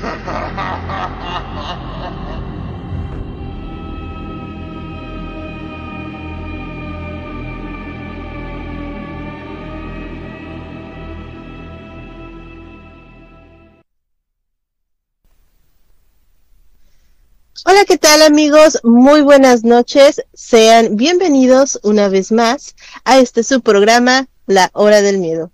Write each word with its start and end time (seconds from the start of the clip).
Hola, 0.00 0.14
¿qué 17.86 17.98
tal 17.98 18.22
amigos? 18.22 18.78
Muy 18.84 19.22
buenas 19.22 19.64
noches. 19.64 20.22
Sean 20.32 20.96
bienvenidos 20.96 21.80
una 21.82 22.08
vez 22.08 22.30
más 22.30 22.76
a 23.04 23.18
este 23.18 23.42
subprograma 23.42 24.28
La 24.46 24.70
Hora 24.74 25.02
del 25.02 25.18
Miedo. 25.18 25.50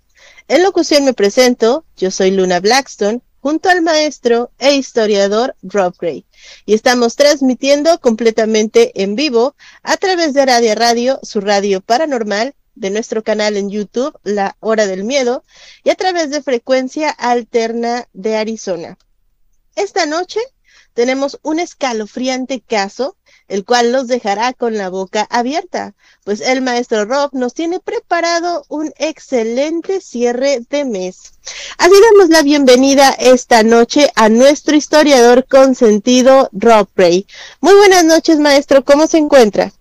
En 0.47 0.61
locución 0.61 1.03
me 1.03 1.13
presento, 1.13 1.83
yo 1.97 2.11
soy 2.11 2.29
Luna 2.29 2.59
Blackstone, 2.59 3.21
junto 3.45 3.69
al 3.69 3.83
maestro 3.83 4.49
e 4.57 4.73
historiador 4.73 5.55
Rob 5.61 5.93
Gray. 5.99 6.25
Y 6.65 6.73
estamos 6.73 7.15
transmitiendo 7.15 7.99
completamente 7.99 9.03
en 9.03 9.15
vivo 9.15 9.55
a 9.83 9.97
través 9.97 10.33
de 10.33 10.47
Radio 10.47 10.73
Radio, 10.73 11.19
su 11.21 11.41
radio 11.41 11.79
paranormal, 11.79 12.55
de 12.73 12.89
nuestro 12.89 13.23
canal 13.23 13.55
en 13.55 13.69
YouTube, 13.69 14.17
La 14.23 14.57
Hora 14.61 14.87
del 14.87 15.03
Miedo, 15.03 15.43
y 15.83 15.91
a 15.91 15.95
través 15.95 16.31
de 16.31 16.41
frecuencia 16.41 17.11
alterna 17.11 18.07
de 18.13 18.35
Arizona. 18.35 18.97
Esta 19.75 20.07
noche 20.07 20.39
tenemos 20.95 21.37
un 21.43 21.59
escalofriante 21.59 22.61
caso, 22.61 23.15
el 23.47 23.63
cual 23.63 23.91
nos 23.91 24.07
dejará 24.07 24.53
con 24.53 24.77
la 24.77 24.89
boca 24.89 25.27
abierta, 25.29 25.93
pues 26.23 26.41
el 26.41 26.61
maestro 26.61 27.05
Rob 27.05 27.29
nos 27.33 27.53
tiene 27.53 27.79
preparado 27.79 28.65
un 28.69 28.91
excelente 28.97 30.01
cierre 30.01 30.61
de 30.69 30.85
mes. 30.85 31.33
Así 31.77 31.93
damos 32.11 32.29
la 32.29 32.41
bienvenida 32.41 33.11
esta 33.11 33.63
noche 33.63 34.11
a 34.15 34.29
nuestro 34.29 34.75
historiador 34.75 35.45
consentido, 35.47 36.49
Rob 36.53 36.87
Ray. 36.95 37.27
Muy 37.61 37.75
buenas 37.75 38.03
noches, 38.03 38.39
maestro, 38.39 38.83
¿cómo 38.83 39.07
se 39.07 39.17
encuentra? 39.17 39.71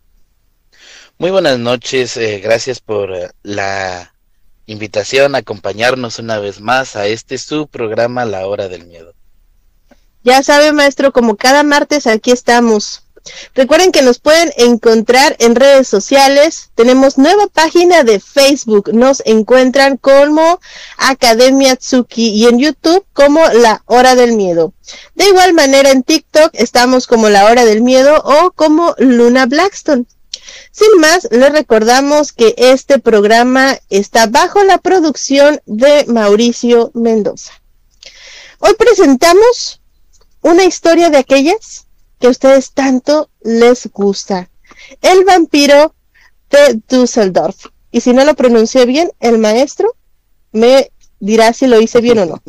Muy 1.16 1.30
buenas 1.30 1.58
noches, 1.58 2.16
eh, 2.16 2.40
gracias 2.40 2.80
por 2.80 3.14
eh, 3.14 3.30
la 3.42 4.14
invitación 4.66 5.34
a 5.34 5.38
acompañarnos 5.38 6.18
una 6.18 6.38
vez 6.38 6.60
más 6.60 6.96
a 6.96 7.06
este 7.06 7.38
su 7.38 7.68
programa 7.68 8.24
La 8.24 8.46
Hora 8.46 8.68
del 8.68 8.86
Miedo. 8.86 9.14
Ya 10.22 10.42
sabe, 10.42 10.72
maestro, 10.72 11.12
como 11.12 11.36
cada 11.36 11.62
martes 11.62 12.06
aquí 12.06 12.30
estamos. 12.30 13.03
Recuerden 13.54 13.92
que 13.92 14.02
nos 14.02 14.18
pueden 14.18 14.52
encontrar 14.56 15.36
en 15.38 15.54
redes 15.54 15.88
sociales. 15.88 16.70
Tenemos 16.74 17.16
nueva 17.16 17.46
página 17.46 18.04
de 18.04 18.20
Facebook. 18.20 18.92
Nos 18.92 19.22
encuentran 19.24 19.96
como 19.96 20.60
Academia 20.98 21.76
Tsuki 21.76 22.30
y 22.30 22.46
en 22.46 22.58
YouTube 22.58 23.04
como 23.12 23.46
La 23.48 23.82
Hora 23.86 24.14
del 24.14 24.32
Miedo. 24.32 24.72
De 25.14 25.26
igual 25.26 25.54
manera 25.54 25.90
en 25.90 26.02
TikTok 26.02 26.50
estamos 26.52 27.06
como 27.06 27.28
La 27.30 27.46
Hora 27.46 27.64
del 27.64 27.80
Miedo 27.80 28.22
o 28.24 28.52
como 28.52 28.94
Luna 28.98 29.46
Blackstone. 29.46 30.04
Sin 30.70 30.98
más, 30.98 31.28
les 31.30 31.52
recordamos 31.52 32.32
que 32.32 32.54
este 32.58 32.98
programa 32.98 33.78
está 33.88 34.26
bajo 34.26 34.62
la 34.64 34.78
producción 34.78 35.62
de 35.64 36.04
Mauricio 36.06 36.90
Mendoza. 36.94 37.52
Hoy 38.58 38.74
presentamos 38.74 39.80
una 40.42 40.64
historia 40.64 41.10
de 41.10 41.18
aquellas 41.18 41.83
que 42.24 42.28
a 42.28 42.30
ustedes 42.30 42.72
tanto 42.72 43.28
les 43.42 43.86
gusta. 43.92 44.48
El 45.02 45.26
vampiro 45.26 45.94
de 46.48 46.80
Düsseldorf. 46.88 47.66
Y 47.90 48.00
si 48.00 48.14
no 48.14 48.24
lo 48.24 48.34
pronuncié 48.34 48.86
bien, 48.86 49.10
el 49.20 49.36
maestro 49.36 49.94
me 50.50 50.90
dirá 51.20 51.52
si 51.52 51.66
lo 51.66 51.78
hice 51.82 52.00
bien 52.00 52.20
o 52.20 52.24
no. 52.24 52.42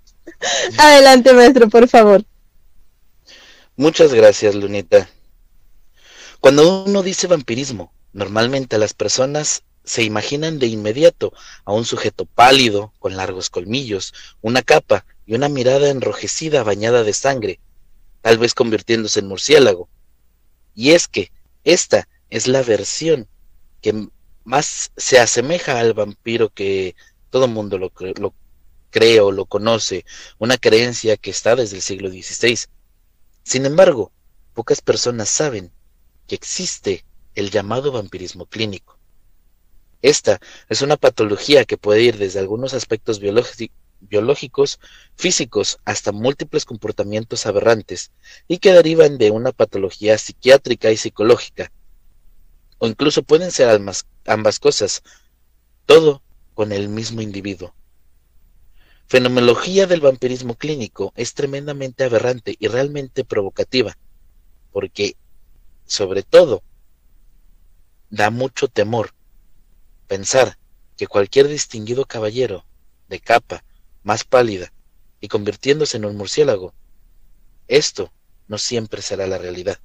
Adelante, 0.78 1.34
maestro, 1.34 1.68
por 1.68 1.88
favor. 1.88 2.24
Muchas 3.76 4.14
gracias, 4.14 4.54
Lunita. 4.54 5.10
Cuando 6.40 6.84
uno 6.84 7.02
dice 7.02 7.26
vampirismo, 7.26 7.92
normalmente 8.14 8.78
las 8.78 8.94
personas 8.94 9.62
se 9.84 10.04
imaginan 10.04 10.58
de 10.58 10.68
inmediato 10.68 11.34
a 11.66 11.74
un 11.74 11.84
sujeto 11.84 12.24
pálido, 12.24 12.94
con 12.98 13.18
largos 13.18 13.50
colmillos, 13.50 14.14
una 14.40 14.62
capa 14.62 15.04
y 15.26 15.34
una 15.34 15.50
mirada 15.50 15.90
enrojecida 15.90 16.62
bañada 16.62 17.02
de 17.02 17.12
sangre, 17.12 17.60
tal 18.22 18.38
vez 18.38 18.54
convirtiéndose 18.54 19.20
en 19.20 19.28
murciélago. 19.28 19.88
Y 20.74 20.92
es 20.92 21.08
que 21.08 21.30
esta 21.64 22.08
es 22.30 22.48
la 22.48 22.62
versión 22.62 23.28
que 23.82 24.08
más 24.44 24.92
se 24.96 25.18
asemeja 25.18 25.78
al 25.78 25.92
vampiro 25.92 26.48
que 26.48 26.96
todo 27.30 27.48
mundo 27.48 27.78
lo, 27.78 27.92
cree 28.90 29.20
o 29.20 29.32
lo 29.32 29.44
conoce, 29.46 30.04
una 30.38 30.56
creencia 30.56 31.16
que 31.16 31.30
está 31.30 31.56
desde 31.56 31.76
el 31.76 31.82
siglo 31.82 32.08
XVI. 32.10 32.58
Sin 33.42 33.66
embargo, 33.66 34.12
pocas 34.54 34.80
personas 34.80 35.28
saben 35.28 35.72
que 36.26 36.34
existe 36.34 37.04
el 37.34 37.50
llamado 37.50 37.92
vampirismo 37.92 38.46
clínico. 38.46 38.98
Esta 40.02 40.40
es 40.68 40.82
una 40.82 40.96
patología 40.96 41.64
que 41.64 41.78
puede 41.78 42.02
ir 42.02 42.18
desde 42.18 42.40
algunos 42.40 42.74
aspectos 42.74 43.20
biológicos, 44.08 44.78
físicos, 45.16 45.78
hasta 45.84 46.12
múltiples 46.12 46.64
comportamientos 46.64 47.46
aberrantes 47.46 48.12
y 48.48 48.58
que 48.58 48.72
derivan 48.72 49.18
de 49.18 49.30
una 49.30 49.52
patología 49.52 50.18
psiquiátrica 50.18 50.90
y 50.90 50.96
psicológica. 50.96 51.72
O 52.78 52.86
incluso 52.86 53.22
pueden 53.22 53.50
ser 53.50 53.68
ambas, 53.68 54.58
cosas, 54.60 55.02
todo 55.86 56.22
con 56.54 56.72
el 56.72 56.88
mismo 56.88 57.22
individuo. 57.22 57.74
Fenomenología 59.06 59.86
del 59.86 60.00
vampirismo 60.00 60.54
clínico 60.54 61.12
es 61.16 61.34
tremendamente 61.34 62.04
aberrante 62.04 62.56
y 62.58 62.68
realmente 62.68 63.24
provocativa, 63.24 63.96
porque, 64.72 65.16
sobre 65.86 66.22
todo, 66.22 66.62
da 68.10 68.30
mucho 68.30 68.68
temor 68.68 69.14
Pensar 70.12 70.58
que 70.98 71.06
cualquier 71.06 71.48
distinguido 71.48 72.04
caballero, 72.04 72.66
de 73.08 73.18
capa, 73.18 73.64
más 74.02 74.24
pálida, 74.24 74.72
y 75.20 75.28
convirtiéndose 75.28 75.96
en 75.96 76.04
un 76.04 76.16
murciélago, 76.16 76.74
esto 77.68 78.12
no 78.48 78.58
siempre 78.58 79.02
será 79.02 79.26
la 79.26 79.38
realidad. 79.38 79.78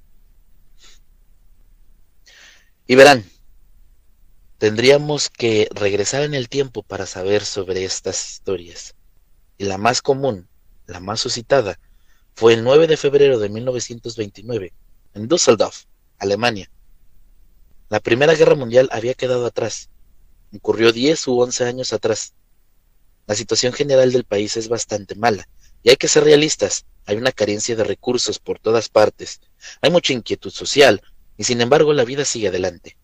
Y 2.86 2.94
verán, 2.94 3.24
tendríamos 4.58 5.28
que 5.28 5.68
regresar 5.70 6.22
en 6.22 6.34
el 6.34 6.48
tiempo 6.48 6.82
para 6.82 7.06
saber 7.06 7.44
sobre 7.44 7.84
estas 7.84 8.30
historias. 8.30 8.94
Y 9.58 9.64
la 9.64 9.78
más 9.78 10.02
común, 10.02 10.48
la 10.86 11.00
más 11.00 11.20
suscitada, 11.20 11.78
fue 12.34 12.54
el 12.54 12.64
9 12.64 12.86
de 12.86 12.96
febrero 12.96 13.38
de 13.38 13.48
1929, 13.48 14.72
en 15.14 15.28
Düsseldorf, 15.28 15.84
Alemania. 16.18 16.70
La 17.88 18.00
Primera 18.00 18.34
Guerra 18.34 18.54
Mundial 18.54 18.88
había 18.92 19.14
quedado 19.14 19.46
atrás 19.46 19.90
ocurrió 20.56 20.92
10 20.92 21.28
u 21.28 21.40
11 21.40 21.64
años 21.64 21.92
atrás. 21.92 22.34
La 23.28 23.34
situación 23.34 23.74
general 23.74 24.10
del 24.10 24.24
país 24.24 24.56
es 24.56 24.68
bastante 24.68 25.14
mala, 25.14 25.46
y 25.82 25.90
hay 25.90 25.96
que 25.96 26.08
ser 26.08 26.24
realistas, 26.24 26.86
hay 27.04 27.18
una 27.18 27.30
carencia 27.30 27.76
de 27.76 27.84
recursos 27.84 28.38
por 28.38 28.58
todas 28.58 28.88
partes, 28.88 29.42
hay 29.82 29.90
mucha 29.90 30.14
inquietud 30.14 30.50
social, 30.50 31.02
y 31.36 31.44
sin 31.44 31.60
embargo 31.60 31.92
la 31.92 32.06
vida 32.06 32.24
sigue 32.24 32.48
adelante. 32.48 32.96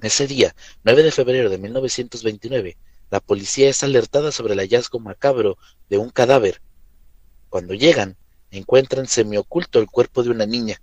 Ese 0.00 0.28
día, 0.28 0.54
9 0.84 1.02
de 1.02 1.10
febrero 1.10 1.50
de 1.50 1.58
1929, 1.58 2.76
la 3.10 3.18
policía 3.18 3.68
es 3.68 3.82
alertada 3.82 4.30
sobre 4.30 4.52
el 4.52 4.60
hallazgo 4.60 5.00
macabro 5.00 5.58
de 5.88 5.98
un 5.98 6.10
cadáver. 6.10 6.62
Cuando 7.48 7.74
llegan, 7.74 8.16
encuentran 8.52 9.08
semioculto 9.08 9.80
el 9.80 9.86
cuerpo 9.86 10.22
de 10.22 10.30
una 10.30 10.46
niña. 10.46 10.80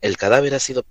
El 0.00 0.16
cadáver 0.16 0.54
ha 0.54 0.58
sido 0.58 0.82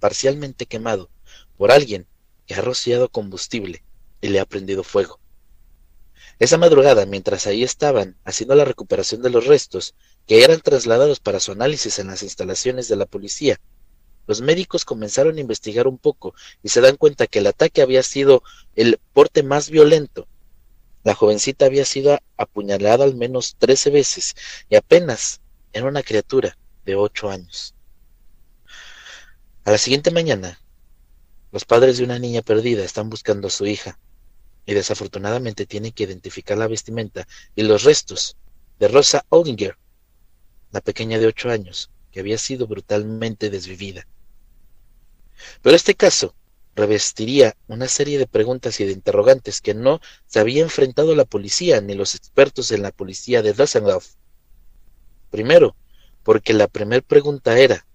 parcialmente 0.00 0.66
quemado 0.66 1.08
por 1.56 1.70
alguien 1.70 2.08
ha 2.52 2.60
rociado 2.60 3.08
combustible 3.08 3.84
y 4.20 4.28
le 4.28 4.40
ha 4.40 4.46
prendido 4.46 4.82
fuego. 4.82 5.20
Esa 6.38 6.56
madrugada, 6.56 7.04
mientras 7.04 7.46
ahí 7.46 7.62
estaban 7.62 8.16
haciendo 8.24 8.54
la 8.54 8.64
recuperación 8.64 9.20
de 9.20 9.28
los 9.30 9.46
restos, 9.46 9.94
que 10.26 10.42
eran 10.42 10.60
trasladados 10.60 11.20
para 11.20 11.38
su 11.38 11.52
análisis 11.52 11.98
en 11.98 12.06
las 12.06 12.22
instalaciones 12.22 12.88
de 12.88 12.96
la 12.96 13.06
policía, 13.06 13.60
los 14.26 14.40
médicos 14.40 14.84
comenzaron 14.84 15.36
a 15.36 15.40
investigar 15.40 15.86
un 15.86 15.98
poco 15.98 16.34
y 16.62 16.68
se 16.68 16.80
dan 16.80 16.96
cuenta 16.96 17.26
que 17.26 17.40
el 17.40 17.46
ataque 17.46 17.82
había 17.82 18.02
sido 18.02 18.42
el 18.76 18.98
porte 19.12 19.42
más 19.42 19.70
violento 19.70 20.28
La 21.02 21.14
jovencita 21.14 21.66
había 21.66 21.84
sido 21.84 22.18
apuñalada 22.36 23.04
al 23.04 23.16
menos 23.16 23.56
trece 23.58 23.90
veces 23.90 24.34
y 24.68 24.76
apenas 24.76 25.40
era 25.72 25.88
una 25.88 26.02
criatura 26.02 26.56
de 26.84 26.94
ocho 26.94 27.30
años. 27.30 27.74
A 29.64 29.72
la 29.72 29.78
siguiente 29.78 30.10
mañana, 30.10 30.60
los 31.52 31.64
padres 31.64 31.98
de 31.98 32.04
una 32.04 32.18
niña 32.18 32.42
perdida 32.42 32.84
están 32.84 33.10
buscando 33.10 33.48
a 33.48 33.50
su 33.50 33.66
hija 33.66 33.98
y 34.66 34.74
desafortunadamente 34.74 35.66
tienen 35.66 35.92
que 35.92 36.04
identificar 36.04 36.58
la 36.58 36.68
vestimenta 36.68 37.26
y 37.54 37.62
los 37.62 37.84
restos 37.84 38.36
de 38.78 38.88
Rosa 38.88 39.24
Oldinger, 39.28 39.76
la 40.72 40.80
pequeña 40.80 41.18
de 41.18 41.26
ocho 41.26 41.50
años, 41.50 41.90
que 42.12 42.20
había 42.20 42.38
sido 42.38 42.66
brutalmente 42.66 43.50
desvivida. 43.50 44.06
Pero 45.62 45.76
este 45.76 45.94
caso 45.94 46.34
revestiría 46.74 47.56
una 47.66 47.88
serie 47.88 48.18
de 48.18 48.26
preguntas 48.26 48.80
y 48.80 48.84
de 48.84 48.92
interrogantes 48.92 49.60
que 49.60 49.74
no 49.74 50.00
se 50.26 50.40
había 50.40 50.62
enfrentado 50.62 51.14
la 51.14 51.24
policía 51.24 51.80
ni 51.80 51.94
los 51.94 52.14
expertos 52.14 52.70
en 52.72 52.82
la 52.82 52.92
policía 52.92 53.42
de 53.42 53.52
Düsseldorf. 53.52 54.14
Primero, 55.30 55.76
porque 56.22 56.52
la 56.52 56.68
primera 56.68 57.02
pregunta 57.02 57.58
era, 57.58 57.86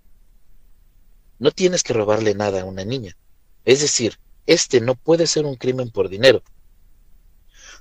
no 1.39 1.51
tienes 1.51 1.83
que 1.83 1.93
robarle 1.93 2.33
nada 2.33 2.61
a 2.61 2.65
una 2.65 2.85
niña. 2.85 3.17
Es 3.65 3.81
decir, 3.81 4.19
este 4.45 4.81
no 4.81 4.95
puede 4.95 5.27
ser 5.27 5.45
un 5.45 5.55
crimen 5.55 5.89
por 5.89 6.09
dinero. 6.09 6.43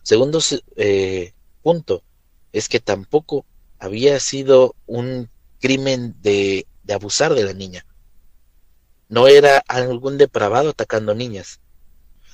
Segundo 0.02 0.40
eh, 0.76 1.32
punto 1.62 2.02
es 2.52 2.68
que 2.68 2.80
tampoco 2.80 3.44
había 3.78 4.20
sido 4.20 4.74
un 4.86 5.28
crimen 5.60 6.14
de, 6.22 6.66
de 6.84 6.94
abusar 6.94 7.34
de 7.34 7.44
la 7.44 7.52
niña. 7.52 7.86
No 9.08 9.28
era 9.28 9.62
algún 9.68 10.18
depravado 10.18 10.70
atacando 10.70 11.14
niñas. 11.14 11.60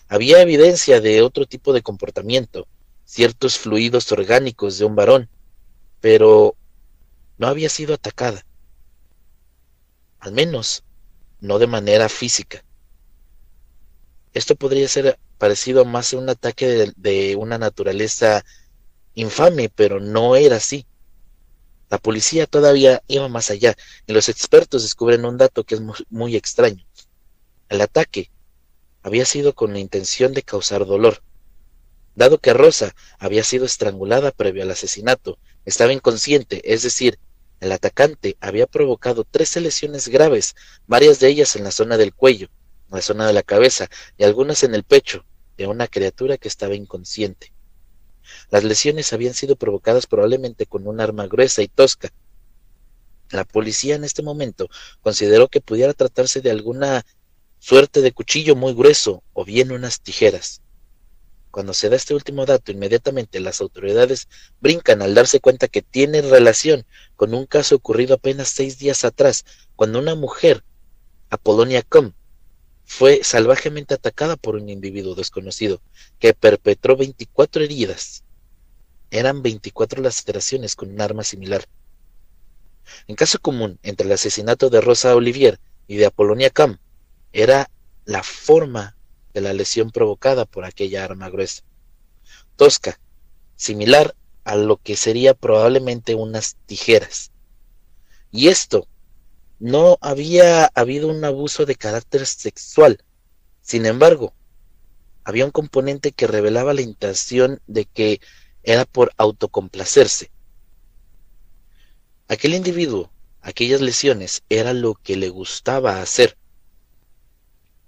Había 0.08 0.42
evidencia 0.42 1.00
de 1.00 1.22
otro 1.22 1.46
tipo 1.46 1.72
de 1.72 1.82
comportamiento, 1.82 2.66
ciertos 3.04 3.58
fluidos 3.58 4.10
orgánicos 4.12 4.78
de 4.78 4.84
un 4.84 4.96
varón, 4.96 5.28
pero 6.00 6.56
no 7.38 7.46
había 7.46 7.68
sido 7.68 7.94
atacada. 7.94 8.44
Al 10.18 10.32
menos 10.32 10.84
no 11.40 11.58
de 11.58 11.66
manera 11.66 12.08
física. 12.08 12.64
Esto 14.32 14.54
podría 14.54 14.86
ser 14.86 15.18
parecido 15.38 15.84
más 15.84 16.12
a 16.12 16.18
un 16.18 16.28
ataque 16.28 16.92
de, 16.96 17.36
una 17.36 17.58
naturaleza 17.58 18.44
infame, 19.14 19.68
pero 19.68 19.98
no 19.98 20.36
era 20.36 20.56
así. 20.56 20.86
La 21.88 21.98
policía 21.98 22.46
todavía 22.46 23.02
iba 23.08 23.28
más 23.28 23.50
allá 23.50 23.74
y 24.06 24.12
los 24.12 24.28
expertos 24.28 24.82
descubren 24.82 25.24
un 25.24 25.36
dato 25.36 25.64
que 25.64 25.74
es 25.74 25.80
muy, 26.10 26.36
extraño. 26.36 26.86
El 27.68 27.80
ataque 27.80 28.30
había 29.02 29.24
sido 29.24 29.54
con 29.54 29.72
la 29.72 29.80
intención 29.80 30.32
de 30.32 30.44
causar 30.44 30.86
dolor. 30.86 31.22
Dado 32.14 32.38
que 32.38 32.52
Rosa 32.52 32.94
había 33.18 33.42
sido 33.42 33.64
estrangulada 33.64 34.30
previo 34.30 34.62
al 34.62 34.70
asesinato, 34.70 35.38
estaba 35.64 35.92
inconsciente, 35.92 36.72
es 36.72 36.82
decir, 36.82 37.18
el 37.58 37.72
atacante 37.72 38.36
había 38.40 38.66
provocado 38.66 39.24
tres 39.24 39.56
lesiones 39.56 40.08
graves, 40.08 40.54
varias 40.86 41.18
de 41.18 41.28
ellas 41.28 41.56
en 41.56 41.64
la 41.64 41.70
zona 41.70 41.96
del 41.96 42.14
cuello, 42.14 42.48
la 42.90 43.02
zona 43.02 43.26
de 43.26 43.32
la 43.32 43.42
cabeza 43.42 43.88
y 44.18 44.24
algunas 44.24 44.62
en 44.62 44.74
el 44.74 44.84
pecho 44.84 45.24
de 45.56 45.66
una 45.66 45.86
criatura 45.86 46.36
que 46.36 46.48
estaba 46.48 46.74
inconsciente. 46.74 47.52
Las 48.50 48.64
lesiones 48.64 49.12
habían 49.12 49.34
sido 49.34 49.56
provocadas 49.56 50.06
probablemente 50.06 50.66
con 50.66 50.86
un 50.86 51.00
arma 51.00 51.26
gruesa 51.26 51.62
y 51.62 51.68
tosca. 51.68 52.12
La 53.30 53.44
policía 53.44 53.94
en 53.94 54.04
este 54.04 54.22
momento 54.22 54.68
consideró 55.02 55.48
que 55.48 55.60
pudiera 55.60 55.94
tratarse 55.94 56.40
de 56.40 56.50
alguna 56.50 57.04
suerte 57.58 58.00
de 58.00 58.12
cuchillo 58.12 58.56
muy 58.56 58.74
grueso 58.74 59.22
o 59.32 59.44
bien 59.44 59.70
unas 59.70 60.00
tijeras. 60.00 60.62
Cuando 61.50 61.74
se 61.74 61.88
da 61.88 61.96
este 61.96 62.14
último 62.14 62.46
dato, 62.46 62.70
inmediatamente 62.70 63.40
las 63.40 63.60
autoridades 63.60 64.28
brincan 64.60 65.02
al 65.02 65.14
darse 65.14 65.40
cuenta 65.40 65.68
que 65.68 65.82
tiene 65.82 66.22
relación 66.22 66.86
con 67.16 67.34
un 67.34 67.46
caso 67.46 67.74
ocurrido 67.74 68.14
apenas 68.14 68.48
seis 68.48 68.78
días 68.78 69.04
atrás, 69.04 69.44
cuando 69.74 69.98
una 69.98 70.14
mujer, 70.14 70.64
Apolonia 71.28 71.82
Com, 71.82 72.12
fue 72.90 73.20
salvajemente 73.22 73.94
atacada 73.94 74.34
por 74.34 74.56
un 74.56 74.68
individuo 74.68 75.14
desconocido 75.14 75.80
que 76.18 76.34
perpetró 76.34 76.96
24 76.96 77.62
heridas. 77.62 78.24
Eran 79.12 79.42
24 79.42 80.02
laceraciones 80.02 80.74
con 80.74 80.90
un 80.90 81.00
arma 81.00 81.22
similar. 81.22 81.64
En 83.06 83.14
caso 83.14 83.38
común 83.38 83.78
entre 83.84 84.08
el 84.08 84.12
asesinato 84.12 84.70
de 84.70 84.80
Rosa 84.80 85.14
Olivier 85.14 85.60
y 85.86 85.98
de 85.98 86.06
Apolonia 86.06 86.50
Cam 86.50 86.78
era 87.32 87.70
la 88.06 88.24
forma 88.24 88.96
de 89.34 89.40
la 89.40 89.52
lesión 89.52 89.92
provocada 89.92 90.44
por 90.44 90.64
aquella 90.64 91.04
arma 91.04 91.30
gruesa. 91.30 91.62
Tosca, 92.56 92.98
similar 93.54 94.16
a 94.42 94.56
lo 94.56 94.78
que 94.78 94.96
sería 94.96 95.34
probablemente 95.34 96.16
unas 96.16 96.56
tijeras. 96.66 97.30
Y 98.32 98.48
esto 98.48 98.88
no 99.60 99.98
había 100.00 100.64
habido 100.74 101.08
un 101.08 101.22
abuso 101.24 101.66
de 101.66 101.76
carácter 101.76 102.26
sexual. 102.26 103.04
Sin 103.60 103.86
embargo, 103.86 104.32
había 105.22 105.44
un 105.44 105.50
componente 105.50 106.12
que 106.12 106.26
revelaba 106.26 106.74
la 106.74 106.80
intención 106.80 107.60
de 107.66 107.84
que 107.84 108.20
era 108.62 108.86
por 108.86 109.12
autocomplacerse. 109.18 110.30
Aquel 112.26 112.54
individuo, 112.54 113.10
aquellas 113.42 113.82
lesiones, 113.82 114.42
era 114.48 114.72
lo 114.72 114.94
que 114.94 115.16
le 115.16 115.28
gustaba 115.28 116.00
hacer. 116.00 116.36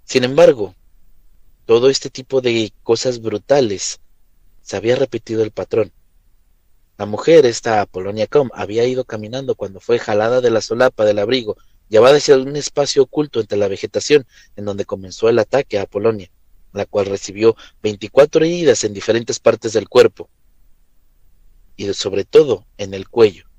Sin 0.03 0.23
embargo, 0.23 0.75
todo 1.65 1.89
este 1.89 2.09
tipo 2.09 2.41
de 2.41 2.71
cosas 2.83 3.19
brutales 3.19 3.99
se 4.61 4.77
había 4.77 4.95
repetido 4.95 5.43
el 5.43 5.51
patrón. 5.51 5.91
La 7.03 7.07
mujer, 7.07 7.45
esta 7.45 7.81
Apolonia 7.81 8.27
Com, 8.27 8.49
había 8.53 8.85
ido 8.85 9.03
caminando 9.03 9.55
cuando 9.55 9.81
fue 9.81 9.99
jalada 9.99 10.39
de 10.39 10.49
la 10.49 10.61
solapa 10.61 11.03
del 11.03 11.19
abrigo, 11.19 11.57
llevada 11.89 12.15
hacia 12.15 12.37
un 12.37 12.55
espacio 12.55 13.03
oculto 13.03 13.41
entre 13.41 13.57
la 13.57 13.67
vegetación, 13.67 14.25
en 14.55 14.63
donde 14.63 14.85
comenzó 14.85 15.27
el 15.27 15.37
ataque 15.37 15.77
a 15.77 15.81
Apolonia, 15.81 16.31
la 16.71 16.85
cual 16.85 17.07
recibió 17.07 17.57
24 17.81 18.45
heridas 18.45 18.85
en 18.85 18.93
diferentes 18.93 19.37
partes 19.41 19.73
del 19.73 19.89
cuerpo, 19.89 20.29
y 21.75 21.93
sobre 21.93 22.23
todo 22.23 22.65
en 22.77 22.93
el 22.93 23.09
cuello. 23.09 23.49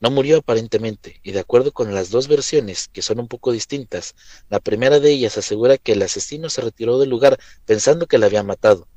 No 0.00 0.10
murió 0.10 0.38
aparentemente, 0.38 1.20
y 1.22 1.32
de 1.32 1.40
acuerdo 1.40 1.70
con 1.72 1.94
las 1.94 2.08
dos 2.08 2.28
versiones, 2.28 2.88
que 2.88 3.02
son 3.02 3.20
un 3.20 3.28
poco 3.28 3.52
distintas, 3.52 4.14
la 4.48 4.58
primera 4.58 5.00
de 5.00 5.10
ellas 5.10 5.36
asegura 5.36 5.76
que 5.76 5.92
el 5.92 6.00
asesino 6.00 6.48
se 6.48 6.62
retiró 6.62 6.98
del 6.98 7.10
lugar 7.10 7.38
pensando 7.66 8.06
que 8.06 8.16
la 8.16 8.24
había 8.24 8.42
matado, 8.42 8.88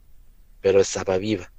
pero 0.62 0.80
estaba 0.80 1.18
viva. 1.18 1.52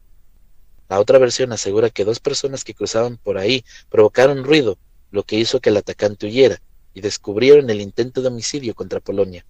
La 0.88 1.00
otra 1.00 1.18
versión 1.18 1.52
asegura 1.52 1.90
que 1.90 2.04
dos 2.04 2.20
personas 2.20 2.64
que 2.64 2.74
cruzaban 2.74 3.18
por 3.18 3.38
ahí 3.38 3.64
provocaron 3.90 4.44
ruido, 4.44 4.78
lo 5.10 5.22
que 5.22 5.36
hizo 5.36 5.60
que 5.60 5.70
el 5.70 5.76
atacante 5.76 6.26
huyera, 6.26 6.60
y 6.94 7.00
descubrieron 7.00 7.68
el 7.70 7.80
intento 7.80 8.22
de 8.22 8.28
homicidio 8.28 8.74
contra 8.74 9.00
Polonia, 9.00 9.44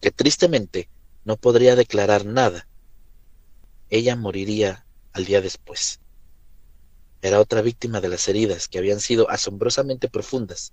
que 0.00 0.10
tristemente 0.10 0.88
no 1.24 1.36
podría 1.36 1.76
declarar 1.76 2.26
nada. 2.26 2.66
Ella 3.88 4.16
moriría 4.16 4.84
al 5.12 5.24
día 5.24 5.40
después. 5.40 6.00
Era 7.22 7.40
otra 7.40 7.62
víctima 7.62 8.00
de 8.00 8.08
las 8.08 8.26
heridas 8.28 8.68
que 8.68 8.78
habían 8.78 9.00
sido 9.00 9.30
asombrosamente 9.30 10.08
profundas. 10.08 10.72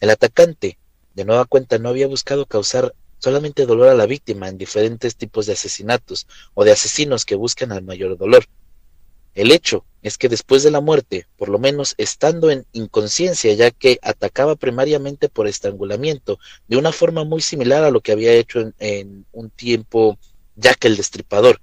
El 0.00 0.10
atacante, 0.10 0.78
de 1.14 1.24
nueva 1.24 1.44
cuenta, 1.44 1.78
no 1.78 1.88
había 1.88 2.06
buscado 2.06 2.46
causar 2.46 2.94
solamente 3.22 3.66
dolor 3.66 3.88
a 3.88 3.94
la 3.94 4.06
víctima 4.06 4.48
en 4.48 4.58
diferentes 4.58 5.14
tipos 5.14 5.46
de 5.46 5.52
asesinatos 5.52 6.26
o 6.54 6.64
de 6.64 6.72
asesinos 6.72 7.24
que 7.24 7.36
buscan 7.36 7.70
al 7.70 7.84
mayor 7.84 8.18
dolor. 8.18 8.46
El 9.34 9.52
hecho 9.52 9.84
es 10.02 10.18
que 10.18 10.28
después 10.28 10.64
de 10.64 10.72
la 10.72 10.80
muerte, 10.80 11.28
por 11.36 11.48
lo 11.48 11.60
menos 11.60 11.94
estando 11.98 12.50
en 12.50 12.66
inconsciencia, 12.72 13.54
ya 13.54 13.70
que 13.70 14.00
atacaba 14.02 14.56
primariamente 14.56 15.28
por 15.28 15.46
estrangulamiento, 15.46 16.40
de 16.66 16.76
una 16.76 16.90
forma 16.90 17.22
muy 17.22 17.40
similar 17.40 17.84
a 17.84 17.90
lo 17.92 18.00
que 18.00 18.10
había 18.10 18.32
hecho 18.32 18.60
en, 18.60 18.74
en 18.80 19.26
un 19.30 19.50
tiempo 19.50 20.18
Jack 20.56 20.84
el 20.86 20.96
Destripador. 20.96 21.60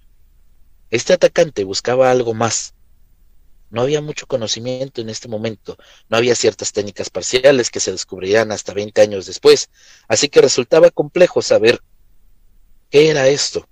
Este 0.90 1.12
atacante 1.12 1.66
buscaba 1.66 2.10
algo 2.10 2.34
más, 2.34 2.74
no 3.70 3.82
había 3.82 4.02
mucho 4.02 4.28
conocimiento 4.28 5.02
en 5.02 5.10
este 5.10 5.28
momento, 5.28 5.78
no 6.10 6.18
había 6.18 6.36
ciertas 6.36 6.72
técnicas 6.72 7.10
parciales 7.10 7.70
que 7.70 7.80
se 7.80 7.92
descubrirían 7.92 8.52
hasta 8.52 8.74
20 8.74 9.02
años 9.02 9.26
después, 9.26 9.70
así 10.08 10.30
que 10.30 10.42
resultaba 10.42 10.90
complejo 10.90 11.42
saber 11.42 11.82
qué 12.90 13.10
era 13.10 13.28
esto. 13.28 13.68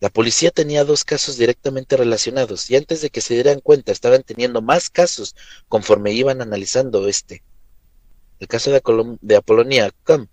La 0.00 0.10
policía 0.10 0.50
tenía 0.50 0.84
dos 0.84 1.04
casos 1.04 1.38
directamente 1.38 1.96
relacionados 1.96 2.68
y 2.70 2.76
antes 2.76 3.00
de 3.00 3.10
que 3.10 3.20
se 3.20 3.34
dieran 3.34 3.60
cuenta 3.60 3.92
estaban 3.92 4.22
teniendo 4.22 4.60
más 4.60 4.90
casos 4.90 5.34
conforme 5.68 6.12
iban 6.12 6.42
analizando 6.42 7.06
este. 7.08 7.42
El 8.40 8.48
caso 8.48 8.70
de, 8.70 8.82
de 9.20 9.36
Apolonia 9.36 9.90
Com 10.04 10.26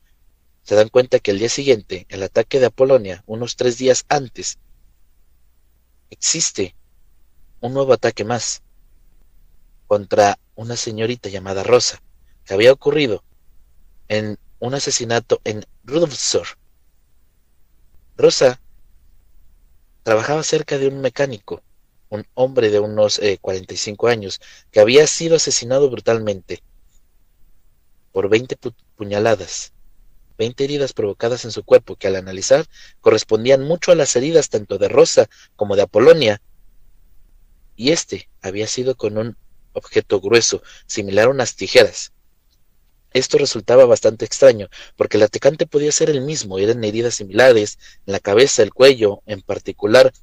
se 0.64 0.76
dan 0.76 0.90
cuenta 0.90 1.20
que 1.20 1.32
el 1.32 1.40
día 1.40 1.50
siguiente, 1.50 2.06
el 2.10 2.24
ataque 2.24 2.60
de 2.60 2.66
Apolonia, 2.66 3.24
unos 3.28 3.56
tres 3.56 3.78
días 3.78 4.06
antes, 4.10 4.60
existe 6.10 6.76
un 7.62 7.74
nuevo 7.74 7.94
ataque 7.94 8.24
más 8.24 8.62
contra 9.92 10.40
una 10.56 10.78
señorita 10.78 11.28
llamada 11.28 11.64
Rosa, 11.64 12.02
que 12.46 12.54
había 12.54 12.72
ocurrido 12.72 13.26
en 14.08 14.40
un 14.60 14.74
asesinato 14.74 15.42
en 15.44 15.66
Rudolfsor. 15.84 16.48
Rosa 18.16 18.62
trabajaba 20.04 20.44
cerca 20.44 20.78
de 20.78 20.88
un 20.88 21.02
mecánico, 21.02 21.62
un 22.08 22.26
hombre 22.36 22.70
de 22.70 22.80
unos 22.80 23.20
45 23.42 24.08
eh, 24.08 24.12
años, 24.14 24.40
que 24.72 24.80
había 24.80 25.06
sido 25.08 25.36
asesinado 25.36 25.90
brutalmente 25.90 26.64
por 28.14 28.30
20 28.30 28.56
puñaladas, 28.96 29.74
20 30.38 30.64
heridas 30.64 30.94
provocadas 30.94 31.44
en 31.44 31.52
su 31.52 31.64
cuerpo, 31.66 31.98
que 31.98 32.08
al 32.08 32.16
analizar 32.16 32.66
correspondían 33.02 33.64
mucho 33.64 33.92
a 33.92 33.96
las 33.96 34.16
heridas 34.16 34.48
tanto 34.48 34.78
de 34.78 34.88
Rosa 34.88 35.30
como 35.58 35.76
de 35.76 35.82
Apolonia, 35.82 36.42
y 37.76 37.92
este 37.92 38.30
había 38.42 38.68
sido 38.68 38.96
con 38.96 39.18
un 39.18 39.36
objeto 39.74 40.20
grueso, 40.20 40.62
similar 40.86 41.28
a 41.28 41.32
unas 41.32 41.56
tijeras. 41.56 42.12
Esto 43.14 43.38
resultaba 43.38 43.86
bastante 43.86 44.26
extraño, 44.26 44.70
porque 44.96 45.18
el 45.18 45.24
atacante 45.24 45.68
podía 45.68 45.92
ser 45.92 46.10
el 46.10 46.22
mismo, 46.22 46.60
eran 46.60 46.84
heridas 46.84 47.16
similares, 47.16 47.78
en 48.06 48.14
la 48.14 48.20
cabeza, 48.20 48.64
el 48.64 48.74
cuello, 48.74 49.22
en 49.26 49.42
particular, 49.42 50.14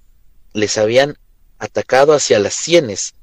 les 0.54 0.78
habían 0.78 1.18
atacado 1.58 2.14
hacia 2.14 2.38
las 2.38 2.54
sienes, 2.54 3.14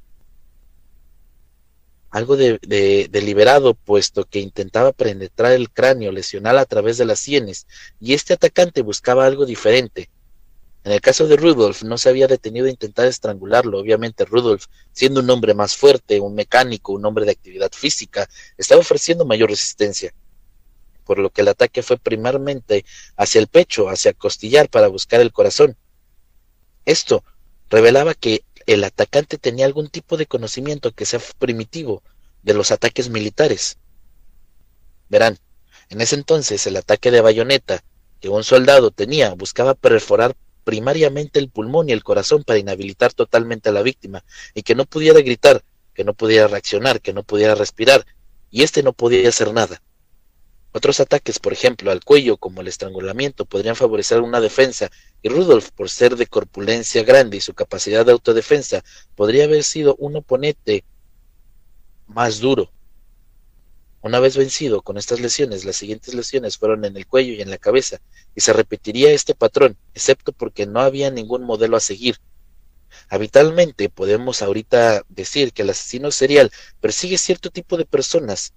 algo 2.11 2.37
de, 2.37 3.09
deliberado, 3.11 3.73
puesto 3.73 4.23
que 4.23 4.39
intentaba 4.39 4.93
penetrar 4.93 5.51
el 5.51 5.69
cráneo, 5.69 6.11
lesional 6.11 6.59
a 6.59 6.65
través 6.65 6.97
de 6.97 7.05
las 7.05 7.19
sienes, 7.19 7.67
y 7.99 8.13
este 8.13 8.33
atacante 8.33 8.83
buscaba 8.83 9.25
algo 9.25 9.45
diferente, 9.45 10.09
en 10.85 10.91
el 10.91 11.01
caso 11.01 11.27
de 11.27 11.35
Rudolf, 11.35 11.81
no 11.81 11.97
se 11.97 12.09
había 12.09 12.27
detenido 12.27 12.67
a 12.67 12.69
intentar 12.69 13.07
estrangularlo. 13.07 13.79
Obviamente, 13.79 14.23
Rudolf, 14.23 14.67
siendo 14.91 15.21
un 15.21 15.29
hombre 15.31 15.55
más 15.55 15.75
fuerte, 15.75 16.19
un 16.19 16.35
mecánico, 16.35 16.93
un 16.93 17.03
hombre 17.07 17.25
de 17.25 17.31
actividad 17.31 17.71
física, 17.73 18.29
estaba 18.55 18.81
ofreciendo 18.81 19.25
mayor 19.25 19.49
resistencia. 19.49 20.13
Por 21.03 21.17
lo 21.17 21.31
que 21.31 21.41
el 21.41 21.47
ataque 21.47 21.81
fue 21.81 21.97
primeramente 21.97 22.85
hacia 23.17 23.41
el 23.41 23.47
pecho, 23.47 23.89
hacia 23.89 24.13
costillar, 24.13 24.69
para 24.69 24.87
buscar 24.87 25.21
el 25.21 25.33
corazón. 25.33 25.75
Esto 26.85 27.23
revelaba 27.71 28.13
que 28.13 28.43
el 28.67 28.83
atacante 28.83 29.39
tenía 29.39 29.65
algún 29.65 29.89
tipo 29.89 30.17
de 30.17 30.27
conocimiento 30.27 30.91
que 30.91 31.07
sea 31.07 31.19
primitivo 31.39 32.03
de 32.43 32.53
los 32.53 32.69
ataques 32.69 33.09
militares. 33.09 33.79
Verán, 35.09 35.39
en 35.89 36.01
ese 36.01 36.13
entonces 36.13 36.67
el 36.67 36.77
ataque 36.77 37.09
de 37.09 37.21
bayoneta 37.21 37.83
que 38.21 38.29
un 38.29 38.43
soldado 38.43 38.91
tenía 38.91 39.33
buscaba 39.33 39.73
perforar 39.73 40.35
primariamente 40.65 41.39
el 41.39 41.49
pulmón 41.49 41.87
y 41.87 41.93
el 41.93 42.03
corazón 42.03 42.43
para 42.43 42.59
inhabilitar 42.59 43.13
totalmente 43.13 43.69
a 43.69 43.71
la 43.71 43.83
víctima 43.83 44.25
y 44.53 44.63
que 44.63 44.75
no 44.75 44.85
pudiera 44.85 45.21
gritar, 45.21 45.63
que 45.93 46.03
no 46.03 46.13
pudiera 46.13 46.47
reaccionar, 46.47 46.99
que 46.99 47.13
no 47.13 47.23
pudiera 47.23 47.55
respirar, 47.55 48.05
y 48.51 48.63
éste 48.63 48.83
no 48.83 48.91
podía 48.91 49.29
hacer 49.29 49.53
nada. 49.53 49.81
Otros 50.73 50.99
ataques, 50.99 51.39
por 51.39 51.53
ejemplo, 51.53 51.89
al 51.89 52.03
cuello, 52.03 52.35
como 52.35 52.59
el 52.59 52.67
estrangulamiento, 52.67 53.45
podrían 53.45 53.77
favorecer 53.77 54.19
una 54.19 54.41
defensa, 54.41 54.91
y 55.21 55.29
Rudolf, 55.29 55.71
por 55.71 55.89
ser 55.89 56.17
de 56.17 56.27
corpulencia 56.27 57.03
grande 57.03 57.37
y 57.37 57.41
su 57.41 57.53
capacidad 57.53 58.05
de 58.05 58.11
autodefensa, 58.11 58.83
podría 59.15 59.45
haber 59.45 59.63
sido 59.63 59.95
un 59.99 60.17
oponente 60.17 60.83
más 62.07 62.39
duro, 62.39 62.71
una 64.05 64.19
vez 64.19 64.37
vencido 64.37 64.83
con 64.83 64.99
estas 64.99 65.19
lesiones, 65.19 65.65
las 65.65 65.77
siguientes 65.77 66.13
lesiones 66.13 66.59
fueron 66.59 66.85
en 66.85 66.95
el 66.95 67.07
cuello 67.07 67.33
y 67.33 67.41
en 67.41 67.49
la 67.49 67.57
cabeza, 67.57 67.99
y 68.35 68.41
se 68.41 68.53
repetiría 68.53 69.11
este 69.11 69.33
patrón, 69.33 69.77
excepto 69.95 70.31
porque 70.31 70.67
no 70.67 70.79
había 70.79 71.09
ningún 71.09 71.41
modelo 71.41 71.75
a 71.75 71.79
seguir. 71.79 72.17
Habitualmente 73.09 73.89
podemos 73.89 74.43
ahorita 74.43 75.01
decir 75.09 75.53
que 75.53 75.63
el 75.63 75.71
asesino 75.71 76.11
serial 76.11 76.51
persigue 76.79 77.17
cierto 77.17 77.49
tipo 77.49 77.77
de 77.77 77.85
personas, 77.85 78.53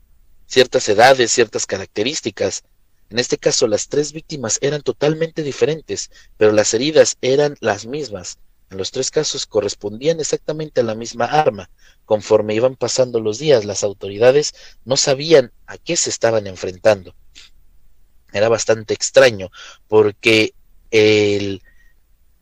ciertas 0.46 0.86
edades, 0.90 1.30
ciertas 1.30 1.64
características. 1.64 2.64
En 3.08 3.18
este 3.18 3.38
caso, 3.38 3.66
las 3.68 3.88
tres 3.88 4.12
víctimas 4.12 4.58
eran 4.60 4.82
totalmente 4.82 5.42
diferentes, 5.42 6.10
pero 6.36 6.52
las 6.52 6.74
heridas 6.74 7.16
eran 7.22 7.56
las 7.60 7.86
mismas. 7.86 8.38
En 8.70 8.76
los 8.76 8.90
tres 8.90 9.10
casos 9.10 9.46
correspondían 9.46 10.20
exactamente 10.20 10.80
a 10.80 10.84
la 10.84 10.94
misma 10.94 11.24
arma. 11.24 11.70
Conforme 12.04 12.54
iban 12.54 12.76
pasando 12.76 13.20
los 13.20 13.38
días, 13.38 13.64
las 13.64 13.82
autoridades 13.82 14.54
no 14.84 14.96
sabían 14.96 15.52
a 15.66 15.78
qué 15.78 15.96
se 15.96 16.10
estaban 16.10 16.46
enfrentando. 16.46 17.14
Era 18.32 18.48
bastante 18.50 18.92
extraño 18.92 19.50
porque 19.88 20.52
el 20.90 21.62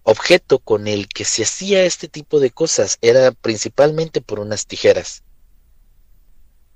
objeto 0.03 0.59
con 0.59 0.89
el 0.89 1.09
que 1.09 1.25
se 1.25 1.45
hacía 1.45 1.85
este 1.85 2.09
tipo 2.09 2.41
de 2.41 2.51
cosas 2.51 2.99
era 3.03 3.31
principalmente 3.31 4.21
por 4.21 4.41
unas 4.41 4.67
tijeras. 4.67 5.23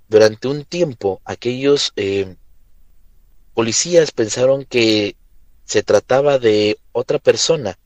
Durante 0.09 0.49
un 0.49 0.65
tiempo, 0.65 1.21
aquellos 1.25 1.93
eh, 1.97 2.37
policías 3.55 4.13
pensaron 4.13 4.65
que 4.65 5.17
se 5.65 5.83
trataba 5.83 6.39
de 6.39 6.79
otra 6.93 7.19
persona 7.19 7.79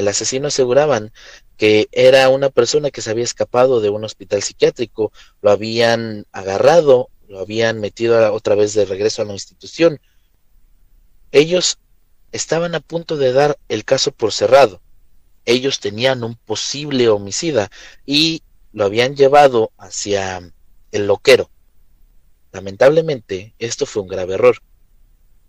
el 0.00 0.08
asesino 0.08 0.48
aseguraban 0.48 1.12
que 1.56 1.88
era 1.92 2.28
una 2.28 2.50
persona 2.50 2.90
que 2.90 3.02
se 3.02 3.10
había 3.10 3.24
escapado 3.24 3.80
de 3.80 3.90
un 3.90 4.04
hospital 4.04 4.42
psiquiátrico, 4.42 5.12
lo 5.42 5.50
habían 5.50 6.26
agarrado, 6.32 7.10
lo 7.28 7.38
habían 7.38 7.80
metido 7.80 8.32
otra 8.34 8.54
vez 8.54 8.74
de 8.74 8.84
regreso 8.84 9.22
a 9.22 9.24
la 9.24 9.32
institución. 9.32 10.00
Ellos 11.32 11.78
estaban 12.32 12.74
a 12.74 12.80
punto 12.80 13.16
de 13.16 13.32
dar 13.32 13.58
el 13.68 13.84
caso 13.84 14.10
por 14.10 14.32
cerrado. 14.32 14.80
Ellos 15.44 15.80
tenían 15.80 16.24
un 16.24 16.34
posible 16.34 17.08
homicida 17.08 17.70
y 18.04 18.42
lo 18.72 18.84
habían 18.84 19.16
llevado 19.16 19.70
hacia 19.78 20.52
el 20.92 21.06
loquero. 21.06 21.50
Lamentablemente, 22.52 23.54
esto 23.58 23.86
fue 23.86 24.02
un 24.02 24.08
grave 24.08 24.34
error, 24.34 24.56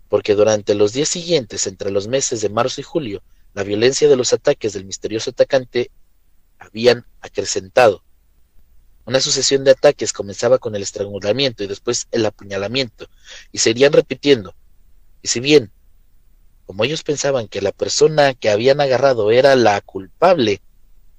porque 0.08 0.34
durante 0.34 0.74
los 0.74 0.92
días 0.92 1.08
siguientes, 1.08 1.66
entre 1.66 1.90
los 1.90 2.06
meses 2.06 2.40
de 2.40 2.48
marzo 2.48 2.80
y 2.80 2.84
julio, 2.84 3.22
la 3.54 3.62
violencia 3.62 4.08
de 4.08 4.16
los 4.16 4.32
ataques 4.32 4.72
del 4.72 4.84
misterioso 4.84 5.30
atacante 5.30 5.90
habían 6.58 7.04
acrecentado. 7.20 8.02
Una 9.04 9.20
sucesión 9.20 9.64
de 9.64 9.72
ataques 9.72 10.12
comenzaba 10.12 10.58
con 10.58 10.76
el 10.76 10.82
estrangulamiento 10.82 11.64
y 11.64 11.66
después 11.66 12.06
el 12.12 12.24
apuñalamiento, 12.24 13.08
y 13.50 13.58
se 13.58 13.70
irían 13.70 13.92
repitiendo. 13.92 14.54
Y 15.22 15.28
si 15.28 15.40
bien, 15.40 15.72
como 16.66 16.84
ellos 16.84 17.02
pensaban 17.02 17.48
que 17.48 17.60
la 17.60 17.72
persona 17.72 18.34
que 18.34 18.50
habían 18.50 18.80
agarrado 18.80 19.30
era 19.30 19.56
la 19.56 19.80
culpable, 19.80 20.62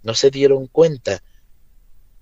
no 0.01 0.13
se 0.13 0.31
dieron 0.31 0.67
cuenta 0.67 1.21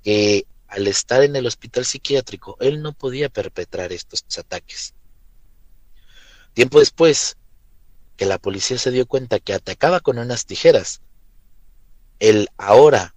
que 0.03 0.45
al 0.67 0.87
estar 0.87 1.21
en 1.21 1.35
el 1.35 1.45
hospital 1.45 1.85
psiquiátrico, 1.85 2.57
él 2.59 2.81
no 2.81 2.93
podía 2.93 3.29
perpetrar 3.29 3.91
estos 3.91 4.23
ataques. 4.37 4.93
Tiempo 6.53 6.79
después, 6.79 7.37
que 8.17 8.25
la 8.25 8.37
policía 8.37 8.77
se 8.77 8.91
dio 8.91 9.05
cuenta 9.05 9.39
que 9.39 9.53
atacaba 9.53 9.99
con 9.99 10.17
unas 10.19 10.45
tijeras. 10.45 11.01
El 12.19 12.49
ahora 12.57 13.15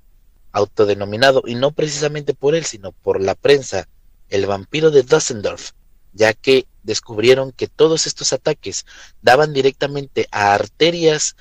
autodenominado, 0.53 1.43
y 1.47 1.57
no 1.57 1.73
precisamente 1.73 2.33
por 2.33 2.55
él, 2.55 2.65
sino 2.65 2.93
por 2.93 3.21
la 3.21 3.35
prensa, 3.35 3.89
el 4.31 4.47
vampiro 4.47 4.91
de 4.91 5.03
Düsseldorf, 5.03 5.73
ya 6.13 6.33
que 6.33 6.67
descubrieron 6.85 7.51
que 7.51 7.67
todos 7.67 8.07
estos 8.07 8.33
ataques 8.33 8.87
daban 9.21 9.53
directamente 9.53 10.29
a 10.31 10.55
arterias 10.55 11.37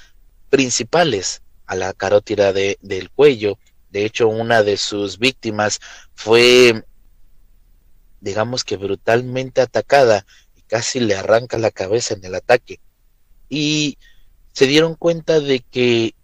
principales, 0.49 1.43
a 1.67 1.75
la 1.75 1.93
carótida 1.93 2.53
de, 2.53 2.79
del 2.81 3.11
cuello. 3.11 3.59
De 3.91 4.03
hecho, 4.03 4.27
una 4.27 4.63
de 4.63 4.77
sus 4.77 5.19
víctimas 5.19 5.79
fue, 6.15 6.83
digamos 8.19 8.63
que 8.63 8.77
brutalmente 8.77 9.61
atacada 9.61 10.25
y 10.57 10.61
casi 10.63 10.99
le 10.99 11.15
arranca 11.15 11.57
la 11.59 11.71
cabeza 11.71 12.15
en 12.15 12.25
el 12.25 12.33
ataque 12.35 12.79
y 13.53 13.99
se 14.51 14.65
dieron 14.65 14.95
cuenta 14.95 15.39
de 15.39 15.59
que 15.59 16.15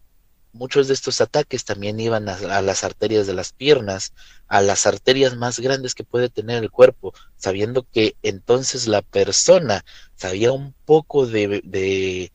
muchos 0.51 0.87
de 0.87 0.95
estos 0.95 1.21
ataques 1.21 1.63
también 1.63 1.99
iban 1.99 2.27
a, 2.27 2.61
las 2.63 2.83
arterias 2.83 3.27
de 3.27 3.35
las 3.35 3.53
piernas, 3.53 4.13
a 4.47 4.61
las 4.61 4.87
arterias 4.87 5.37
más 5.37 5.59
grandes 5.59 5.93
que 5.93 6.03
puede 6.03 6.29
tener 6.29 6.63
el 6.63 6.71
cuerpo, 6.71 7.13
sabiendo 7.37 7.83
que 7.83 8.15
entonces 8.23 8.87
la 8.87 9.03
persona 9.03 9.85
sabía 10.15 10.51
un 10.51 10.73
poco 10.85 11.27
de, 11.27 11.61
de 11.63 12.31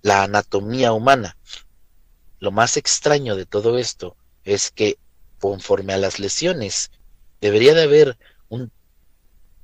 la 0.00 0.22
anatomía 0.22 0.94
humana. 0.94 1.36
Lo 2.38 2.50
más 2.50 2.78
extraño 2.78 3.36
de 3.36 3.44
todo 3.44 3.76
esto 3.76 4.16
es 4.44 4.70
que 4.70 4.96
conforme 5.38 5.92
a 5.92 5.98
las 5.98 6.18
lesiones, 6.18 6.90
debería 7.42 7.74
de 7.74 7.82
haber 7.82 8.16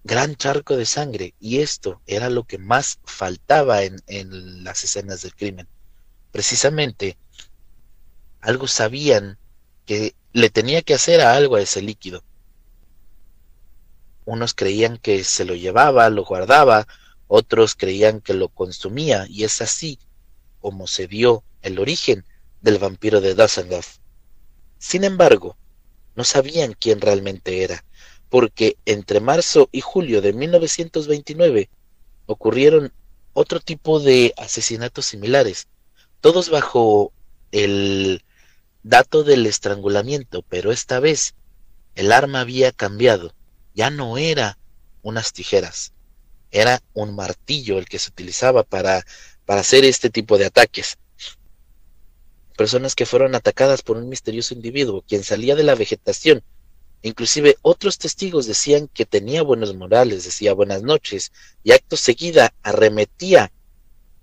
gran 0.06 0.36
charco 0.36 0.76
de 0.76 0.86
sangre 0.86 1.34
y 1.40 1.58
esto 1.58 2.00
era 2.06 2.30
lo 2.30 2.44
que 2.44 2.58
más 2.58 3.00
faltaba 3.04 3.82
en, 3.82 4.62
las 4.62 4.84
escenas 4.84 5.22
del 5.22 5.34
crimen. 5.34 5.66
Precisamente 6.30 7.18
algo 8.40 8.68
sabían 8.68 9.36
que 9.84 10.14
le 10.32 10.48
tenía 10.48 10.82
que 10.82 10.94
hacer 10.94 11.20
a 11.20 11.34
algo 11.34 11.56
a 11.56 11.60
ese 11.60 11.82
líquido. 11.82 12.22
Unos 14.25 14.54
creían 14.54 14.96
que 14.96 15.25
se 15.25 15.44
lo 15.44 15.56
llevaba, 15.56 16.08
lo 16.08 16.25
guardaba, 16.25 16.86
otros 17.26 17.75
creían 17.75 18.20
que 18.20 18.34
lo 18.34 18.48
consumía, 18.48 19.26
y 19.28 19.42
es 19.42 19.60
así 19.60 19.98
como 20.60 20.86
se 20.86 21.08
dio 21.08 21.42
el 21.62 21.80
origen 21.80 22.25
del 22.60 22.78
vampiro 22.78 23.20
de 23.20 23.34
Dusseldorf. 23.34 23.96
Sin 24.78 25.02
embargo, 25.02 25.56
no 26.14 26.22
sabían 26.22 26.75
quién 26.75 27.00
realmente 27.00 27.64
era, 27.64 27.84
porque 28.28 28.76
entre 28.85 29.21
marzo 29.21 29.68
y 29.73 29.80
julio 29.80 30.21
de 30.21 30.33
1929 30.33 31.71
ocurrieron 32.26 32.92
otro 33.33 33.61
tipo 33.61 34.00
de 34.00 34.35
asesinatos 34.37 35.06
similares, 35.06 35.68
todos 36.21 36.50
bajo 36.50 37.12
el 37.52 38.23
dato 38.83 39.25
del 39.25 39.47
estrangulamiento, 39.47 40.42
pero 40.42 40.73
esta 40.73 41.00
vez 41.00 41.35
el 41.95 42.12
arma 42.12 42.40
había 42.40 42.73
cambiado. 42.73 43.35
Ya 43.75 43.90
no 43.90 44.16
era 44.16 44.59
unas 45.02 45.33
tijeras, 45.33 45.92
era 46.50 46.83
un 46.95 47.14
martillo 47.14 47.78
el 47.78 47.87
que 47.87 47.99
se 47.99 48.11
utilizaba 48.11 48.62
para, 48.62 49.04
para 49.45 49.61
hacer 49.61 49.85
este 49.85 50.09
tipo 50.11 50.38
de 50.38 50.47
ataques. 50.47 50.99
Personas 52.56 52.95
que 52.95 53.06
fueron 53.06 53.35
atacadas 53.35 53.83
por 53.83 53.99
un 53.99 54.09
misterioso 54.09 54.54
individuo, 54.54 55.04
quien 55.06 55.25
salía 55.25 55.54
de 55.56 55.64
la 55.64 55.75
vegetación. 55.75 56.42
Inclusive 57.02 57.56
otros 57.62 57.98
testigos 57.98 58.46
decían 58.46 58.88
que 58.88 59.06
tenía 59.06 59.42
buenos 59.42 59.74
morales, 59.74 60.24
decía 60.24 60.54
buenas 60.54 60.82
noches, 60.82 61.32
y 61.62 61.72
acto 61.72 61.96
seguida 61.96 62.52
arremetía 62.62 63.52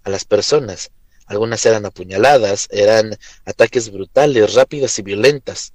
a 0.04 0.10
las 0.10 0.26
personas. 0.26 0.92
Algunas 1.26 1.66
eran 1.66 1.86
apuñaladas, 1.86 2.68
eran 2.72 3.18
ataques 3.46 3.92
brutales, 3.92 4.54
rápidas 4.54 5.00
y 5.00 5.02
violentas. 5.02 5.74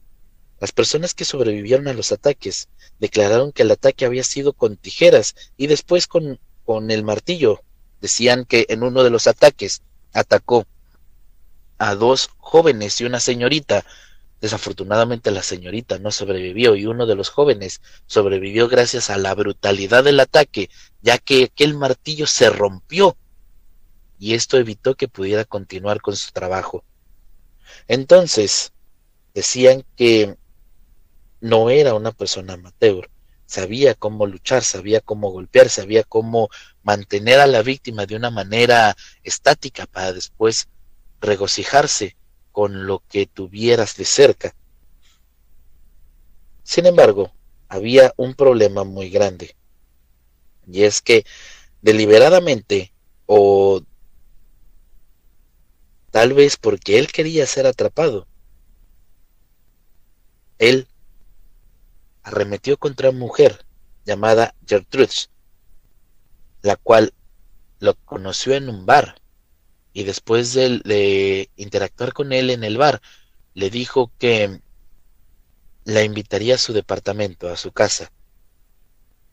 Las 0.61 0.73
personas 0.73 1.15
que 1.15 1.25
sobrevivieron 1.25 1.89
a 1.89 1.95
los 1.95 2.13
ataques 2.13 2.69
declararon 2.99 3.53
que 3.53 3.63
el 3.63 3.71
ataque 3.71 4.05
había 4.05 4.25
sido 4.25 4.53
con 4.53 4.77
tijeras 4.77 5.35
y 5.57 5.69
después 5.69 6.07
con, 6.07 6.39
con 6.65 6.91
el 6.91 7.05
martillo. 7.05 7.63
Decían 8.01 8.45
que 8.45 8.67
en 8.69 8.83
uno 8.83 9.03
de 9.03 9.11
los 9.11 9.27
ataques 9.27 9.83
atacó 10.13 10.67
a 11.79 11.95
dos 11.95 12.31
jóvenes 12.39 13.01
y 13.01 13.05
una 13.05 13.21
señorita. 13.21 13.85
Desafortunadamente 14.41 15.31
la 15.31 15.43
señorita 15.43 15.99
no 15.99 16.13
sobrevivió 16.13 16.77
y 16.77 16.87
uno 16.87 17.07
de 17.07 17.17
los 17.17 17.29
jóvenes 17.29 17.81
sobrevivió 18.07 18.69
gracias 18.69 19.11
a 19.11 19.19
la 19.19 19.35
brutalidad 19.35 20.05
del 20.05 20.21
ataque, 20.21 20.71
ya 21.03 21.19
que 21.19 21.45
aquel 21.45 21.75
martillo 21.75 22.27
se 22.27 22.49
rompió 22.51 23.17
y 24.19 24.35
esto 24.35 24.57
evitó 24.57 24.95
que 24.95 25.09
pudiera 25.09 25.45
continuar 25.45 26.01
con 26.01 26.17
su 26.17 26.33
trabajo. 26.33 26.85
Entonces, 27.87 28.73
decían 29.35 29.85
que 29.97 30.37
no 31.41 31.71
era 31.71 31.95
una 31.95 32.13
persona 32.13 32.55
amateur, 32.55 33.11
sabía 33.47 33.95
cómo 33.95 34.27
luchar, 34.27 34.63
sabía 34.63 35.01
cómo 35.01 35.31
golpear, 35.31 35.69
sabía 35.69 36.03
cómo 36.05 36.49
mantener 36.83 37.41
a 37.41 37.47
la 37.47 37.63
víctima 37.63 38.07
de 38.07 38.17
una 38.17 38.31
manera 38.31 38.97
estática 39.23 39.87
para 39.87 40.13
después 40.13 40.69
regocijarse 41.21 42.18
con 42.59 42.89
lo 42.89 43.05
que 43.09 43.27
tuvieras 43.27 43.97
de 43.97 44.05
cerca. 44.05 44.53
Sin 46.65 46.87
embargo, 46.87 47.33
había 47.69 48.13
un 48.17 48.35
problema 48.35 48.83
muy 48.83 49.11
grande, 49.11 49.55
y 50.67 50.83
es 50.83 51.01
que 51.01 51.25
deliberadamente 51.83 52.93
o 53.27 53.81
tal 56.11 56.33
vez 56.33 56.57
porque 56.57 56.99
él 56.99 57.13
quería 57.13 57.47
ser 57.47 57.65
atrapado, 57.65 58.27
él 60.59 60.89
arremetió 62.25 62.77
contra 62.77 63.11
una 63.11 63.21
mujer 63.21 63.65
llamada 64.05 64.57
Gertrude, 64.67 65.29
la 66.63 66.75
cual 66.75 67.15
lo 67.79 67.95
conoció 67.95 68.55
en 68.55 68.69
un 68.69 68.85
bar 68.85 69.18
y 69.99 70.05
después 70.05 70.55
de, 70.55 71.51
interactuar 71.57 72.13
con 72.13 72.33
él 72.33 72.51
en 72.51 72.63
el 72.63 72.79
bar, 72.79 73.03
le 73.55 73.69
dijo 73.69 74.13
que 74.17 74.61
la 75.83 76.05
invitaría 76.05 76.55
a 76.55 76.59
su 76.59 76.73
departamento, 76.73 77.49
a 77.49 77.57
su 77.57 77.73
casa. 77.73 78.13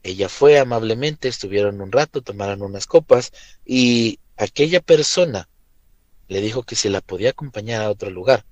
Ella 0.02 0.28
fue 0.28 0.58
amablemente, 0.58 1.28
estuvieron 1.28 1.82
un 1.82 1.92
rato, 1.92 2.24
tomaron 2.24 2.64
unas 2.64 2.88
copas 2.88 3.32
y 3.64 4.20
aquella 4.38 4.82
persona 4.82 5.48
le 6.30 6.42
dijo 6.42 6.64
que 6.64 6.76
se 6.76 6.90
la 6.90 7.02
podía 7.02 7.30
acompañar 7.30 7.84
a 7.84 7.92
otro 7.92 8.10
lugar. 8.10 8.44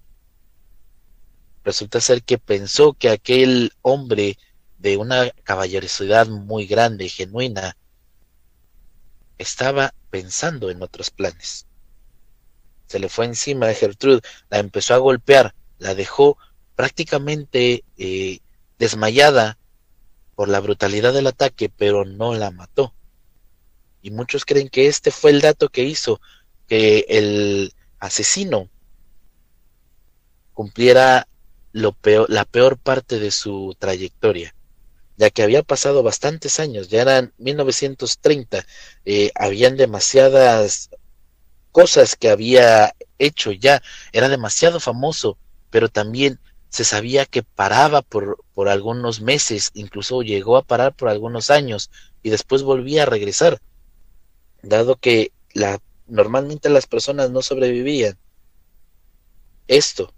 Resulta 1.64 2.00
ser 2.00 2.22
que 2.22 2.38
pensó 2.38 2.94
que 2.94 3.10
aquel 3.10 3.74
hombre 3.82 4.38
de 4.78 4.98
una 4.98 5.32
caballerosidad 5.44 6.28
muy 6.28 6.68
grande 6.68 7.06
y 7.06 7.10
genuina 7.10 7.76
estaba 9.40 9.96
pensando 10.12 10.70
en 10.70 10.84
otros 10.84 11.10
planes. 11.10 11.66
Se 12.94 13.00
le 13.00 13.10
fue 13.10 13.26
encima 13.26 13.66
de 13.66 13.74
Gertrude, 13.74 14.22
la 14.52 14.60
empezó 14.60 14.94
a 14.94 15.00
golpear, 15.00 15.56
la 15.80 15.96
dejó 15.96 16.38
prácticamente 16.76 17.84
eh, 17.98 18.38
desmayada 18.78 19.58
por 20.36 20.48
la 20.48 20.60
brutalidad 20.60 21.12
del 21.12 21.26
ataque, 21.26 21.72
pero 21.76 22.06
no 22.06 22.36
la 22.36 22.52
mató. 22.52 22.94
Y 24.04 24.12
muchos 24.12 24.46
creen 24.46 24.70
que 24.70 24.86
este 24.86 25.10
fue 25.10 25.32
el 25.32 25.42
dato 25.42 25.70
que 25.70 25.86
hizo 25.86 26.22
que 26.68 27.08
el 27.10 27.74
asesino 27.98 28.70
cumpliera 30.54 31.28
lo 31.72 31.94
peor, 31.94 32.30
la 32.30 32.46
peor 32.46 32.78
parte 32.78 33.18
de 33.18 33.32
su 33.32 33.76
trayectoria, 33.80 34.54
ya 35.18 35.32
que 35.32 35.42
había 35.42 35.64
pasado 35.64 36.04
bastantes 36.04 36.60
años, 36.60 36.90
ya 36.90 37.02
eran 37.02 37.34
1930, 37.40 38.68
eh, 39.06 39.32
habían 39.34 39.78
demasiadas 39.78 40.92
cosas 41.74 42.16
que 42.16 42.30
había 42.30 42.96
hecho 43.20 43.52
ya, 43.52 43.82
era 44.14 44.30
demasiado 44.30 44.80
famoso, 44.80 45.38
pero 45.70 45.90
también 45.90 46.40
se 46.70 46.86
sabía 46.86 47.26
que 47.26 47.44
paraba 47.44 48.02
por, 48.02 48.44
por 48.54 48.70
algunos 48.70 49.20
meses, 49.20 49.72
incluso 49.74 50.22
llegó 50.22 50.56
a 50.56 50.64
parar 50.64 50.96
por 50.96 51.10
algunos 51.10 51.50
años 51.50 51.92
y 52.22 52.30
después 52.30 52.64
volvía 52.64 53.04
a 53.04 53.08
regresar, 53.08 53.60
dado 54.62 54.96
que 54.96 55.34
la 55.54 55.82
normalmente 56.08 56.70
las 56.70 56.86
personas 56.86 57.32
no 57.32 57.42
sobrevivían. 57.42 58.18
Esto 59.68 60.14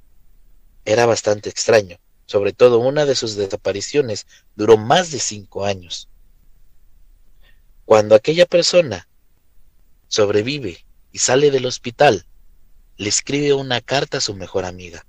era 0.84 1.06
bastante 1.06 1.50
extraño, 1.50 1.98
sobre 2.26 2.54
todo 2.54 2.80
una 2.80 3.06
de 3.06 3.16
sus 3.16 3.36
desapariciones 3.36 4.28
duró 4.56 4.78
más 4.78 5.12
de 5.12 5.20
cinco 5.20 5.66
años. 5.66 6.10
Cuando 7.86 8.16
aquella 8.16 8.46
persona 8.46 9.08
sobrevive 10.08 10.85
y 11.16 11.20
sale 11.20 11.50
del 11.50 11.66
hospital, 11.66 12.26
le 12.98 13.08
escribe 13.08 13.54
una 13.54 13.80
carta 13.80 14.18
a 14.18 14.22
su 14.22 14.36
mejor 14.36 14.66
amiga. 14.66 15.06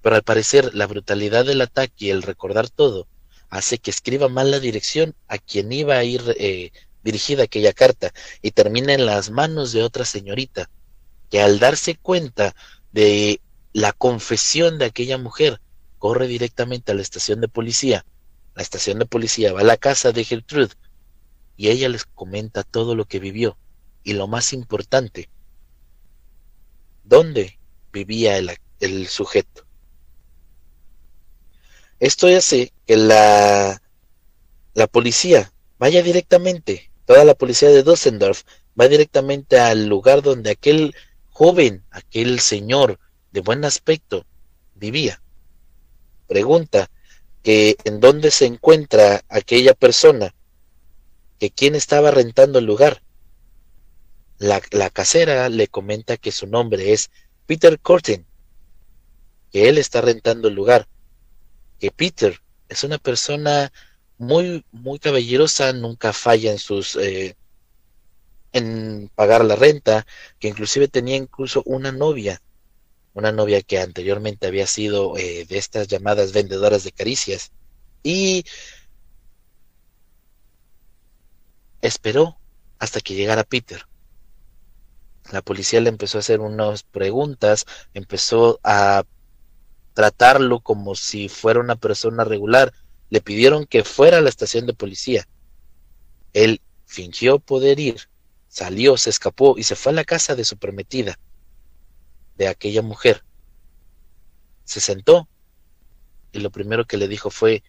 Pero 0.00 0.14
al 0.14 0.22
parecer 0.22 0.76
la 0.76 0.86
brutalidad 0.86 1.44
del 1.44 1.60
ataque 1.60 2.04
y 2.04 2.10
el 2.10 2.22
recordar 2.22 2.68
todo 2.70 3.08
hace 3.48 3.78
que 3.78 3.90
escriba 3.90 4.28
mal 4.28 4.52
la 4.52 4.60
dirección 4.60 5.16
a 5.26 5.38
quien 5.38 5.72
iba 5.72 5.96
a 5.96 6.04
ir 6.04 6.22
eh, 6.38 6.70
dirigida 7.02 7.42
aquella 7.42 7.72
carta 7.72 8.12
y 8.42 8.52
termina 8.52 8.94
en 8.94 9.06
las 9.06 9.30
manos 9.30 9.72
de 9.72 9.82
otra 9.82 10.04
señorita, 10.04 10.70
que 11.30 11.42
al 11.42 11.58
darse 11.58 11.96
cuenta 11.96 12.54
de 12.92 13.40
la 13.72 13.92
confesión 13.92 14.78
de 14.78 14.84
aquella 14.84 15.18
mujer, 15.18 15.60
corre 15.98 16.28
directamente 16.28 16.92
a 16.92 16.94
la 16.94 17.02
estación 17.02 17.40
de 17.40 17.48
policía. 17.48 18.04
La 18.54 18.62
estación 18.62 19.00
de 19.00 19.06
policía 19.06 19.52
va 19.52 19.62
a 19.62 19.64
la 19.64 19.76
casa 19.76 20.12
de 20.12 20.22
Gertrude 20.22 20.76
y 21.56 21.70
ella 21.70 21.88
les 21.88 22.04
comenta 22.04 22.62
todo 22.62 22.94
lo 22.94 23.04
que 23.06 23.18
vivió 23.18 23.58
y 24.04 24.12
lo 24.12 24.28
más 24.28 24.52
importante, 24.52 25.28
dónde 27.10 27.58
vivía 27.92 28.38
el, 28.38 28.56
el 28.80 29.06
sujeto. 29.08 29.66
Esto 31.98 32.26
hace 32.28 32.72
que 32.86 32.96
la, 32.96 33.82
la 34.72 34.86
policía 34.86 35.52
vaya 35.78 36.02
directamente 36.02 36.90
Toda 37.10 37.24
la 37.24 37.34
policía 37.34 37.70
de 37.70 37.82
Düsseldorf 37.82 38.44
va 38.80 38.86
directamente 38.86 39.58
al 39.58 39.88
lugar 39.88 40.22
donde 40.22 40.52
aquel 40.52 40.94
joven, 41.28 41.82
aquel 41.90 42.38
señor 42.38 43.00
de 43.32 43.40
buen 43.40 43.64
aspecto 43.64 44.24
vivía. 44.76 45.20
Pregunta 46.28 46.88
que 47.42 47.74
en 47.82 47.98
dónde 47.98 48.30
se 48.30 48.46
encuentra 48.46 49.24
aquella 49.28 49.74
persona, 49.74 50.36
que 51.40 51.50
quién 51.50 51.74
estaba 51.74 52.12
rentando 52.12 52.60
el 52.60 52.66
lugar. 52.66 53.02
La, 54.40 54.88
casera 54.88 55.50
le 55.50 55.68
comenta 55.68 56.16
que 56.16 56.32
su 56.32 56.46
nombre 56.46 56.94
es 56.94 57.10
Peter 57.46 57.78
Corten, 57.78 58.24
que 59.52 59.68
él 59.68 59.76
está 59.76 60.00
rentando 60.00 60.48
el 60.48 60.54
lugar, 60.54 60.88
que 61.78 61.90
Peter 61.90 62.40
es 62.70 62.82
una 62.82 62.96
persona 62.96 63.70
muy, 64.16 64.64
muy 64.72 64.98
caballerosa, 64.98 65.74
nunca 65.74 66.14
falla 66.14 66.52
en 66.52 66.58
sus 66.58 66.96
eh, 66.96 67.36
en 68.54 69.10
pagar 69.14 69.44
la 69.44 69.56
renta, 69.56 70.06
que 70.38 70.48
inclusive 70.48 70.88
tenía 70.88 71.16
incluso 71.16 71.62
una 71.66 71.92
novia, 71.92 72.40
una 73.12 73.32
novia 73.32 73.60
que 73.60 73.78
anteriormente 73.78 74.46
había 74.46 74.66
sido 74.66 75.18
eh, 75.18 75.44
de 75.44 75.58
estas 75.58 75.86
llamadas 75.86 76.32
vendedoras 76.32 76.82
de 76.82 76.92
caricias, 76.92 77.52
y 78.02 78.46
esperó 81.82 82.38
hasta 82.78 83.00
que 83.02 83.14
llegara 83.14 83.44
Peter. 83.44 83.89
La 85.30 85.42
policía 85.42 85.80
le 85.80 85.88
empezó 85.88 86.18
a 86.18 86.20
hacer 86.20 86.40
unas 86.40 86.82
preguntas, 86.82 87.64
empezó 87.94 88.58
a 88.64 89.04
tratarlo 89.94 90.60
como 90.60 90.94
si 90.94 91.28
fuera 91.28 91.60
una 91.60 91.76
persona 91.76 92.24
regular, 92.24 92.72
le 93.10 93.20
pidieron 93.20 93.66
que 93.66 93.84
fuera 93.84 94.18
a 94.18 94.20
la 94.20 94.28
estación 94.28 94.66
de 94.66 94.74
policía. 94.74 95.28
Él 96.32 96.60
fingió 96.86 97.38
poder 97.38 97.78
ir, 97.78 98.08
salió, 98.48 98.96
se 98.96 99.10
escapó 99.10 99.56
y 99.56 99.62
se 99.62 99.76
fue 99.76 99.92
a 99.92 99.96
la 99.96 100.04
casa 100.04 100.34
de 100.34 100.44
su 100.44 100.56
prometida, 100.56 101.18
de 102.36 102.48
aquella 102.48 102.82
mujer. 102.82 103.24
se 104.64 104.80
sentó 104.80 105.28
y 106.32 106.40
lo 106.40 106.50
primero 106.50 106.86
que 106.86 106.96
le 106.96 107.08
dijo 107.08 107.30
fue, 107.30 107.62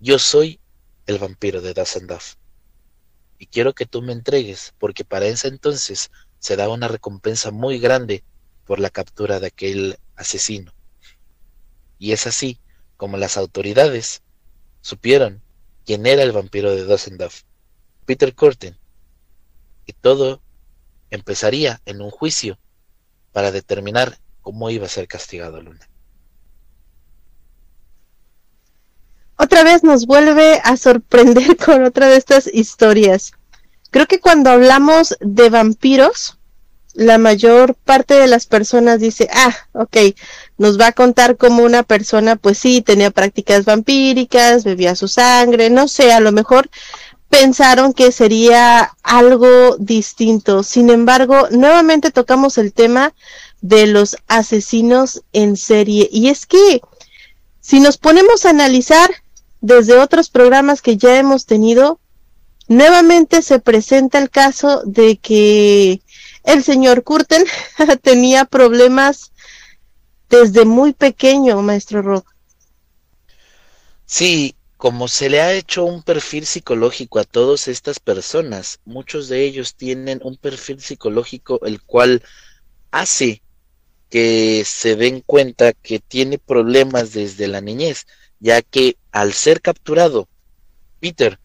yo 0.00 0.18
soy 0.18 0.60
el 1.06 1.18
vampiro 1.18 1.60
de 1.60 1.74
Duff 1.74 2.34
y 3.38 3.46
quiero 3.46 3.74
que 3.74 3.86
tú 3.86 4.00
me 4.02 4.12
entregues 4.12 4.74
porque 4.78 5.04
para 5.04 5.26
ese 5.26 5.48
entonces 5.48 6.10
se 6.44 6.56
da 6.56 6.68
una 6.68 6.88
recompensa 6.88 7.50
muy 7.50 7.78
grande 7.78 8.22
por 8.66 8.78
la 8.78 8.90
captura 8.90 9.40
de 9.40 9.46
aquel 9.46 9.98
asesino. 10.14 10.74
Y 11.98 12.12
es 12.12 12.26
así 12.26 12.58
como 12.98 13.16
las 13.16 13.38
autoridades 13.38 14.20
supieron 14.82 15.40
quién 15.86 16.04
era 16.04 16.22
el 16.22 16.32
vampiro 16.32 16.70
de 16.76 16.84
Duff 16.84 17.44
Peter 18.04 18.34
Curtin. 18.34 18.76
Y 19.86 19.94
todo 19.94 20.42
empezaría 21.08 21.80
en 21.86 22.02
un 22.02 22.10
juicio 22.10 22.58
para 23.32 23.50
determinar 23.50 24.18
cómo 24.42 24.68
iba 24.68 24.84
a 24.84 24.90
ser 24.90 25.08
castigado 25.08 25.62
Luna. 25.62 25.88
Otra 29.38 29.64
vez 29.64 29.82
nos 29.82 30.04
vuelve 30.04 30.60
a 30.62 30.76
sorprender 30.76 31.56
con 31.64 31.84
otra 31.84 32.08
de 32.08 32.18
estas 32.18 32.46
historias. 32.52 33.32
Creo 33.94 34.08
que 34.08 34.18
cuando 34.18 34.50
hablamos 34.50 35.16
de 35.20 35.50
vampiros, 35.50 36.36
la 36.94 37.16
mayor 37.16 37.76
parte 37.76 38.14
de 38.14 38.26
las 38.26 38.44
personas 38.44 38.98
dice, 38.98 39.28
ah, 39.32 39.54
ok, 39.72 39.96
nos 40.58 40.80
va 40.80 40.88
a 40.88 40.92
contar 40.92 41.36
como 41.36 41.62
una 41.62 41.84
persona, 41.84 42.34
pues 42.34 42.58
sí, 42.58 42.82
tenía 42.82 43.12
prácticas 43.12 43.64
vampíricas, 43.64 44.64
bebía 44.64 44.96
su 44.96 45.06
sangre, 45.06 45.70
no 45.70 45.86
sé, 45.86 46.12
a 46.12 46.18
lo 46.18 46.32
mejor 46.32 46.68
pensaron 47.28 47.92
que 47.92 48.10
sería 48.10 48.90
algo 49.04 49.76
distinto. 49.78 50.64
Sin 50.64 50.90
embargo, 50.90 51.46
nuevamente 51.52 52.10
tocamos 52.10 52.58
el 52.58 52.72
tema 52.72 53.14
de 53.60 53.86
los 53.86 54.16
asesinos 54.26 55.22
en 55.32 55.56
serie. 55.56 56.08
Y 56.10 56.30
es 56.30 56.46
que 56.46 56.80
si 57.60 57.78
nos 57.78 57.96
ponemos 57.96 58.44
a 58.44 58.50
analizar 58.50 59.08
desde 59.60 59.98
otros 59.98 60.30
programas 60.30 60.82
que 60.82 60.96
ya 60.96 61.16
hemos 61.16 61.46
tenido, 61.46 62.00
nuevamente 62.74 63.42
se 63.42 63.58
presenta 63.58 64.18
el 64.18 64.30
caso 64.30 64.82
de 64.84 65.16
que 65.16 66.02
el 66.44 66.62
señor 66.62 67.02
Curten 67.04 67.44
tenía 68.02 68.44
problemas 68.44 69.32
desde 70.28 70.64
muy 70.64 70.92
pequeño, 70.92 71.62
maestro 71.62 72.02
Rock. 72.02 72.34
Sí, 74.06 74.54
como 74.76 75.08
se 75.08 75.30
le 75.30 75.40
ha 75.40 75.54
hecho 75.54 75.84
un 75.84 76.02
perfil 76.02 76.44
psicológico 76.44 77.18
a 77.18 77.24
todas 77.24 77.68
estas 77.68 78.00
personas, 78.00 78.80
muchos 78.84 79.28
de 79.28 79.44
ellos 79.44 79.74
tienen 79.74 80.20
un 80.22 80.36
perfil 80.36 80.80
psicológico 80.80 81.60
el 81.64 81.80
cual 81.82 82.22
hace 82.90 83.42
que 84.10 84.62
se 84.66 84.96
den 84.96 85.22
cuenta 85.22 85.72
que 85.72 85.98
tiene 85.98 86.38
problemas 86.38 87.12
desde 87.12 87.48
la 87.48 87.60
niñez, 87.60 88.06
ya 88.40 88.60
que 88.62 88.96
al 89.10 89.32
ser 89.32 89.60
capturado, 89.60 90.28
Peter 91.00 91.38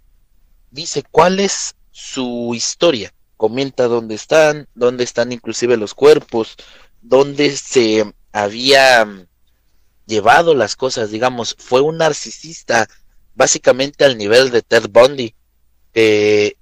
dice 0.72 1.04
cuál 1.10 1.40
es 1.40 1.76
su 1.92 2.54
historia, 2.56 3.14
comenta 3.38 3.88
dónde 3.88 4.16
están, 4.16 4.68
dónde 4.76 5.04
están 5.04 5.32
inclusive 5.32 5.78
los 5.78 5.94
cuerpos, 5.94 6.56
dónde 7.02 7.56
se 7.56 8.14
había 8.32 9.08
llevado 10.06 10.56
las 10.56 10.76
cosas, 10.76 11.12
digamos, 11.12 11.56
fue 11.60 11.82
un 11.82 11.98
narcisista 11.98 12.88
básicamente 13.36 14.04
al 14.04 14.18
nivel 14.18 14.50
de 14.50 14.62
Ted 14.62 14.90
Bundy, 14.90 15.36
que 15.94 16.58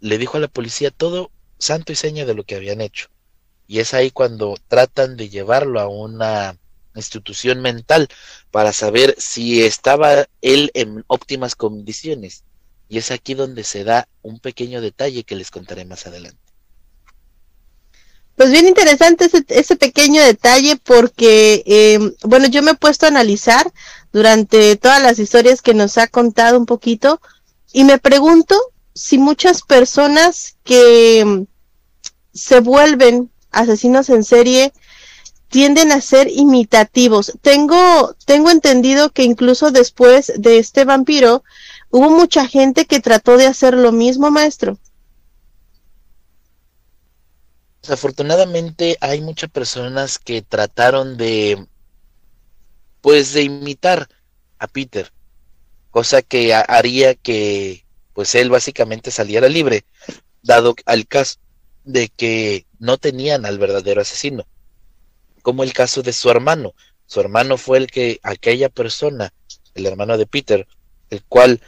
le 0.00 0.18
dijo 0.18 0.36
a 0.36 0.40
la 0.40 0.48
policía 0.48 0.90
todo 0.90 1.30
santo 1.58 1.92
y 1.92 1.96
seña 1.96 2.26
de 2.26 2.34
lo 2.34 2.44
que 2.44 2.56
habían 2.56 2.80
hecho. 2.80 3.08
Y 3.66 3.78
es 3.78 3.94
ahí 3.94 4.10
cuando 4.10 4.56
tratan 4.68 5.16
de 5.16 5.28
llevarlo 5.28 5.80
a 5.80 5.88
una 5.88 6.58
institución 6.94 7.62
mental 7.62 8.08
para 8.50 8.72
saber 8.72 9.14
si 9.18 9.62
estaba 9.62 10.26
él 10.42 10.70
en 10.74 11.04
óptimas 11.06 11.54
condiciones. 11.54 12.44
Y 12.92 12.98
es 12.98 13.10
aquí 13.10 13.32
donde 13.32 13.64
se 13.64 13.84
da 13.84 14.06
un 14.20 14.38
pequeño 14.38 14.82
detalle 14.82 15.24
que 15.24 15.34
les 15.34 15.50
contaré 15.50 15.86
más 15.86 16.06
adelante. 16.06 16.36
Pues 18.36 18.50
bien 18.50 18.68
interesante 18.68 19.24
ese, 19.24 19.46
ese 19.48 19.76
pequeño 19.76 20.22
detalle 20.22 20.76
porque, 20.76 21.62
eh, 21.64 21.98
bueno, 22.22 22.48
yo 22.48 22.62
me 22.62 22.72
he 22.72 22.74
puesto 22.74 23.06
a 23.06 23.08
analizar 23.08 23.72
durante 24.12 24.76
todas 24.76 25.00
las 25.00 25.18
historias 25.18 25.62
que 25.62 25.72
nos 25.72 25.96
ha 25.96 26.06
contado 26.06 26.58
un 26.58 26.66
poquito 26.66 27.18
y 27.72 27.84
me 27.84 27.96
pregunto 27.96 28.60
si 28.94 29.16
muchas 29.16 29.62
personas 29.62 30.58
que 30.62 31.24
mm, 31.24 31.44
se 32.34 32.60
vuelven 32.60 33.30
asesinos 33.52 34.10
en 34.10 34.22
serie 34.22 34.74
tienden 35.48 35.92
a 35.92 36.02
ser 36.02 36.28
imitativos. 36.30 37.32
Tengo, 37.40 38.14
tengo 38.26 38.50
entendido 38.50 39.12
que 39.12 39.22
incluso 39.22 39.70
después 39.70 40.30
de 40.36 40.58
este 40.58 40.84
vampiro 40.84 41.42
hubo 41.92 42.10
mucha 42.10 42.48
gente 42.48 42.86
que 42.86 43.00
trató 43.00 43.36
de 43.36 43.46
hacer 43.46 43.74
lo 43.74 43.92
mismo, 43.92 44.30
maestro. 44.30 44.78
Desafortunadamente 47.82 48.96
hay 49.00 49.20
muchas 49.20 49.50
personas 49.50 50.18
que 50.18 50.42
trataron 50.42 51.16
de 51.16 51.66
pues 53.00 53.32
de 53.32 53.42
imitar 53.42 54.08
a 54.58 54.68
Peter, 54.68 55.12
cosa 55.90 56.22
que 56.22 56.54
haría 56.54 57.14
que 57.14 57.84
pues 58.14 58.34
él 58.36 58.48
básicamente 58.48 59.10
saliera 59.10 59.48
libre, 59.48 59.84
dado 60.42 60.74
al 60.86 61.06
caso 61.06 61.40
de 61.84 62.08
que 62.08 62.66
no 62.78 62.96
tenían 62.98 63.44
al 63.44 63.58
verdadero 63.58 64.00
asesino, 64.00 64.46
como 65.42 65.62
el 65.62 65.72
caso 65.72 66.02
de 66.02 66.12
su 66.12 66.30
hermano. 66.30 66.74
Su 67.06 67.20
hermano 67.20 67.58
fue 67.58 67.78
el 67.78 67.88
que 67.88 68.20
aquella 68.22 68.68
persona, 68.68 69.34
el 69.74 69.84
hermano 69.84 70.16
de 70.16 70.26
Peter, 70.26 70.66
el 71.10 71.24
cual 71.24 71.60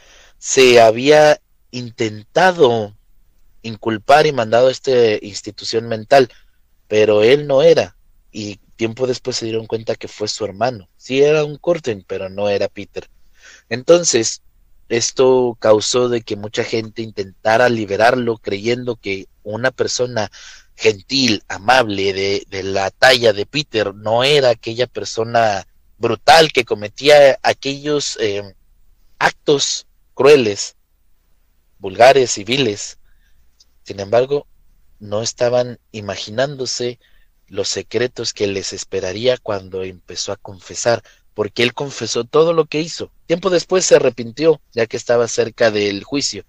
se 0.44 0.78
había 0.78 1.40
intentado 1.70 2.94
inculpar 3.62 4.26
y 4.26 4.33
mandado 4.33 4.68
a 4.68 4.72
esta 4.72 4.92
institución 5.22 5.88
mental, 5.88 6.30
pero 6.87 7.22
él 7.22 7.46
no 7.46 7.62
era. 7.62 7.96
Y 8.30 8.57
tiempo 8.76 9.07
después 9.07 9.38
se 9.38 9.46
dieron 9.46 9.66
cuenta 9.66 9.94
que 9.94 10.07
fue 10.07 10.28
su 10.28 10.44
hermano. 10.44 10.90
Sí 10.98 11.22
era 11.22 11.46
un 11.46 11.57
Curtin, 11.57 12.04
pero 12.07 12.28
no 12.28 12.50
era 12.50 12.68
Peter. 12.68 13.09
Entonces, 13.70 14.42
esto 14.90 15.57
causó 15.59 16.11
de 16.11 16.20
que 16.20 16.37
mucha 16.37 16.62
gente 16.62 17.00
intentara 17.00 17.70
liberarlo 17.70 18.37
creyendo 18.37 18.96
que 18.96 19.28
una 19.44 19.70
persona 19.70 20.30
gentil, 20.76 21.42
amable, 21.48 22.12
de, 22.12 22.62
la 22.62 22.90
talla 22.90 23.33
de 23.33 23.46
Peter, 23.46 23.94
no 23.94 24.24
era 24.24 24.50
aquella 24.50 24.88
persona 24.88 25.66
brutal 25.96 26.52
que 26.52 26.66
cometía 26.66 27.38
aquellos 27.42 28.18
eh, 28.20 28.54
actos 29.18 29.87
crueles, 30.14 30.77
vulgares, 31.79 32.31
civiles. 32.31 32.98
Sin 33.83 34.00
embargo, 34.00 34.46
no 35.00 35.22
estaban 35.22 35.79
imaginándose 35.92 36.98
los 37.46 37.68
secretos 37.68 38.33
que 38.33 38.46
les 38.46 38.72
esperaría 38.72 39.37
cuando 39.37 39.83
empezó 39.83 40.33
a 40.33 40.37
confesar, 40.37 41.03
porque 41.35 41.62
él 41.62 41.74
confesó 41.74 42.24
todo 42.24 42.53
lo 42.53 42.66
que 42.66 42.81
hizo. 42.81 43.11
Tiempo 43.27 43.50
después 43.50 43.85
se 43.85 43.96
arrepintió, 43.96 44.61
ya 44.72 44.87
que 44.87 44.96
estaba 44.96 45.29
cerca 45.29 45.70
del 45.70 46.05
juicio, 46.05 46.44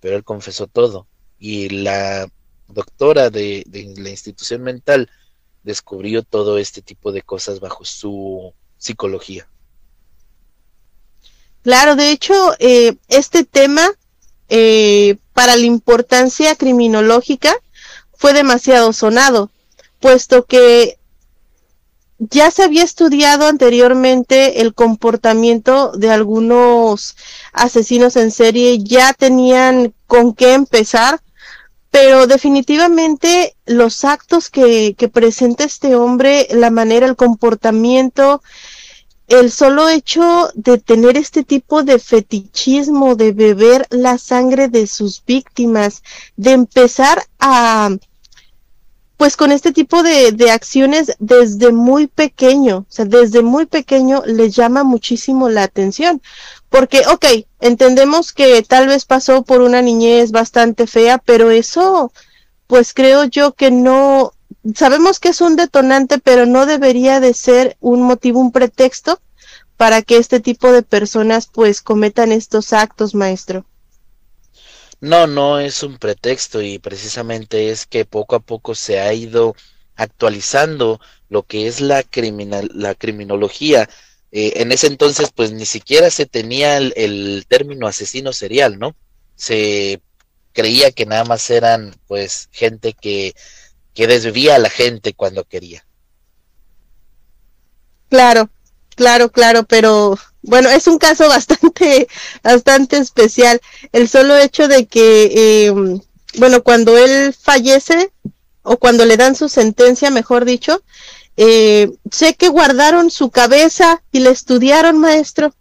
pero 0.00 0.16
él 0.16 0.24
confesó 0.24 0.66
todo. 0.66 1.06
Y 1.38 1.68
la 1.68 2.28
doctora 2.68 3.30
de, 3.30 3.64
la 3.96 4.10
institución 4.10 4.62
mental 4.62 5.10
descubrió 5.62 6.22
todo 6.22 6.58
este 6.58 6.82
tipo 6.82 7.12
de 7.12 7.22
cosas 7.22 7.60
bajo 7.60 7.84
su 7.84 8.54
psicología. 8.78 9.48
Claro, 11.62 11.96
de 11.96 12.10
hecho, 12.10 12.34
eh, 12.58 12.96
este 13.08 13.44
tema, 13.44 13.86
eh, 14.48 15.16
para 15.34 15.56
la 15.56 15.66
importancia 15.66 16.54
criminológica, 16.54 17.54
fue 18.16 18.32
demasiado 18.32 18.92
sonado 18.92 19.50
puesto 20.00 20.44
que 20.46 20.98
ya 22.18 22.50
se 22.50 22.62
había 22.62 22.82
estudiado 22.82 23.46
anteriormente 23.46 24.60
el 24.60 24.74
comportamiento 24.74 25.92
de 25.92 26.10
algunos 26.10 27.16
asesinos 27.52 28.16
en 28.16 28.30
serie, 28.30 28.78
ya 28.82 29.14
tenían 29.14 29.94
con 30.06 30.34
qué 30.34 30.52
empezar, 30.52 31.20
pero 31.90 32.26
definitivamente 32.26 33.56
los 33.64 34.04
actos 34.04 34.50
que, 34.50 34.94
que 34.98 35.08
presenta 35.08 35.64
este 35.64 35.96
hombre, 35.96 36.46
la 36.50 36.70
manera, 36.70 37.06
el 37.06 37.16
comportamiento, 37.16 38.42
el 39.30 39.52
solo 39.52 39.88
hecho 39.88 40.50
de 40.54 40.78
tener 40.78 41.16
este 41.16 41.44
tipo 41.44 41.84
de 41.84 42.00
fetichismo, 42.00 43.14
de 43.14 43.30
beber 43.32 43.86
la 43.90 44.18
sangre 44.18 44.68
de 44.68 44.88
sus 44.88 45.24
víctimas, 45.24 46.02
de 46.36 46.50
empezar 46.50 47.22
a 47.38 47.90
pues 49.16 49.36
con 49.36 49.52
este 49.52 49.70
tipo 49.72 50.02
de, 50.02 50.50
acciones 50.50 51.12
desde 51.18 51.72
muy 51.72 52.06
pequeño, 52.06 52.78
o 52.78 52.86
sea, 52.88 53.04
desde 53.04 53.42
muy 53.42 53.66
pequeño 53.66 54.22
les 54.24 54.56
llama 54.56 54.82
muchísimo 54.82 55.50
la 55.50 55.62
atención. 55.62 56.22
Porque, 56.70 57.02
ok, 57.06 57.26
entendemos 57.60 58.32
que 58.32 58.62
tal 58.62 58.88
vez 58.88 59.04
pasó 59.04 59.42
por 59.42 59.60
una 59.60 59.82
niñez 59.82 60.30
bastante 60.32 60.86
fea, 60.86 61.18
pero 61.18 61.50
eso, 61.50 62.12
pues 62.66 62.94
creo 62.94 63.24
yo 63.24 63.52
que 63.52 63.70
no 63.70 64.32
sabemos 64.74 65.20
que 65.20 65.28
es 65.28 65.40
un 65.40 65.56
detonante, 65.56 66.18
pero 66.18 66.46
no 66.46 66.66
debería 66.66 67.20
de 67.20 67.34
ser 67.34 67.76
un 67.80 68.02
motivo, 68.02 68.40
un 68.40 68.52
pretexto 68.52 69.20
para 69.76 70.02
que 70.02 70.18
este 70.18 70.40
tipo 70.40 70.72
de 70.72 70.82
personas 70.82 71.46
pues 71.46 71.80
cometan 71.80 72.32
estos 72.32 72.72
actos, 72.72 73.14
maestro. 73.14 73.64
No, 75.00 75.26
no 75.26 75.58
es 75.58 75.82
un 75.82 75.96
pretexto 75.96 76.60
y 76.60 76.78
precisamente 76.78 77.70
es 77.70 77.86
que 77.86 78.04
poco 78.04 78.36
a 78.36 78.40
poco 78.40 78.74
se 78.74 79.00
ha 79.00 79.12
ido 79.14 79.56
actualizando 79.96 81.00
lo 81.30 81.44
que 81.44 81.66
es 81.66 81.80
la 81.80 82.02
criminal, 82.02 82.70
la 82.74 82.94
criminología. 82.94 83.88
Eh, 84.32 84.54
en 84.56 84.72
ese 84.72 84.88
entonces, 84.88 85.30
pues 85.34 85.52
ni 85.52 85.64
siquiera 85.64 86.10
se 86.10 86.26
tenía 86.26 86.76
el, 86.76 87.44
término 87.48 87.86
asesino 87.86 88.32
serial, 88.34 88.78
¿no? 88.78 88.94
Se 89.36 90.02
creía 90.52 90.90
que 90.90 91.06
nada 91.06 91.24
más 91.24 91.48
eran, 91.48 91.96
pues, 92.06 92.48
gente 92.52 92.92
que, 92.92 93.34
que 93.94 94.06
desvía 94.06 94.56
a 94.56 94.58
la 94.58 94.70
gente 94.70 95.14
cuando 95.14 95.44
quería. 95.44 95.84
Claro, 98.08 98.50
claro, 98.96 99.30
claro, 99.30 99.64
pero 99.64 100.18
bueno, 100.42 100.68
es 100.68 100.86
un 100.86 100.98
caso 100.98 101.28
bastante, 101.28 102.08
bastante 102.42 102.96
especial. 102.98 103.60
El 103.92 104.08
solo 104.08 104.36
hecho 104.36 104.68
de 104.68 104.86
que, 104.86 105.66
em, 105.66 106.00
bueno, 106.38 106.62
cuando 106.62 106.96
él 106.96 107.34
fallece, 107.34 108.12
o 108.62 108.76
cuando 108.76 109.04
le 109.06 109.16
dan 109.16 109.34
su 109.34 109.48
sentencia, 109.48 110.10
mejor 110.10 110.44
dicho, 110.44 110.82
eh, 111.36 111.90
sé 112.10 112.34
que 112.34 112.48
guardaron 112.48 113.10
su 113.10 113.30
cabeza 113.30 114.02
y 114.12 114.20
le 114.20 114.30
estudiaron, 114.30 114.98
maestro. 114.98 115.54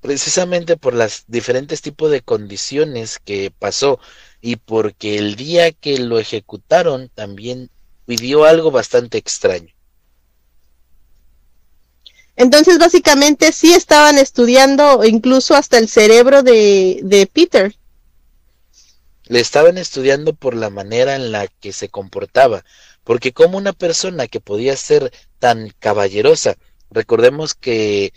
Precisamente 0.00 0.76
por 0.76 0.92
las 0.92 1.24
diferentes 1.28 1.80
tipos 1.80 2.10
de 2.10 2.20
condiciones 2.20 3.18
que 3.18 3.52
pasó 3.58 4.00
y 4.46 4.56
porque 4.56 5.16
el 5.16 5.36
día 5.36 5.72
que 5.72 5.96
lo 5.96 6.18
ejecutaron 6.18 7.08
también 7.08 7.70
pidió 8.04 8.44
algo 8.44 8.70
bastante 8.70 9.16
extraño. 9.16 9.72
Entonces, 12.36 12.78
básicamente, 12.78 13.52
sí 13.52 13.72
estaban 13.72 14.18
estudiando 14.18 15.02
incluso 15.02 15.54
hasta 15.54 15.78
el 15.78 15.88
cerebro 15.88 16.42
de, 16.42 17.00
de 17.04 17.26
Peter. 17.26 17.74
Le 19.28 19.40
estaban 19.40 19.78
estudiando 19.78 20.34
por 20.34 20.54
la 20.54 20.68
manera 20.68 21.16
en 21.16 21.32
la 21.32 21.46
que 21.46 21.72
se 21.72 21.88
comportaba, 21.88 22.66
porque 23.02 23.32
como 23.32 23.56
una 23.56 23.72
persona 23.72 24.26
que 24.26 24.40
podía 24.40 24.76
ser 24.76 25.10
tan 25.38 25.72
caballerosa, 25.78 26.56
recordemos 26.90 27.54
que 27.54 28.12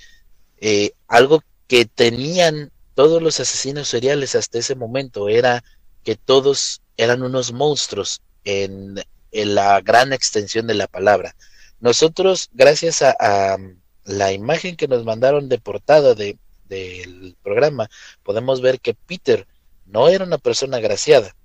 eh, 0.57 0.91
algo 1.07 1.41
que 1.67 1.85
tenían 1.85 2.73
todos 2.95 3.21
los 3.21 3.39
asesinos 3.39 3.87
seriales 3.87 4.35
hasta 4.35 4.59
ese 4.59 4.75
momento 4.75 5.29
era 5.29 5.63
que 6.07 6.15
todos 6.15 6.81
eran 6.95 7.21
unos 7.21 7.51
monstruos 7.51 8.21
en, 8.45 8.95
la 9.33 9.81
gran 9.81 10.13
extensión 10.13 10.65
de 10.65 10.73
la 10.73 10.87
palabra. 10.87 11.35
Nosotros, 11.81 12.49
gracias 12.53 13.01
a 13.01 13.57
la 14.05 14.31
imagen 14.31 14.77
que 14.77 14.87
nos 14.87 15.03
mandaron 15.03 15.49
de 15.49 15.57
portada 15.57 16.15
de, 16.15 16.37
del 16.69 17.35
programa, 17.43 17.89
podemos 18.23 18.61
ver 18.61 18.79
que 18.79 18.93
Peter 18.93 19.47
no 19.85 20.07
era 20.07 20.23
una 20.23 20.37
persona 20.37 20.77
agraciada. 20.77 21.35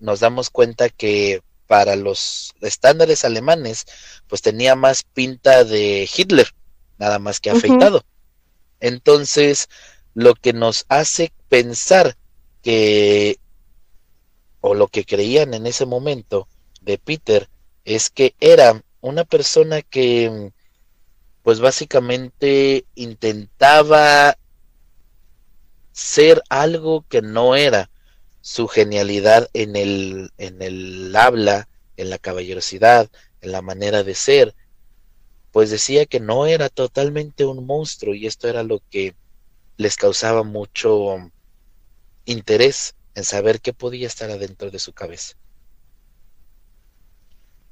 Nos 0.00 0.20
damos 0.20 0.50
cuenta 0.50 0.90
que 0.90 1.40
para 1.66 1.96
los 1.96 2.52
estándares 2.60 3.24
alemanes, 3.24 3.86
pues 4.28 4.42
tenía 4.42 4.74
más 4.74 5.02
pinta 5.02 5.64
de 5.64 6.06
Hitler, 6.14 6.48
nada 6.98 7.18
más 7.18 7.40
que 7.40 7.48
afeitado. 7.48 8.04
Entonces, 8.80 9.70
lo 10.12 10.34
que 10.34 10.52
nos 10.52 10.84
hace 10.90 11.32
pensar 11.48 12.18
que, 12.62 13.38
o 14.62 14.74
lo 14.74 14.88
que 14.88 15.04
creían 15.04 15.52
en 15.52 15.66
ese 15.66 15.84
momento 15.84 16.48
de 16.80 16.96
Peter, 16.96 17.50
es 17.84 18.08
que 18.08 18.34
era 18.40 18.82
una 19.00 19.24
persona 19.24 19.82
que 19.82 20.52
pues 21.42 21.58
básicamente 21.60 22.86
intentaba 22.94 24.38
ser 25.90 26.42
algo 26.48 27.04
que 27.08 27.20
no 27.20 27.56
era 27.56 27.90
su 28.40 28.68
genialidad 28.68 29.50
en 29.52 29.74
el, 29.76 30.30
en 30.38 30.62
el 30.62 31.14
habla, 31.16 31.68
en 31.96 32.10
la 32.10 32.18
caballerosidad, 32.18 33.10
en 33.40 33.52
la 33.52 33.62
manera 33.62 34.04
de 34.04 34.14
ser, 34.14 34.54
pues 35.50 35.70
decía 35.70 36.06
que 36.06 36.20
no 36.20 36.46
era 36.46 36.68
totalmente 36.68 37.44
un 37.44 37.66
monstruo 37.66 38.14
y 38.14 38.28
esto 38.28 38.48
era 38.48 38.62
lo 38.62 38.80
que 38.90 39.14
les 39.76 39.96
causaba 39.96 40.44
mucho 40.44 41.16
interés 42.24 42.94
en 43.14 43.24
saber 43.24 43.60
qué 43.60 43.72
podía 43.72 44.06
estar 44.06 44.30
adentro 44.30 44.70
de 44.70 44.78
su 44.78 44.92
cabeza. 44.92 45.34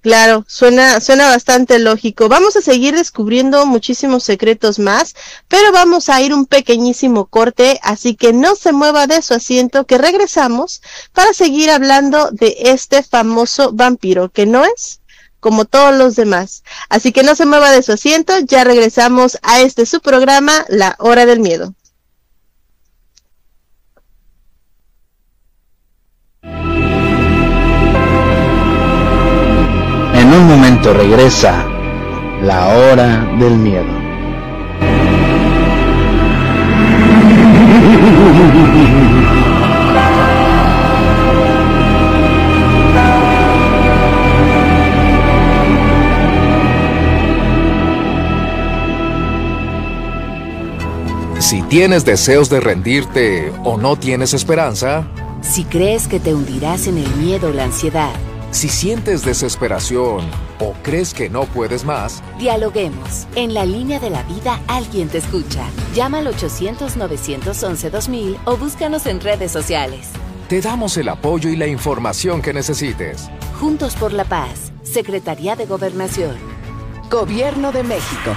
Claro, 0.03 0.47
suena, 0.49 0.99
suena 1.01 1.29
bastante 1.29 1.79
lógico. 1.79 2.31
Vamos 2.31 2.57
a 2.57 2.63
seguir 2.63 2.95
descubriendo 2.95 3.67
muchísimos 3.67 4.25
secretos 4.25 4.79
más, 4.79 5.15
pero 5.47 5.73
vamos 5.73 6.09
a 6.09 6.23
ir 6.23 6.33
un 6.33 6.47
pequeñísimo 6.47 7.27
corte, 7.27 7.79
así 7.83 8.15
que 8.15 8.33
no 8.33 8.57
se 8.57 8.73
mueva 8.73 9.07
de 9.07 9.21
su 9.21 9.35
asiento, 9.35 9.85
que 9.85 9.99
regresamos 9.99 10.81
para 11.13 11.35
seguir 11.35 11.71
hablando 11.71 12.31
de 12.31 12.57
este 12.61 13.03
famoso 13.03 13.73
vampiro, 13.73 14.31
que 14.31 14.47
no 14.47 14.65
es 14.65 15.01
como 15.39 15.67
todos 15.67 15.95
los 15.95 16.17
demás. 16.17 16.63
Así 16.89 17.13
que 17.13 17.23
no 17.23 17.35
se 17.35 17.45
mueva 17.45 17.71
de 17.71 17.83
su 17.83 17.93
asiento, 17.93 18.39
ya 18.39 18.65
regresamos 18.65 19.39
a 19.43 19.61
este 19.61 19.85
su 19.85 20.01
programa, 20.01 20.65
La 20.69 20.97
Hora 20.99 21.27
del 21.27 21.41
Miedo. 21.41 21.75
Momento 30.71 30.93
regresa 30.95 31.67
la 32.43 32.69
hora 32.69 33.29
del 33.41 33.57
miedo. 33.57 33.85
Si 51.39 51.63
tienes 51.63 52.05
deseos 52.05 52.49
de 52.49 52.61
rendirte 52.61 53.53
o 53.65 53.77
no 53.77 53.97
tienes 53.97 54.35
esperanza, 54.35 55.05
si 55.43 55.65
crees 55.65 56.07
que 56.07 56.21
te 56.21 56.33
hundirás 56.33 56.87
en 56.87 56.99
el 56.99 57.11
miedo 57.17 57.49
o 57.49 57.53
la 57.53 57.65
ansiedad, 57.65 58.13
si 58.53 58.69
sientes 58.69 59.25
desesperación 59.25 60.50
o 60.61 60.75
crees 60.83 61.13
que 61.13 61.29
no 61.29 61.47
puedes 61.47 61.85
más, 61.85 62.23
dialoguemos. 62.39 63.27
En 63.35 63.55
la 63.55 63.65
línea 63.65 63.99
de 63.99 64.11
la 64.11 64.23
vida 64.25 64.61
alguien 64.69 65.09
te 65.09 65.19
escucha. 65.19 65.67
Llama 65.95 66.19
al 66.19 66.29
800-911-2000 66.29 68.39
o 68.45 68.57
búscanos 68.57 69.07
en 69.07 69.21
redes 69.21 69.51
sociales. 69.51 70.11
Te 70.49 70.61
damos 70.61 70.97
el 70.97 71.09
apoyo 71.09 71.49
y 71.49 71.57
la 71.57 71.67
información 71.67 72.41
que 72.43 72.53
necesites. 72.53 73.29
Juntos 73.59 73.97
por 73.97 74.13
la 74.13 74.25
paz, 74.25 74.73
Secretaría 74.83 75.57
de 75.57 75.67
Gobernación. 75.67 76.37
Gobierno 77.11 77.73
de 77.73 77.83
México. 77.83 78.37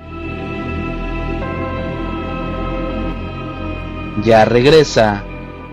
Ya 4.17 4.45
regresa 4.45 5.23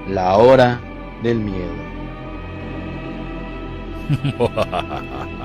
la 0.06 0.36
hora 0.36 0.80
del 1.22 1.40
miedo. 1.40 1.88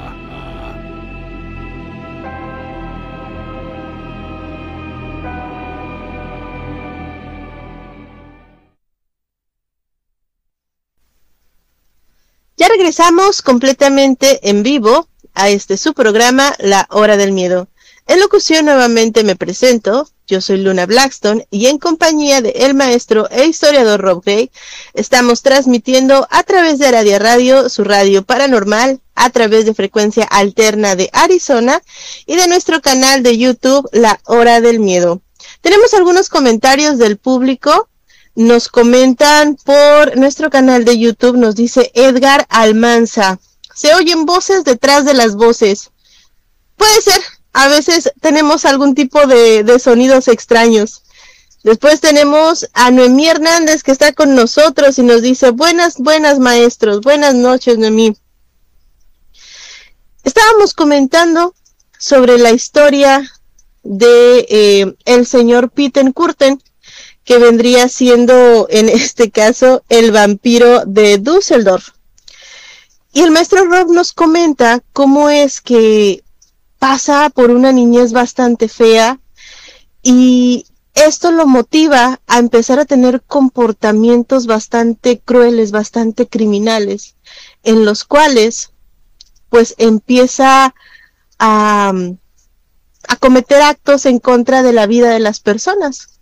Ya 12.55 12.69
regresamos 12.69 13.41
completamente 13.41 14.47
en 14.49 14.63
vivo 14.63 15.09
a 15.33 15.49
este 15.49 15.75
su 15.75 15.93
programa 15.93 16.53
La 16.59 16.87
Hora 16.91 17.17
del 17.17 17.31
Miedo. 17.31 17.67
En 18.07 18.19
locución 18.21 18.65
nuevamente 18.65 19.23
me 19.23 19.35
presento, 19.35 20.07
Yo 20.25 20.39
soy 20.39 20.57
Luna 20.57 20.85
Blackstone 20.85 21.47
y 21.51 21.67
en 21.67 21.77
compañía 21.77 22.41
de 22.41 22.51
el 22.51 22.73
maestro 22.73 23.29
e 23.29 23.45
historiador 23.45 23.99
Rob 23.99 24.23
Gray 24.23 24.51
estamos 24.93 25.41
transmitiendo 25.41 26.27
a 26.29 26.43
través 26.43 26.79
de 26.79 26.89
Radio 26.91 27.19
Radio, 27.19 27.67
su 27.67 27.83
radio 27.83 28.23
paranormal, 28.23 29.01
a 29.15 29.29
través 29.31 29.65
de 29.65 29.73
frecuencia 29.73 30.23
alterna 30.23 30.95
de 30.95 31.09
Arizona 31.11 31.81
y 32.25 32.37
de 32.37 32.47
nuestro 32.47 32.81
canal 32.81 33.21
de 33.21 33.37
YouTube 33.37 33.89
La 33.91 34.19
Hora 34.25 34.61
del 34.61 34.79
Miedo. 34.79 35.21
Tenemos 35.59 35.93
algunos 35.93 36.29
comentarios 36.29 36.97
del 36.97 37.17
público. 37.17 37.89
Nos 38.35 38.69
comentan 38.69 39.57
por 39.57 40.17
nuestro 40.17 40.49
canal 40.49 40.85
de 40.85 40.97
YouTube, 40.97 41.37
nos 41.37 41.55
dice 41.55 41.91
Edgar 41.93 42.45
Almanza. 42.49 43.39
Se 43.75 43.93
oyen 43.93 44.25
voces 44.25 44.63
detrás 44.63 45.03
de 45.05 45.13
las 45.13 45.35
voces. 45.35 45.91
Puede 46.77 47.01
ser, 47.01 47.21
a 47.53 47.67
veces 47.67 48.11
tenemos 48.19 48.65
algún 48.65 48.95
tipo 48.95 49.25
de, 49.27 49.79
sonidos 49.79 50.27
extraños. 50.27 51.03
Después 51.63 52.01
tenemos 52.01 52.67
a 52.73 52.91
Noemí 52.91 53.27
Hernández 53.27 53.83
que 53.83 53.91
está 53.91 54.11
con 54.11 54.35
nosotros 54.35 54.97
y 54.97 55.03
nos 55.03 55.21
dice 55.21 55.51
buenas, 55.51 55.97
buenas 55.97 56.39
maestros, 56.39 57.01
buenas 57.01 57.35
noches 57.35 57.77
Noemí. 57.77 58.17
Estábamos 60.23 60.73
comentando 60.73 61.53
sobre 61.99 62.37
la 62.37 62.51
historia 62.51 63.31
de 63.83 64.45
eh, 64.49 64.95
el 65.05 65.25
señor 65.25 65.69
Peter 65.69 66.11
Curten, 66.11 66.61
que 67.23 67.37
vendría 67.37 67.87
siendo 67.87 68.67
en 68.69 68.89
este 68.89 69.31
caso 69.31 69.83
el 69.89 70.11
vampiro 70.11 70.83
de 70.85 71.17
Düsseldorf. 71.19 71.89
Y 73.13 73.21
el 73.21 73.31
maestro 73.31 73.65
Rob 73.65 73.91
nos 73.91 74.11
comenta 74.11 74.81
cómo 74.91 75.29
es 75.29 75.61
que 75.61 76.23
pasa 76.83 77.29
por 77.29 77.49
una 77.49 77.71
niñez 77.71 78.11
bastante 78.11 78.67
fea 78.67 79.17
y 80.01 80.65
esto 80.93 81.31
lo 81.31 81.47
motiva 81.47 82.19
a 82.27 82.39
empezar 82.39 82.77
a 82.77 82.83
tener 82.83 83.21
comportamientos 83.21 84.47
bastante 84.47 85.21
crueles, 85.21 85.71
bastante 85.71 86.27
criminales, 86.27 87.15
en 87.63 87.85
los 87.85 88.03
cuales 88.03 88.71
pues 89.47 89.75
empieza 89.77 90.75
a, 91.39 91.93
cometer 93.21 93.61
actos 93.61 94.05
en 94.05 94.19
contra 94.19 94.61
de 94.61 94.73
la 94.73 94.85
vida 94.85 95.09
de 95.11 95.21
las 95.21 95.39
personas. 95.39 96.19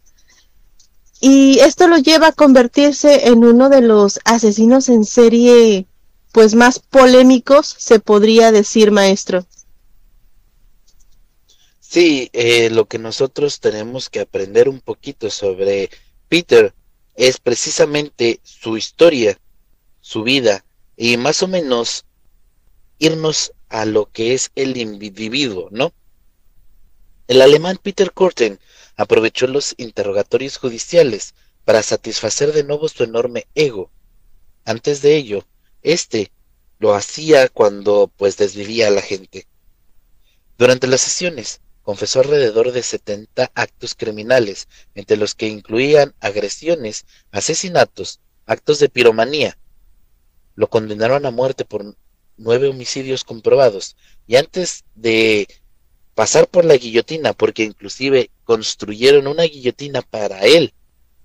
Y 1.20 1.58
esto 1.58 1.88
lo 1.88 1.98
lleva 1.98 2.28
a 2.28 2.34
convertirse 2.34 3.30
en 3.30 3.44
uno 3.44 3.70
de 3.70 3.82
los 3.82 4.20
asesinos 4.26 4.90
en 4.90 5.06
serie 5.06 5.88
pues 6.32 6.54
más 6.54 6.78
polémicos, 6.78 7.76
se 7.80 8.00
podría 8.00 8.52
decir, 8.52 8.92
maestro. 8.92 9.48
Sí, 11.92 12.30
eh, 12.32 12.70
lo 12.70 12.86
que 12.86 13.00
nosotros 13.00 13.60
tenemos 13.60 14.10
que 14.10 14.22
aprender 14.22 14.70
un 14.70 14.80
poquito 14.80 15.30
sobre 15.30 15.90
Peter 16.30 16.74
es 17.16 17.38
precisamente 17.38 18.40
su 18.44 18.78
historia, 18.78 19.38
su 20.00 20.24
vida, 20.24 20.64
y 20.96 21.18
más 21.18 21.44
o 21.44 21.50
menos 21.50 22.06
irnos 22.98 23.52
a 23.68 23.84
lo 23.84 24.10
que 24.10 24.34
es 24.34 24.52
el 24.56 24.78
individuo, 24.78 25.68
¿no? 25.70 25.92
El 27.28 27.42
alemán 27.42 27.78
Peter 27.84 28.14
Kurten 28.14 28.62
aprovechó 28.96 29.48
los 29.48 29.76
interrogatorios 29.76 30.56
judiciales 30.56 31.34
para 31.66 31.84
satisfacer 31.84 32.54
de 32.54 32.64
nuevo 32.64 32.88
su 32.88 33.04
enorme 33.04 33.48
ego. 33.54 33.92
Antes 34.64 35.02
de 35.02 35.18
ello, 35.18 35.46
este 35.82 36.32
lo 36.80 36.96
hacía 36.96 37.50
cuando 37.50 38.10
pues 38.16 38.38
desvivía 38.38 38.88
a 38.88 38.92
la 38.92 39.02
gente. 39.02 39.46
Durante 40.58 40.88
las 40.88 41.02
sesiones, 41.02 41.60
confesó 41.92 42.22
alrededor 42.22 42.72
de 42.72 42.84
70 42.84 43.52
actos 43.54 43.96
criminales, 43.96 44.70
entre 44.96 45.18
los 45.18 45.36
que 45.36 45.48
incluían 45.48 46.16
agresiones, 46.22 47.06
asesinatos, 47.32 48.22
actos 48.46 48.80
de 48.80 48.88
piromanía. 48.88 49.58
Lo 50.56 50.70
condenaron 50.70 51.26
a 51.26 51.32
muerte 51.32 51.66
por 51.66 51.98
nueve 52.38 52.70
homicidios 52.70 53.26
comprobados 53.26 53.98
y 54.26 54.38
antes 54.38 54.86
de 54.96 55.50
pasar 56.16 56.48
por 56.48 56.64
la 56.64 56.78
guillotina, 56.78 57.34
porque 57.34 57.64
inclusive 57.64 58.32
construyeron 58.46 59.28
una 59.28 59.44
guillotina 59.44 60.02
para 60.02 60.46
él 60.46 60.74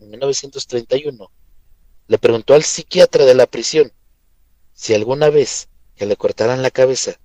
en 0.00 0.10
1931, 0.10 1.30
le 2.08 2.18
preguntó 2.18 2.54
al 2.54 2.64
psiquiatra 2.64 3.24
de 3.24 3.36
la 3.36 3.46
prisión 3.46 3.92
si 4.72 4.94
alguna 4.94 5.30
vez 5.30 5.68
que 5.94 6.06
le 6.06 6.16
cortaran 6.16 6.60
la 6.60 6.72
cabeza 6.72 7.20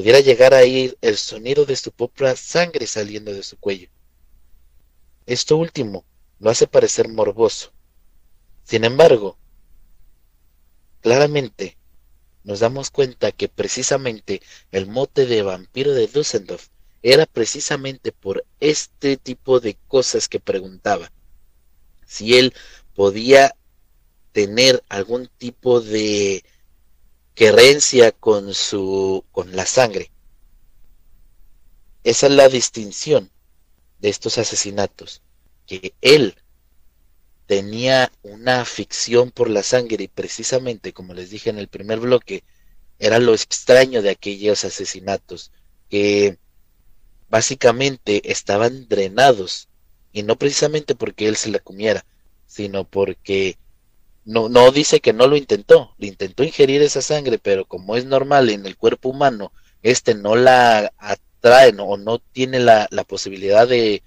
pudiera 0.00 0.20
llegar 0.20 0.54
a 0.54 0.64
ir 0.64 0.96
el 1.02 1.18
sonido 1.18 1.66
de 1.66 1.76
su 1.76 1.92
propia 1.92 2.34
sangre 2.34 2.86
saliendo 2.86 3.34
de 3.34 3.42
su 3.42 3.58
cuello. 3.58 3.90
Esto 5.26 5.58
último 5.58 6.06
lo 6.38 6.48
hace 6.48 6.66
parecer 6.66 7.06
morboso. 7.10 7.70
Sin 8.64 8.84
embargo, 8.84 9.36
claramente 11.02 11.76
nos 12.44 12.60
damos 12.60 12.88
cuenta 12.88 13.30
que 13.30 13.50
precisamente 13.50 14.40
el 14.72 14.86
mote 14.86 15.26
de 15.26 15.42
vampiro 15.42 15.92
de 15.92 16.06
Düsseldorf 16.06 16.68
era 17.02 17.26
precisamente 17.26 18.10
por 18.10 18.46
este 18.58 19.18
tipo 19.18 19.60
de 19.60 19.76
cosas 19.86 20.30
que 20.30 20.40
preguntaba. 20.40 21.12
Si 22.06 22.38
él 22.38 22.54
podía 22.94 23.54
tener 24.32 24.82
algún 24.88 25.28
tipo 25.36 25.82
de 25.82 26.42
querencia 27.34 28.12
con 28.12 28.54
su 28.54 29.24
con 29.32 29.54
la 29.56 29.66
sangre. 29.66 30.10
Esa 32.04 32.26
es 32.26 32.32
la 32.32 32.48
distinción 32.48 33.30
de 33.98 34.08
estos 34.08 34.38
asesinatos, 34.38 35.22
que 35.66 35.94
él 36.00 36.34
tenía 37.46 38.12
una 38.22 38.60
afición 38.60 39.30
por 39.30 39.50
la 39.50 39.62
sangre 39.62 40.04
y 40.04 40.08
precisamente, 40.08 40.92
como 40.92 41.14
les 41.14 41.30
dije 41.30 41.50
en 41.50 41.58
el 41.58 41.68
primer 41.68 42.00
bloque, 42.00 42.44
era 42.98 43.18
lo 43.18 43.34
extraño 43.34 44.02
de 44.02 44.10
aquellos 44.10 44.64
asesinatos, 44.64 45.50
que 45.88 46.38
básicamente 47.28 48.30
estaban 48.30 48.88
drenados, 48.88 49.68
y 50.12 50.22
no 50.22 50.36
precisamente 50.36 50.94
porque 50.94 51.26
él 51.26 51.36
se 51.36 51.50
la 51.50 51.58
comiera, 51.58 52.04
sino 52.46 52.84
porque 52.84 53.58
no, 54.30 54.48
no 54.48 54.70
dice 54.70 55.00
que 55.00 55.12
no 55.12 55.26
lo 55.26 55.36
intentó, 55.36 55.92
lo 55.98 56.06
intentó 56.06 56.44
ingerir 56.44 56.82
esa 56.82 57.02
sangre, 57.02 57.38
pero 57.38 57.64
como 57.64 57.96
es 57.96 58.04
normal 58.04 58.48
en 58.48 58.64
el 58.64 58.76
cuerpo 58.76 59.08
humano, 59.08 59.52
este 59.82 60.14
no 60.14 60.36
la 60.36 60.92
atrae 60.98 61.74
o 61.76 61.96
no 61.96 62.20
tiene 62.20 62.60
la, 62.60 62.86
la 62.92 63.02
posibilidad 63.02 63.66
de, 63.66 64.04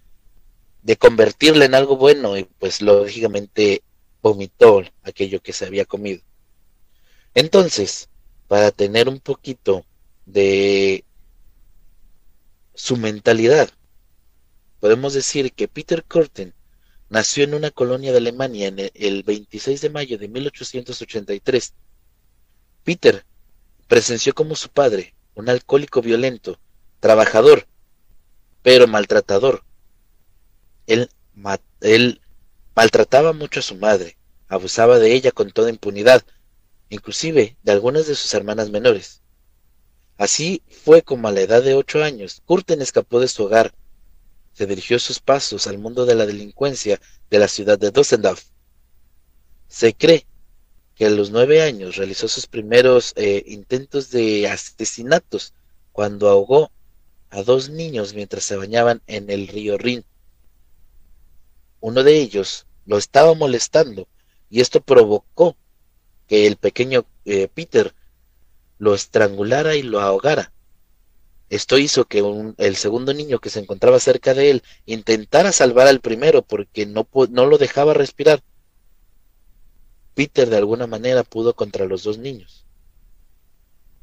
de 0.82 0.96
convertirla 0.96 1.66
en 1.66 1.76
algo 1.76 1.98
bueno 1.98 2.38
y 2.38 2.46
pues 2.46 2.82
lógicamente 2.82 3.84
vomitó 4.22 4.84
aquello 5.04 5.42
que 5.42 5.52
se 5.52 5.66
había 5.66 5.84
comido. 5.84 6.22
Entonces, 7.34 8.08
para 8.48 8.72
tener 8.72 9.10
un 9.10 9.20
poquito 9.20 9.84
de 10.26 11.04
su 12.76 12.96
mentalidad, 12.96 13.70
podemos 14.80 15.14
decir 15.14 15.52
que 15.52 15.68
Peter 15.68 16.02
Curtin 16.02 16.54
Nació 17.14 17.44
en 17.44 17.54
una 17.54 17.70
colonia 17.70 18.12
de 18.12 18.18
Alemania 18.18 18.70
en 18.70 18.90
el 18.92 19.22
26 19.22 19.82
de 19.82 19.92
mayo 19.92 20.18
de 20.18 20.28
1883. 20.28 21.76
Peter 22.84 23.24
presenció 23.88 24.34
como 24.34 24.56
su 24.56 24.70
padre 24.70 25.14
un 25.36 25.48
alcohólico 25.48 26.02
violento, 26.02 26.58
trabajador, 27.00 27.68
pero 28.64 28.88
maltratador. 28.88 29.64
Él, 30.88 31.08
él 31.82 32.20
maltrataba 32.76 33.32
mucho 33.32 33.60
a 33.60 33.64
su 33.64 33.76
madre, 33.76 34.18
abusaba 34.48 34.98
de 34.98 35.14
ella 35.14 35.32
con 35.32 35.52
toda 35.52 35.70
impunidad, 35.70 36.24
inclusive 36.90 37.58
de 37.62 37.72
algunas 37.72 38.08
de 38.08 38.16
sus 38.16 38.34
hermanas 38.34 38.72
menores. 38.72 39.22
Así 40.18 40.64
fue 40.84 41.04
como 41.04 41.28
a 41.28 41.32
la 41.32 41.42
edad 41.42 41.62
de 41.62 41.76
ocho 41.76 42.04
años, 42.04 42.42
Curten 42.44 42.82
escapó 42.82 43.20
de 43.20 43.28
su 43.28 43.44
hogar 43.44 43.72
se 44.54 44.68
dirigió 44.68 45.00
sus 45.00 45.20
pasos 45.20 45.68
al 45.68 45.78
mundo 45.78 46.06
de 46.06 46.16
la 46.16 46.26
delincuencia 46.26 47.00
de 47.30 47.40
la 47.40 47.48
ciudad 47.48 47.78
de 47.78 47.92
Düsseldorf. 47.92 48.44
Se 49.68 49.94
cree 49.94 50.26
que 50.96 51.08
a 51.08 51.10
los 51.10 51.32
nueve 51.32 51.62
años 51.62 51.96
realizó 51.96 52.28
sus 52.28 52.48
primeros 52.48 53.14
eh, 53.16 53.44
intentos 53.48 54.12
de 54.12 54.48
asesinatos 54.48 55.54
cuando 55.92 56.30
ahogó 56.30 56.72
a 57.32 57.42
dos 57.42 57.70
niños 57.70 58.14
mientras 58.14 58.44
se 58.44 58.56
bañaban 58.56 59.02
en 59.08 59.32
el 59.32 59.48
río 59.48 59.78
Rin. 59.78 60.06
Uno 61.80 62.04
de 62.04 62.20
ellos 62.20 62.68
lo 62.86 62.98
estaba 62.98 63.34
molestando 63.34 64.08
y 64.50 64.62
esto 64.62 64.82
provocó 64.82 65.58
que 66.28 66.46
el 66.46 66.58
pequeño 66.58 67.06
eh, 67.26 67.48
Peter 67.54 67.94
lo 68.78 68.94
estrangulara 68.94 69.76
y 69.76 69.82
lo 69.82 70.00
ahogara. 70.00 70.53
Esto 71.54 71.78
hizo 71.78 72.06
que 72.06 72.24
el 72.58 72.76
segundo 72.78 73.14
niño 73.14 73.38
que 73.38 73.52
se 73.52 73.60
encontraba 73.60 74.00
cerca 74.00 74.34
de 74.34 74.50
él 74.50 74.64
intentara 74.88 75.52
salvar 75.52 75.86
al 75.86 76.00
primero 76.00 76.42
porque 76.42 76.88
no, 76.88 77.08
no 77.30 77.46
lo 77.46 77.60
dejaba 77.60 77.94
respirar. 77.94 78.42
Peter 80.16 80.50
de 80.50 80.58
alguna 80.58 80.88
manera 80.88 81.24
pudo 81.24 81.54
contra 81.56 81.86
los 81.86 82.02
dos 82.02 82.18
niños. 82.18 82.66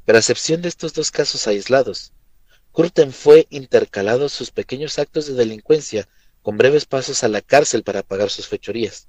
Pero 0.05 0.15
a 0.17 0.21
excepción 0.21 0.63
de 0.63 0.69
estos 0.69 0.95
dos 0.95 1.11
casos 1.11 1.49
aislados, 1.49 2.13
Curten 2.71 3.13
fue 3.13 3.49
intercalado 3.51 4.29
sus 4.29 4.53
pequeños 4.53 5.01
actos 5.01 5.27
de 5.27 5.35
delincuencia 5.35 6.09
con 6.43 6.57
breves 6.57 6.87
pasos 6.87 7.25
a 7.25 7.29
la 7.29 7.41
cárcel 7.41 7.83
para 7.83 8.05
pagar 8.05 8.31
sus 8.31 8.47
fechorías. 8.47 9.09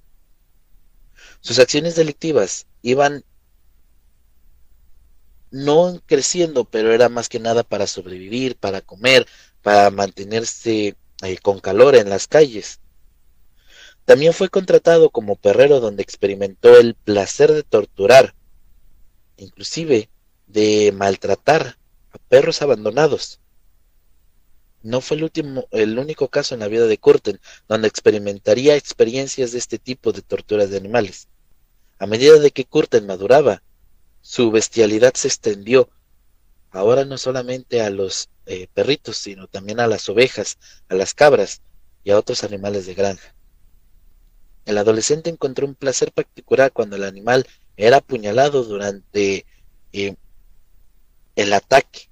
Sus 1.42 1.60
acciones 1.60 1.96
delictivas 1.96 2.66
iban 2.82 3.24
no 5.52 6.02
creciendo, 6.06 6.66
pero 6.66 6.93
era 6.93 7.10
más 7.10 7.30
que 7.30 7.39
nada 7.39 7.64
para 7.64 7.86
sobrevivir, 7.86 8.56
para 8.56 8.82
comer, 8.82 9.28
para 9.62 9.91
mantenerse 9.91 10.95
eh, 11.22 11.38
con 11.38 11.60
calor 11.60 11.95
en 11.95 12.10
las 12.10 12.28
calles. 12.28 12.80
También 14.06 14.34
fue 14.34 14.49
contratado 14.49 15.10
como 15.10 15.36
perrero 15.36 15.80
donde 15.80 16.02
experimentó 16.02 16.78
el 16.78 16.95
placer 16.95 17.52
de 17.52 17.64
torturar, 17.64 18.34
inclusive 19.38 20.10
de 20.47 20.91
maltratar 20.93 21.78
a 22.12 22.18
perros 22.18 22.62
abandonados. 22.62 23.39
No 24.84 24.99
fue 25.02 25.18
el 25.18 25.24
último, 25.24 25.68
el 25.72 25.99
único 25.99 26.30
caso 26.30 26.56
en 26.56 26.62
la 26.62 26.68
vida 26.68 26.88
de 26.88 26.97
Curtin 26.97 27.39
donde 27.68 27.88
experimentaría 27.88 28.76
experiencias 28.76 29.52
de 29.52 29.60
este 29.60 29.78
tipo 29.78 30.12
de 30.12 30.24
torturas 30.24 30.72
de 30.72 30.78
animales. 30.78 31.28
A 31.99 32.08
medida 32.08 32.39
de 32.39 32.49
que 32.49 32.66
Curtin 32.66 33.06
maduraba, 33.06 33.62
su 34.22 34.52
bestialidad 34.52 35.14
se 35.16 35.28
extendió 35.28 35.90
ahora 36.72 37.06
no 37.06 37.18
solamente 37.18 37.82
a 37.82 37.90
los 37.90 38.30
eh, 38.46 38.68
perritos, 38.74 39.18
sino 39.18 39.48
también 39.48 39.80
a 39.80 39.88
las 39.88 40.08
ovejas, 40.10 40.58
a 40.90 40.96
las 40.96 41.14
cabras 41.14 41.62
y 42.04 42.12
a 42.12 42.18
otros 42.18 42.44
animales 42.44 42.86
de 42.86 42.94
granja. 42.94 43.36
El 44.66 44.78
adolescente 44.78 45.30
encontró 45.30 45.68
un 45.68 45.76
placer 45.76 46.12
particular 46.12 46.72
cuando 46.72 46.96
el 46.96 47.04
animal 47.04 47.48
era 47.78 47.98
apuñalado 47.98 48.64
durante 48.64 49.46
eh, 49.92 50.16
el 51.36 51.54
ataque. 51.54 52.10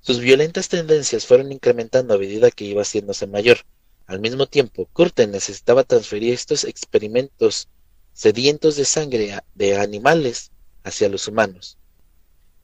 Sus 0.00 0.20
violentas 0.20 0.68
tendencias 0.68 1.26
fueron 1.26 1.52
incrementando 1.52 2.14
a 2.14 2.18
medida 2.18 2.50
que 2.50 2.64
iba 2.64 2.82
haciéndose 2.82 3.26
mayor. 3.26 3.58
Al 4.06 4.20
mismo 4.20 4.46
tiempo, 4.46 4.88
Curtin 4.92 5.30
necesitaba 5.30 5.84
transferir 5.84 6.32
estos 6.32 6.64
experimentos 6.64 7.68
sedientos 8.12 8.76
de 8.76 8.84
sangre 8.84 9.40
de 9.54 9.76
animales 9.76 10.52
hacia 10.86 11.08
los 11.08 11.26
humanos. 11.26 11.78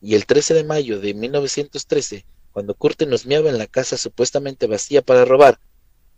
Y 0.01 0.15
el 0.15 0.27
13 0.27 0.55
de 0.55 0.65
mayo 0.65 1.01
de 1.01 1.13
1913, 1.13 2.25
cuando 2.53 2.75
Curtin 2.75 3.11
nos 3.11 3.27
meaba 3.27 3.51
en 3.51 3.59
la 3.59 3.67
casa 3.67 3.97
supuestamente 3.97 4.67
vacía 4.67 5.03
para 5.03 5.25
robar, 5.25 5.59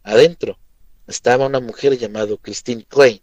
adentro 0.02 0.59
estaba 1.07 1.46
una 1.46 1.61
mujer 1.61 1.96
llamada 1.96 2.36
Christine 2.40 2.84
Klein. 2.84 3.22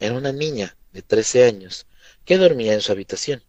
Era 0.00 0.14
una 0.14 0.32
niña 0.32 0.76
de 0.92 1.02
13 1.02 1.44
años 1.44 1.86
que 2.24 2.36
dormía 2.36 2.74
en 2.74 2.80
su 2.80 2.90
habitación. 2.92 3.42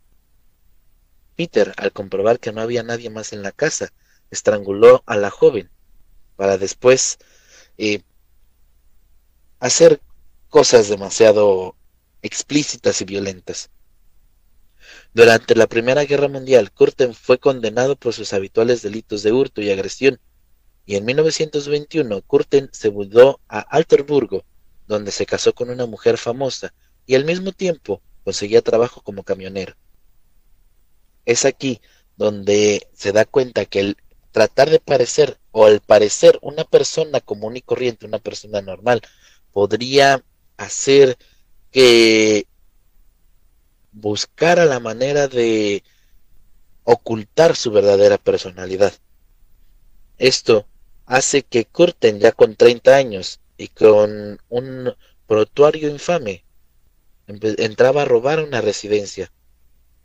Peter, 1.35 1.73
al 1.77 1.91
comprobar 1.91 2.39
que 2.39 2.51
no 2.51 2.61
había 2.61 2.83
nadie 2.83 3.09
más 3.09 3.33
en 3.33 3.41
la 3.41 3.51
casa, 3.51 3.91
estranguló 4.29 5.03
a 5.07 5.17
la 5.17 5.31
joven 5.31 5.71
para 6.35 6.57
después 6.57 7.17
eh, 7.77 8.03
hacer 9.59 10.01
cosas 10.49 10.87
demasiado 10.87 11.75
explícitas 12.21 13.01
y 13.01 13.05
violentas. 13.05 13.69
Durante 15.13 15.55
la 15.55 15.67
Primera 15.67 16.05
Guerra 16.05 16.27
Mundial, 16.27 16.71
Curtin 16.71 17.13
fue 17.13 17.39
condenado 17.39 17.95
por 17.95 18.13
sus 18.13 18.31
habituales 18.33 18.81
delitos 18.81 19.23
de 19.23 19.31
hurto 19.31 19.61
y 19.61 19.71
agresión, 19.71 20.19
y 20.85 20.95
en 20.95 21.05
1921 21.05 22.21
Curtin 22.21 22.69
se 22.71 22.91
mudó 22.91 23.39
a 23.47 23.59
Alterburgo, 23.59 24.43
donde 24.87 25.11
se 25.11 25.25
casó 25.25 25.53
con 25.53 25.69
una 25.69 25.85
mujer 25.85 26.17
famosa 26.17 26.73
y 27.05 27.15
al 27.15 27.25
mismo 27.25 27.51
tiempo 27.51 28.01
conseguía 28.23 28.61
trabajo 28.61 29.01
como 29.01 29.23
camionero. 29.23 29.75
Es 31.25 31.45
aquí 31.45 31.81
donde 32.17 32.87
se 32.93 33.11
da 33.11 33.25
cuenta 33.25 33.65
que 33.65 33.79
el 33.79 33.97
tratar 34.31 34.69
de 34.69 34.79
parecer 34.79 35.39
o 35.51 35.65
al 35.65 35.79
parecer 35.79 36.37
una 36.41 36.63
persona 36.63 37.19
común 37.19 37.57
y 37.57 37.61
corriente, 37.61 38.05
una 38.05 38.19
persona 38.19 38.61
normal, 38.61 39.01
podría 39.51 40.23
hacer 40.57 41.17
que 41.71 42.45
buscara 43.91 44.65
la 44.65 44.79
manera 44.79 45.27
de 45.27 45.83
ocultar 46.83 47.55
su 47.55 47.71
verdadera 47.71 48.17
personalidad. 48.17 48.93
Esto 50.17 50.65
hace 51.05 51.43
que 51.43 51.65
Curtin, 51.65 52.19
ya 52.19 52.31
con 52.31 52.55
30 52.55 52.95
años 52.95 53.39
y 53.57 53.67
con 53.69 54.39
un 54.49 54.93
protuario 55.27 55.89
infame, 55.89 56.43
entraba 57.27 58.03
a 58.03 58.05
robar 58.05 58.43
una 58.43 58.61
residencia 58.61 59.31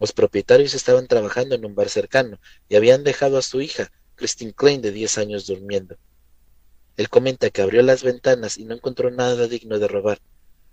los 0.05 0.13
propietarios 0.13 0.75
estaban 0.75 1.07
trabajando 1.07 1.55
en 1.55 1.65
un 1.65 1.75
bar 1.75 1.89
cercano 1.89 2.39
y 2.69 2.77
habían 2.77 3.05
dejado 3.05 3.39
a 3.39 3.43
su 3.43 3.63
hija, 3.63 3.91
Christine 4.17 4.53
Klein, 4.53 4.83
de 4.83 4.93
10 4.93 5.17
años, 5.17 5.47
durmiendo. 5.47 5.97
Él 6.99 7.09
comenta 7.09 7.49
que 7.49 7.63
abrió 7.63 7.81
las 7.81 8.03
ventanas 8.03 8.59
y 8.59 8.67
no 8.67 8.75
encontró 8.75 9.11
nada 9.11 9.49
digno 9.49 9.79
de 9.79 9.89
robar, 9.89 10.21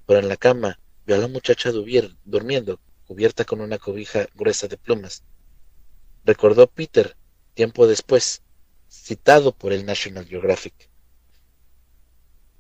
pero 0.06 0.20
en 0.20 0.28
la 0.28 0.36
cama 0.36 0.80
vio 1.06 1.16
a 1.16 1.20
la 1.20 1.30
muchacha 1.30 1.72
durmiendo, 1.72 2.80
cubierta 3.12 3.44
con 3.44 3.60
una 3.60 3.78
cobija 3.78 4.30
gruesa 4.36 4.70
de 4.70 4.78
plumas. 4.78 5.24
Recordó 6.24 6.68
Peter, 6.68 7.18
tiempo 7.56 7.86
después, 7.86 8.42
citado 8.90 9.52
por 9.52 9.74
el 9.74 9.86
National 9.86 10.26
Geographic. 10.26 10.90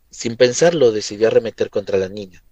Sin 0.10 0.36
pensarlo, 0.36 0.91
decidió 0.91 1.30
arremeter 1.30 1.70
contra 1.70 1.97
la 1.97 2.10
niña. 2.10 2.43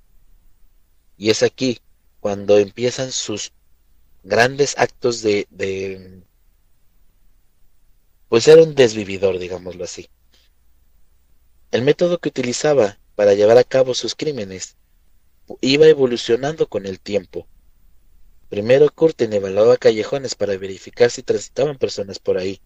Y 1.18 1.30
es 1.30 1.44
aquí 1.44 1.82
cuando 2.22 2.58
empiezan 2.58 3.12
sus 3.12 3.52
grandes 4.24 4.78
actos 4.78 5.22
de, 5.22 5.46
de 5.50 6.24
pues 8.30 8.48
era 8.48 8.64
un 8.64 8.76
desvividor, 8.76 9.40
digámoslo 9.40 9.84
así. 9.84 10.10
El 11.72 11.82
método 11.82 12.20
que 12.20 12.30
utilizaba 12.30 12.98
para 13.16 13.34
llevar 13.34 13.58
a 13.58 13.66
cabo 13.66 13.94
sus 13.94 14.16
crímenes 14.16 14.78
iba 15.60 15.86
evolucionando 15.86 16.70
con 16.70 16.86
el 16.86 17.02
tiempo. 17.02 17.46
Primero 18.50 18.90
Curtin 18.90 19.34
evaluaba 19.34 19.78
callejones 19.78 20.36
para 20.36 20.58
verificar 20.58 21.12
si 21.12 21.24
transitaban 21.24 21.78
personas 21.78 22.20
por 22.20 22.38
ahí. 22.38 22.62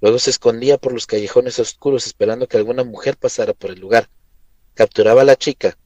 Luego 0.00 0.18
se 0.18 0.30
escondía 0.30 0.76
por 0.76 0.92
los 0.92 1.06
callejones 1.06 1.58
oscuros 1.58 2.06
esperando 2.06 2.48
que 2.48 2.56
alguna 2.56 2.84
mujer 2.84 3.16
pasara 3.16 3.54
por 3.54 3.70
el 3.70 3.80
lugar. 3.80 4.10
Capturaba 4.74 5.22
a 5.22 5.24
la 5.24 5.36
chica, 5.36 5.78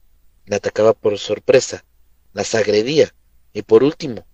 la 0.45 0.57
atacaba 0.57 0.93
por 0.93 1.17
sorpresa, 1.19 1.85
las 2.33 2.55
agredía 2.55 3.13
y 3.53 3.61
por 3.61 3.83
último 3.83 4.25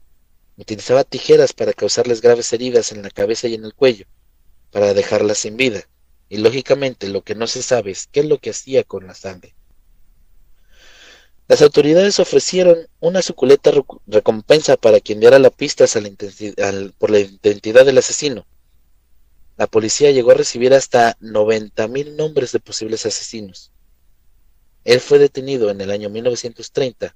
Utilizaba 0.57 1.03
tijeras 1.03 1.51
para 1.51 1.73
causarles 1.73 2.21
graves 2.21 2.53
heridas 2.53 2.93
en 2.93 3.01
la 3.01 3.09
cabeza 3.09 3.47
y 3.47 3.55
en 3.55 3.65
el 3.65 3.73
cuello, 3.73 4.05
para 4.71 4.93
dejarlas 4.93 5.39
sin 5.39 5.57
vida. 5.57 5.89
Y 6.29 6.37
lógicamente 6.37 7.09
lo 7.09 7.23
que 7.23 7.35
no 7.35 7.45
se 7.45 7.61
sabe 7.61 7.91
es 7.91 8.07
qué 8.07 8.21
es 8.21 8.25
lo 8.25 8.37
que 8.37 8.51
hacía 8.51 8.85
con 8.85 9.05
la 9.05 9.15
sangre. 9.15 9.53
Las 11.47 11.61
autoridades 11.61 12.19
ofrecieron 12.19 12.87
una 12.99 13.21
suculenta 13.21 13.71
recompensa 14.07 14.77
para 14.77 14.99
quien 14.99 15.19
diera 15.19 15.37
la 15.37 15.51
pista 15.51 15.85
por 16.97 17.11
la 17.11 17.19
identidad 17.19 17.85
del 17.85 17.99
asesino. 17.99 18.47
La 19.55 19.67
policía 19.67 20.09
llegó 20.11 20.31
a 20.31 20.35
recibir 20.35 20.73
hasta 20.73 21.17
90.000 21.19 22.15
nombres 22.15 22.51
de 22.51 22.59
posibles 22.59 23.05
asesinos. 23.05 23.71
Él 24.83 24.99
fue 24.99 25.19
detenido 25.19 25.69
en 25.69 25.81
el 25.81 25.91
año 25.91 26.09
1930, 26.09 27.15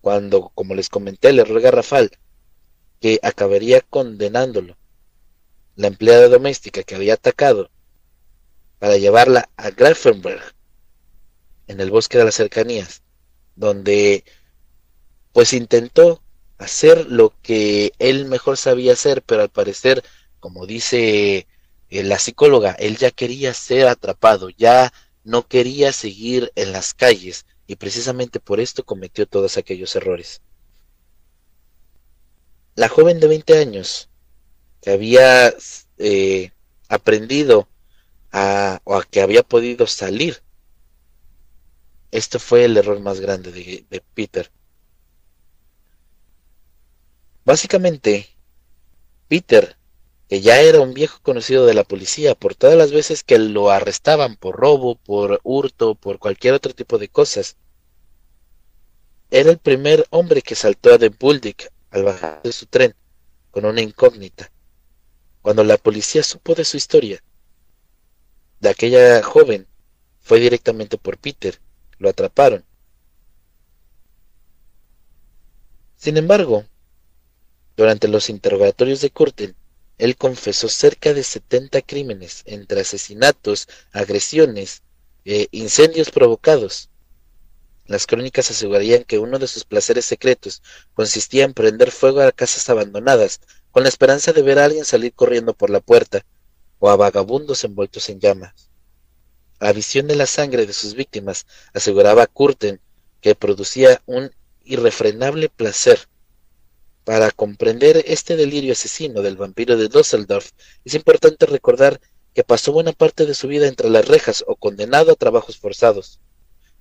cuando, 0.00 0.50
como 0.54 0.74
les 0.74 0.88
comenté, 0.88 1.28
el 1.28 1.38
error 1.38 1.60
garrafal 1.60 2.10
que 3.00 3.20
acabaría 3.22 3.80
condenándolo. 3.80 4.76
La 5.76 5.86
empleada 5.86 6.28
doméstica 6.28 6.82
que 6.82 6.96
había 6.96 7.14
atacado 7.14 7.70
para 8.80 8.96
llevarla 8.96 9.48
a 9.56 9.70
Grafenberg, 9.70 10.42
en 11.68 11.80
el 11.80 11.90
bosque 11.90 12.18
de 12.18 12.24
las 12.24 12.34
cercanías, 12.34 13.02
donde 13.58 14.24
pues 15.32 15.52
intentó 15.52 16.22
hacer 16.58 17.06
lo 17.10 17.34
que 17.42 17.92
él 17.98 18.24
mejor 18.26 18.56
sabía 18.56 18.92
hacer, 18.92 19.22
pero 19.22 19.42
al 19.42 19.50
parecer, 19.50 20.02
como 20.40 20.66
dice 20.66 21.46
eh, 21.90 22.02
la 22.02 22.18
psicóloga, 22.18 22.72
él 22.72 22.96
ya 22.96 23.10
quería 23.10 23.52
ser 23.54 23.88
atrapado, 23.88 24.48
ya 24.50 24.92
no 25.24 25.46
quería 25.46 25.92
seguir 25.92 26.52
en 26.54 26.72
las 26.72 26.94
calles 26.94 27.46
y 27.66 27.76
precisamente 27.76 28.40
por 28.40 28.60
esto 28.60 28.84
cometió 28.84 29.26
todos 29.26 29.56
aquellos 29.56 29.94
errores. 29.94 30.40
La 32.74 32.88
joven 32.88 33.20
de 33.20 33.28
20 33.28 33.58
años 33.58 34.08
que 34.80 34.90
había 34.90 35.52
eh, 35.98 36.52
aprendido 36.88 37.68
a, 38.32 38.80
o 38.84 38.96
a 38.96 39.04
que 39.04 39.20
había 39.20 39.42
podido 39.42 39.86
salir. 39.86 40.42
Este 42.10 42.38
fue 42.38 42.64
el 42.64 42.76
error 42.76 43.00
más 43.00 43.20
grande 43.20 43.52
de, 43.52 43.84
de 43.88 44.02
Peter. 44.14 44.50
Básicamente, 47.44 48.28
Peter, 49.28 49.76
que 50.28 50.40
ya 50.40 50.60
era 50.60 50.80
un 50.80 50.92
viejo 50.92 51.20
conocido 51.22 51.64
de 51.64 51.74
la 51.74 51.84
policía 51.84 52.34
por 52.34 52.54
todas 52.54 52.76
las 52.76 52.92
veces 52.92 53.24
que 53.24 53.38
lo 53.38 53.70
arrestaban 53.70 54.36
por 54.36 54.56
robo, 54.56 54.96
por 54.96 55.40
hurto, 55.42 55.94
por 55.94 56.18
cualquier 56.18 56.54
otro 56.54 56.74
tipo 56.74 56.98
de 56.98 57.08
cosas, 57.08 57.56
era 59.30 59.50
el 59.50 59.58
primer 59.58 60.06
hombre 60.10 60.42
que 60.42 60.54
saltó 60.54 60.94
a 60.94 60.98
The 60.98 61.10
Bulldog 61.10 61.56
al 61.90 62.04
bajar 62.04 62.42
de 62.42 62.52
su 62.52 62.66
tren 62.66 62.94
con 63.50 63.64
una 63.64 63.80
incógnita. 63.80 64.50
Cuando 65.42 65.64
la 65.64 65.78
policía 65.78 66.22
supo 66.22 66.54
de 66.54 66.64
su 66.64 66.76
historia, 66.76 67.22
de 68.60 68.68
aquella 68.68 69.22
joven 69.22 69.66
fue 70.20 70.40
directamente 70.40 70.98
por 70.98 71.16
Peter. 71.18 71.60
Lo 71.98 72.08
atraparon. 72.08 72.64
Sin 75.96 76.16
embargo, 76.16 76.64
durante 77.76 78.08
los 78.08 78.30
interrogatorios 78.30 79.00
de 79.00 79.10
Curtin, 79.10 79.54
él 79.98 80.16
confesó 80.16 80.68
cerca 80.68 81.12
de 81.12 81.24
70 81.24 81.82
crímenes 81.82 82.42
entre 82.46 82.80
asesinatos, 82.80 83.68
agresiones 83.92 84.82
e 85.24 85.48
incendios 85.50 86.10
provocados. 86.10 86.88
Las 87.86 88.06
crónicas 88.06 88.50
asegurarían 88.50 89.02
que 89.02 89.18
uno 89.18 89.38
de 89.38 89.48
sus 89.48 89.64
placeres 89.64 90.04
secretos 90.04 90.62
consistía 90.94 91.44
en 91.44 91.54
prender 91.54 91.90
fuego 91.90 92.20
a 92.20 92.32
casas 92.32 92.68
abandonadas 92.68 93.40
con 93.72 93.82
la 93.82 93.88
esperanza 93.88 94.32
de 94.32 94.42
ver 94.42 94.58
a 94.58 94.66
alguien 94.66 94.84
salir 94.84 95.12
corriendo 95.12 95.54
por 95.54 95.70
la 95.70 95.80
puerta 95.80 96.24
o 96.78 96.90
a 96.90 96.96
vagabundos 96.96 97.64
envueltos 97.64 98.08
en 98.08 98.20
llamas. 98.20 98.67
La 99.60 99.72
visión 99.72 100.06
de 100.06 100.14
la 100.14 100.26
sangre 100.26 100.66
de 100.66 100.72
sus 100.72 100.94
víctimas 100.94 101.46
aseguraba 101.74 102.22
a 102.22 102.26
Curtin 102.26 102.80
que 103.20 103.34
producía 103.34 104.00
un 104.06 104.30
irrefrenable 104.64 105.48
placer. 105.48 105.98
Para 107.04 107.30
comprender 107.30 108.04
este 108.06 108.36
delirio 108.36 108.72
asesino 108.72 109.22
del 109.22 109.36
vampiro 109.36 109.76
de 109.76 109.88
Dusseldorf, 109.88 110.50
es 110.84 110.94
importante 110.94 111.46
recordar 111.46 112.00
que 112.34 112.44
pasó 112.44 112.70
buena 112.70 112.92
parte 112.92 113.26
de 113.26 113.34
su 113.34 113.48
vida 113.48 113.66
entre 113.66 113.90
las 113.90 114.06
rejas 114.06 114.44
o 114.46 114.54
condenado 114.54 115.10
a 115.10 115.16
trabajos 115.16 115.58
forzados. 115.58 116.20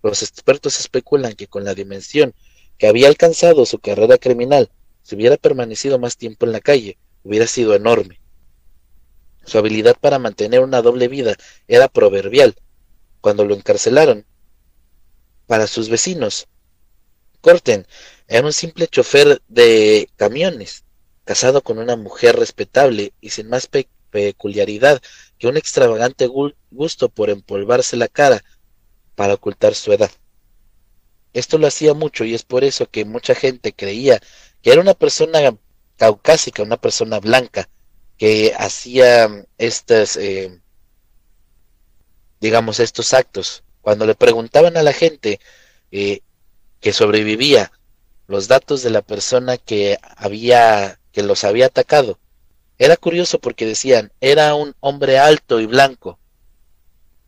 Los 0.04 0.22
expertos 0.22 0.80
especulan 0.80 1.34
que 1.34 1.48
con 1.48 1.64
la 1.64 1.74
dimensión 1.74 2.36
que 2.78 2.88
había 2.88 3.08
alcanzado 3.08 3.66
su 3.66 3.80
carrera 3.80 4.20
criminal, 4.20 4.70
si 5.02 5.16
hubiera 5.16 5.38
permanecido 5.38 5.98
más 5.98 6.18
tiempo 6.18 6.46
en 6.46 6.52
la 6.52 6.60
calle, 6.60 7.00
hubiera 7.24 7.48
sido 7.48 7.74
enorme. 7.74 8.20
Su 9.46 9.58
habilidad 9.58 9.96
para 10.00 10.20
mantener 10.20 10.60
una 10.60 10.82
doble 10.82 11.08
vida 11.08 11.36
era 11.68 11.88
proverbial. 11.88 12.56
Cuando 13.22 13.46
lo 13.46 13.56
encarcelaron, 13.56 14.26
para 15.48 15.68
sus 15.68 15.90
vecinos, 15.90 16.48
Corten 17.42 17.88
era 18.28 18.46
un 18.46 18.54
simple 18.54 18.88
chofer 18.88 19.42
de 19.48 20.10
camiones, 20.18 20.84
casado 21.24 21.62
con 21.62 21.78
una 21.78 21.96
mujer 21.96 22.38
respetable 22.38 23.14
y 23.22 23.30
sin 23.30 23.50
más 23.50 23.70
peculiaridad 24.12 25.02
que 25.38 25.48
un 25.48 25.58
extravagante 25.58 26.28
gusto 26.72 27.10
por 27.10 27.30
empolvarse 27.30 27.96
la 27.96 28.08
cara 28.08 28.44
para 29.16 29.36
ocultar 29.36 29.76
su 29.76 29.94
edad. 29.94 30.12
Esto 31.34 31.58
lo 31.58 31.68
hacía 31.68 31.94
mucho 31.94 32.24
y 32.24 32.34
es 32.34 32.44
por 32.44 32.64
eso 32.64 32.90
que 32.90 33.06
mucha 33.06 33.36
gente 33.36 33.74
creía 33.74 34.22
que 34.62 34.72
era 34.72 34.82
una 34.82 34.94
persona 34.94 35.40
caucásica, 35.98 36.64
una 36.64 36.78
persona 36.78 37.20
blanca, 37.20 37.70
que 38.18 38.54
hacía 38.58 39.46
estas, 39.58 40.18
eh, 40.18 40.60
digamos, 42.40 42.80
estos 42.80 43.14
actos. 43.14 43.64
Cuando 43.82 44.06
le 44.06 44.16
preguntaban 44.16 44.78
a 44.78 44.84
la 44.84 44.94
gente 44.94 45.40
eh, 45.92 46.22
que 46.82 46.94
sobrevivía 46.94 47.72
los 48.28 48.48
datos 48.48 48.84
de 48.84 48.90
la 48.90 49.02
persona 49.02 49.58
que 49.58 49.98
había, 50.18 51.00
que 51.12 51.24
los 51.24 51.44
había 51.44 51.68
atacado, 51.68 52.20
era 52.78 52.98
curioso 52.98 53.40
porque 53.40 53.66
decían, 53.66 54.12
era 54.22 54.54
un 54.54 54.76
hombre 54.82 55.18
alto 55.18 55.60
y 55.60 55.66
blanco, 55.66 56.20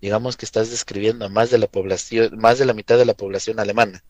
digamos 0.01 0.37
que 0.37 0.45
estás 0.45 0.69
describiendo 0.69 1.25
a 1.25 1.29
más 1.29 1.49
de 1.49 1.57
la 1.57 1.67
población, 1.67 2.37
más 2.37 2.59
de 2.59 2.65
la 2.65 2.73
mitad 2.73 2.97
de 2.97 3.05
la 3.05 3.15
población 3.15 3.59
alemana. 3.59 4.03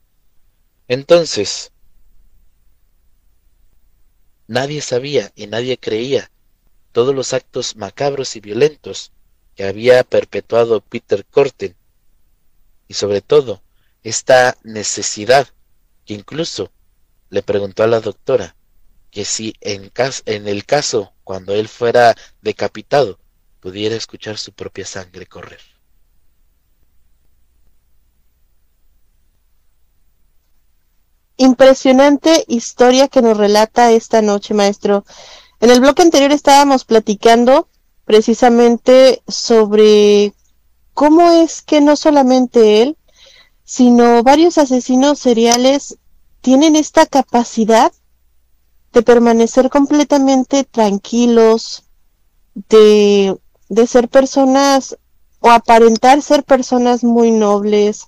Entonces, 0.88 1.72
nadie 4.48 4.82
sabía 4.82 5.32
y 5.36 5.48
nadie 5.48 5.78
creía 5.78 6.32
todos 6.92 7.14
los 7.14 7.34
actos 7.34 7.76
macabros 7.76 8.36
y 8.36 8.40
violentos 8.40 9.12
que 9.60 9.68
había 9.68 10.06
perpetuado 10.06 10.80
Peter 10.80 11.26
Korten 11.26 11.76
y 12.88 12.94
sobre 12.94 13.20
todo 13.20 13.62
esta 14.04 14.56
necesidad 14.64 15.50
que 16.06 16.14
incluso 16.14 16.72
le 17.30 17.44
preguntó 17.44 17.84
a 17.84 17.88
la 17.88 18.00
doctora 18.00 18.56
que 19.12 19.26
si 19.26 19.54
en, 19.60 19.92
en 20.28 20.48
el 20.48 20.64
caso 20.64 21.12
cuando 21.26 21.54
él 21.54 21.68
fuera 21.68 22.16
decapitado 22.42 23.20
pudiera 23.60 23.98
escuchar 23.98 24.38
su 24.38 24.54
propia 24.54 24.86
sangre 24.86 25.26
correr. 25.26 25.60
impresionante 31.36 32.46
historia 32.48 33.10
que 33.10 33.22
nos 33.22 33.36
relata 33.36 33.92
esta 33.92 34.22
noche, 34.22 34.54
maestro. 34.54 35.04
En 35.60 35.70
el 35.70 35.82
bloque 35.82 36.02
anterior 36.02 36.32
estábamos 36.32 36.86
platicando 36.86 37.68
precisamente 38.10 39.22
sobre 39.28 40.34
cómo 40.96 41.30
es 41.30 41.62
que 41.62 41.80
no 41.80 41.96
solamente 41.96 42.82
él, 42.82 42.98
sino 43.64 44.24
varios 44.24 44.58
asesinos 44.58 45.20
seriales 45.20 46.00
tienen 46.42 46.76
esta 46.76 47.06
capacidad 47.06 47.92
de 48.94 49.04
permanecer 49.04 49.70
completamente 49.70 50.64
tranquilos, 50.64 51.84
de, 52.56 53.38
de 53.70 53.86
ser 53.86 54.10
personas 54.10 54.98
o 55.40 55.52
aparentar 55.52 56.24
ser 56.24 56.44
personas 56.44 57.04
muy 57.04 57.30
nobles, 57.30 58.08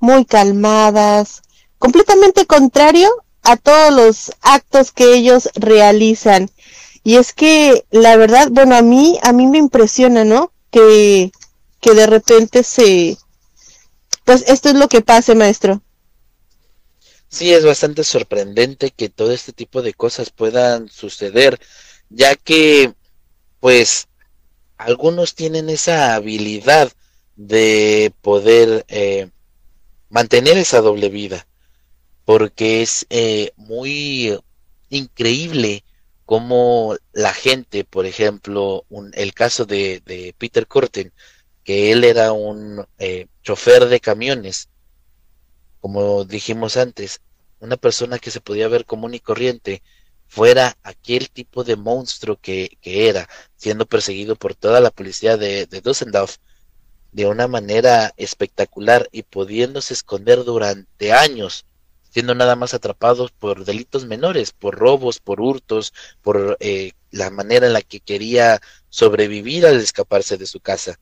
muy 0.00 0.24
calmadas, 0.24 1.42
completamente 1.78 2.46
contrario 2.46 3.10
a 3.42 3.58
todos 3.58 3.92
los 3.92 4.32
actos 4.40 4.92
que 4.92 5.12
ellos 5.12 5.50
realizan. 5.54 6.48
Y 7.04 7.16
es 7.16 7.32
que 7.32 7.84
la 7.90 8.16
verdad, 8.16 8.48
bueno, 8.50 8.76
a 8.76 8.82
mí 8.82 9.18
a 9.22 9.32
mí 9.32 9.46
me 9.46 9.58
impresiona, 9.58 10.24
¿no? 10.24 10.52
Que 10.70 11.32
que 11.80 11.94
de 11.94 12.06
repente 12.06 12.62
se 12.62 13.16
pues 14.24 14.44
esto 14.46 14.68
es 14.68 14.76
lo 14.76 14.88
que 14.88 15.00
pase, 15.00 15.34
maestro. 15.34 15.82
Sí, 17.28 17.52
es 17.52 17.64
bastante 17.64 18.04
sorprendente 18.04 18.90
que 18.90 19.08
todo 19.08 19.32
este 19.32 19.52
tipo 19.52 19.82
de 19.82 19.94
cosas 19.94 20.30
puedan 20.30 20.88
suceder, 20.88 21.58
ya 22.10 22.36
que 22.36 22.92
pues 23.58 24.08
algunos 24.76 25.34
tienen 25.34 25.70
esa 25.70 26.14
habilidad 26.14 26.92
de 27.36 28.12
poder 28.20 28.84
eh, 28.88 29.30
mantener 30.10 30.58
esa 30.58 30.80
doble 30.80 31.08
vida 31.08 31.46
porque 32.24 32.82
es 32.82 33.06
eh, 33.10 33.52
muy 33.56 34.38
increíble 34.90 35.84
cómo 36.32 36.96
la 37.12 37.34
gente, 37.34 37.84
por 37.84 38.06
ejemplo, 38.06 38.86
el 39.12 39.34
caso 39.34 39.66
de, 39.66 40.34
Peter 40.38 40.66
Curtin, 40.66 41.12
que 41.62 41.92
él 41.92 42.04
era 42.04 42.32
un 42.32 42.86
eh, 42.98 43.26
chofer 43.42 43.84
de 43.84 44.00
camiones, 44.00 44.70
como 45.82 46.24
dijimos 46.24 46.78
antes, 46.78 47.20
una 47.60 47.76
persona 47.76 48.18
que 48.18 48.30
se 48.30 48.40
podía 48.40 48.66
ver 48.68 48.86
común 48.86 49.12
y 49.12 49.20
corriente, 49.20 49.82
fuera 50.26 50.78
aquel 50.82 51.28
tipo 51.28 51.64
de 51.64 51.76
monstruo 51.76 52.38
que, 52.40 52.78
que 52.80 53.10
era, 53.10 53.28
siendo 53.56 53.84
perseguido 53.84 54.34
por 54.34 54.54
toda 54.54 54.80
la 54.80 54.90
policía 54.90 55.36
de, 55.36 55.66
de 55.66 55.82
Dusseldorf 55.82 56.38
de 57.10 57.26
una 57.26 57.46
manera 57.46 58.14
espectacular 58.16 59.06
y 59.12 59.24
pudiéndose 59.24 59.92
esconder 59.92 60.44
durante 60.44 61.12
años 61.12 61.66
siendo 62.12 62.34
nada 62.34 62.56
más 62.56 62.74
atrapados 62.74 63.32
por 63.32 63.64
delitos 63.64 64.04
menores, 64.04 64.52
por 64.52 64.78
robos, 64.78 65.18
por 65.18 65.40
hurtos, 65.40 65.94
por 66.20 66.58
eh, 66.60 66.92
la 67.10 67.30
manera 67.30 67.66
en 67.66 67.72
la 67.72 67.80
que 67.80 68.00
quería 68.00 68.60
sobrevivir 68.90 69.64
al 69.64 69.80
escaparse 69.80 70.36
de 70.36 70.46
su 70.46 70.60
casa. 70.60 71.00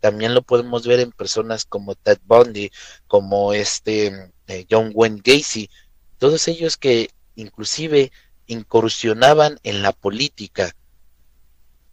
También 0.00 0.34
lo 0.34 0.42
podemos 0.42 0.86
ver 0.86 1.00
en 1.00 1.12
personas 1.12 1.64
como 1.64 1.94
Ted 1.94 2.18
Bundy, 2.24 2.70
como 3.06 3.54
este 3.54 4.32
eh, 4.48 4.66
John 4.70 4.90
Wayne 4.94 5.22
Gacy, 5.24 5.70
todos 6.18 6.46
ellos 6.46 6.76
que 6.76 7.10
inclusive 7.36 8.12
incursionaban 8.46 9.58
en 9.62 9.80
la 9.80 9.92
política. 9.92 10.76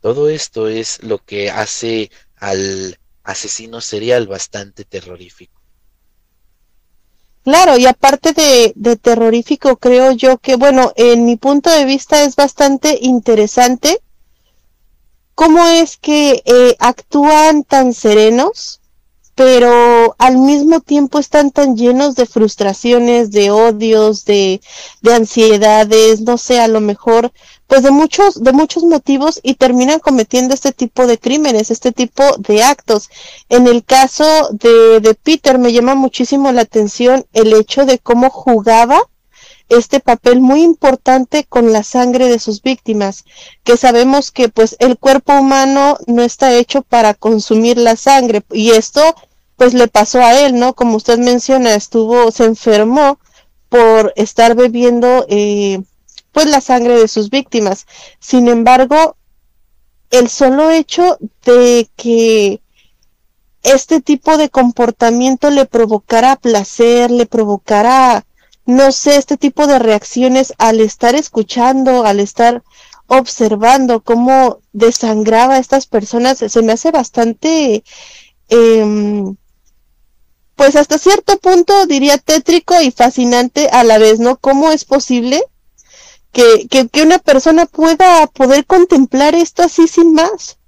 Todo 0.02 0.28
esto 0.30 0.68
es 0.68 1.02
lo 1.04 1.20
que 1.20 1.52
hace 1.52 2.12
al 2.36 3.00
asesino 3.24 3.80
serial 3.80 4.28
bastante 4.28 4.84
terrorífico. 4.84 5.57
Claro, 7.48 7.78
y 7.78 7.86
aparte 7.86 8.34
de, 8.34 8.98
terrorífico, 8.98 9.78
creo 9.78 10.12
yo 10.12 10.38
que, 10.38 10.58
bueno, 10.58 10.92
en 10.98 11.24
mi 11.24 11.38
punto 11.38 11.70
de 11.70 11.86
vista 11.86 12.24
es 12.26 12.36
bastante 12.36 12.98
interesante 13.00 14.02
cómo 15.34 15.66
es 15.66 15.96
que 15.96 16.44
eh, 16.44 16.76
actúan 16.80 17.64
tan 17.64 17.94
serenos, 17.94 18.82
pero 19.34 20.14
al 20.18 20.40
mismo 20.40 20.82
tiempo 20.82 21.20
están 21.20 21.52
tan 21.52 21.78
llenos 21.78 22.16
de 22.16 22.26
frustraciones, 22.26 23.32
de 23.32 23.50
odios, 23.50 24.26
de, 24.26 24.60
de 25.02 25.14
ansiedades, 25.14 26.20
no 26.20 26.38
sé, 26.38 26.60
a 26.60 26.68
lo 26.68 26.82
mejor 26.82 27.32
pues 27.68 27.84
de 27.84 27.92
muchos, 27.92 28.42
de 28.42 28.54
muchos 28.54 28.84
motivos 28.84 29.40
y 29.44 29.56
terminan 29.56 30.00
cometiendo 30.00 30.54
este 30.54 30.72
tipo 30.72 31.06
de 31.06 31.18
crímenes, 31.20 31.70
este 31.70 31.92
tipo 31.92 32.24
de 32.38 32.64
actos. 32.64 33.10
En 33.50 33.68
el 33.68 33.84
caso 33.84 34.50
de, 34.52 35.00
de 35.02 35.14
Peter 35.14 35.60
me 35.60 35.74
llama 35.74 35.96
muchísimo 35.96 36.52
la 36.52 36.62
atención 36.62 37.26
el 37.34 37.54
hecho 37.54 37.86
de 37.86 38.00
cómo 38.00 38.30
jugaba 38.30 39.02
este 39.70 40.00
papel 40.00 40.40
muy 40.40 40.64
importante 40.64 41.44
con 41.44 41.74
la 41.74 41.84
sangre 41.84 42.30
de 42.30 42.40
sus 42.40 42.62
víctimas, 42.62 43.26
que 43.64 43.78
sabemos 43.78 44.32
que 44.32 44.50
pues 44.50 44.78
el 44.80 44.98
cuerpo 44.98 45.34
humano 45.34 45.98
no 46.08 46.24
está 46.24 46.54
hecho 46.54 46.82
para 46.82 47.14
consumir 47.14 47.78
la 47.78 47.96
sangre 47.96 48.44
y 48.52 48.72
esto 48.72 49.02
pues 49.58 49.74
le 49.74 49.88
pasó 49.88 50.22
a 50.22 50.40
él, 50.40 50.58
¿no? 50.58 50.74
Como 50.74 50.96
usted 50.96 51.18
menciona, 51.18 51.74
estuvo, 51.74 52.32
se 52.32 52.46
enfermó 52.46 53.20
por 53.70 54.14
estar 54.16 54.56
bebiendo 54.56 55.26
eh, 55.28 55.82
pues 56.38 56.52
la 56.52 56.62
sangre 56.62 57.00
de 57.00 57.08
sus 57.08 57.32
víctimas. 57.32 57.88
Sin 58.20 58.48
embargo, 58.48 59.18
el 60.12 60.30
solo 60.30 60.70
hecho 60.70 61.18
de 61.44 61.90
que 61.96 62.62
este 63.64 64.02
tipo 64.02 64.38
de 64.38 64.48
comportamiento 64.50 65.50
le 65.50 65.66
provocara 65.66 66.36
placer, 66.36 67.10
le 67.10 67.26
provocara, 67.26 68.28
no 68.68 68.92
sé, 68.92 69.16
este 69.16 69.38
tipo 69.38 69.66
de 69.66 69.80
reacciones 69.80 70.54
al 70.60 70.80
estar 70.80 71.16
escuchando, 71.16 72.06
al 72.06 72.20
estar 72.20 72.62
observando 73.08 74.02
cómo 74.02 74.60
desangraba 74.74 75.56
a 75.56 75.60
estas 75.60 75.88
personas, 75.88 76.38
se 76.38 76.62
me 76.62 76.74
hace 76.74 76.92
bastante, 76.92 77.84
eh, 78.50 79.24
pues 80.56 80.76
hasta 80.76 81.00
cierto 81.00 81.40
punto 81.40 81.88
diría 81.88 82.20
tétrico 82.20 82.80
y 82.80 82.92
fascinante 82.92 83.70
a 83.72 83.84
la 83.84 83.98
vez, 83.98 84.20
¿no? 84.20 84.38
¿Cómo 84.38 84.72
es 84.72 84.86
posible 84.86 85.44
que, 86.38 86.88
que, 86.88 87.02
una 87.02 87.18
persona 87.18 87.66
pueda 87.66 88.28
poder 88.28 88.66
contemplar 88.68 89.34
esto 89.34 89.64
así 89.64 89.88
sin 89.88 90.14
más? 90.14 90.60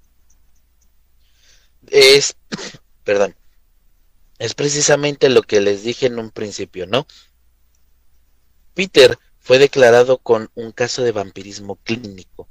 Es, 1.87 2.35
perdón, 3.03 3.35
es 4.39 4.55
precisamente 4.55 5.29
lo 5.29 5.43
que 5.43 5.61
les 5.61 5.83
dije 5.83 6.07
en 6.07 6.17
un 6.17 6.31
principio, 6.31 6.87
¿no? 6.87 7.05
Peter 8.73 9.19
fue 9.39 9.59
declarado 9.59 10.17
con 10.17 10.49
un 10.55 10.71
caso 10.71 11.03
de 11.03 11.11
vampirismo 11.11 11.75
clínico. 11.83 12.47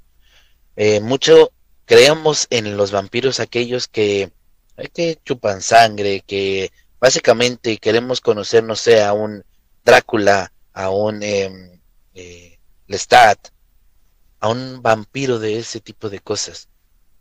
Eh, 0.76 1.00
mucho 1.00 1.50
creemos 1.86 2.46
en 2.50 2.76
los 2.76 2.92
vampiros 2.92 3.40
aquellos 3.40 3.88
que, 3.88 4.30
eh, 4.76 4.88
que 4.94 5.18
chupan 5.24 5.60
sangre, 5.60 6.22
que 6.24 6.70
básicamente 7.00 7.78
queremos 7.78 8.20
conocer, 8.20 8.62
no 8.62 8.76
sé, 8.76 9.02
a 9.02 9.12
un 9.12 9.44
Drácula, 9.84 10.52
a 10.72 10.90
un 10.90 11.22
em, 11.22 11.80
eh, 12.14 12.57
Lestat, 12.88 13.50
a 14.40 14.48
un 14.48 14.82
vampiro 14.82 15.38
de 15.38 15.58
ese 15.58 15.80
tipo 15.80 16.10
de 16.10 16.20
cosas. 16.20 16.68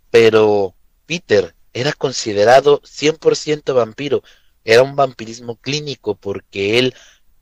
Pero 0.09 0.75
Peter 1.05 1.55
era 1.73 1.93
considerado 1.93 2.81
100% 2.81 3.73
vampiro, 3.73 4.23
era 4.63 4.83
un 4.83 4.95
vampirismo 4.95 5.57
clínico 5.57 6.15
porque 6.15 6.79
él 6.79 6.95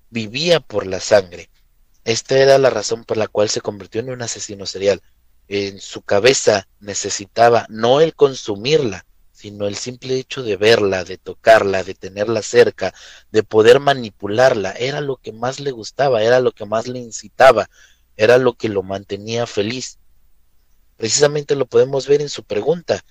vivía 0.09 0.59
por 0.59 0.86
la 0.86 0.99
sangre. 0.99 1.49
Esta 2.03 2.38
era 2.38 2.57
la 2.57 2.69
razón 2.69 3.03
por 3.03 3.17
la 3.17 3.28
cual 3.28 3.49
se 3.49 3.61
convirtió 3.61 4.01
en 4.01 4.09
un 4.09 4.21
asesino 4.21 4.65
serial. 4.65 5.01
En 5.47 5.80
su 5.80 6.01
cabeza 6.01 6.67
necesitaba 6.80 7.65
no 7.69 8.01
el 8.01 8.15
consumirla, 8.15 9.05
sino 9.32 9.67
el 9.67 9.76
simple 9.76 10.17
hecho 10.17 10.43
de 10.43 10.55
verla, 10.55 11.03
de 11.03 11.17
tocarla, 11.17 11.84
de 11.84 11.93
tenerla 11.93 12.41
cerca, 12.41 12.93
de 13.32 13.43
poder 13.43 13.80
manipularla, 13.80 14.71
era 14.71 15.01
lo 15.01 15.17
que 15.17 15.34
más 15.34 15.59
le 15.59 15.71
gustaba, 15.71 16.23
era 16.23 16.39
lo 16.39 16.51
que 16.51 16.65
más 16.65 16.88
le 16.88 16.99
incitaba, 16.99 17.69
era 18.18 18.38
lo 18.38 18.53
que 18.53 18.70
lo 18.70 18.84
mantenía 18.84 19.47
feliz. 19.47 19.99
Precisamente 20.97 21.55
lo 21.55 21.66
podemos 21.66 22.07
ver 22.07 22.22
en 22.22 22.30
su 22.30 22.43
pregunta, 22.43 23.03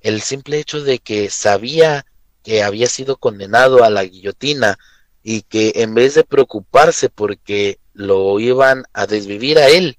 el 0.00 0.22
simple 0.22 0.58
hecho 0.58 0.82
de 0.82 0.98
que 0.98 1.30
sabía 1.30 2.06
que 2.42 2.62
había 2.62 2.86
sido 2.86 3.16
condenado 3.16 3.84
a 3.84 3.90
la 3.90 4.04
guillotina 4.04 4.78
y 5.22 5.42
que 5.42 5.72
en 5.76 5.94
vez 5.94 6.14
de 6.14 6.24
preocuparse 6.24 7.08
porque 7.08 7.78
lo 7.92 8.38
iban 8.40 8.84
a 8.92 9.06
desvivir 9.06 9.58
a 9.58 9.68
él, 9.68 9.98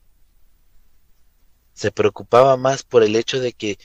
se 1.73 1.91
preocupaba 1.91 2.57
más 2.57 2.83
por 2.83 3.03
el 3.03 3.15
hecho 3.15 3.39
de 3.39 3.53
que 3.53 3.77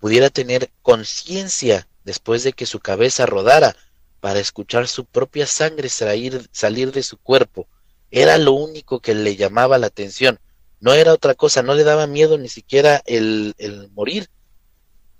pudiera 0.00 0.30
tener 0.30 0.70
conciencia 0.82 1.88
después 2.04 2.42
de 2.42 2.52
que 2.52 2.66
su 2.66 2.80
cabeza 2.80 3.26
rodara 3.26 3.76
para 4.20 4.40
escuchar 4.40 4.88
su 4.88 5.04
propia 5.04 5.46
sangre 5.46 5.88
salir, 5.88 6.48
salir 6.52 6.92
de 6.92 7.02
su 7.02 7.16
cuerpo. 7.16 7.68
Era 8.10 8.38
lo 8.38 8.52
único 8.52 9.00
que 9.00 9.14
le 9.14 9.36
llamaba 9.36 9.78
la 9.78 9.88
atención. 9.88 10.38
No 10.80 10.92
era 10.92 11.12
otra 11.12 11.34
cosa, 11.34 11.62
no 11.62 11.74
le 11.74 11.84
daba 11.84 12.06
miedo 12.06 12.38
ni 12.38 12.48
siquiera 12.48 13.02
el, 13.06 13.54
el 13.58 13.90
morir. 13.90 14.28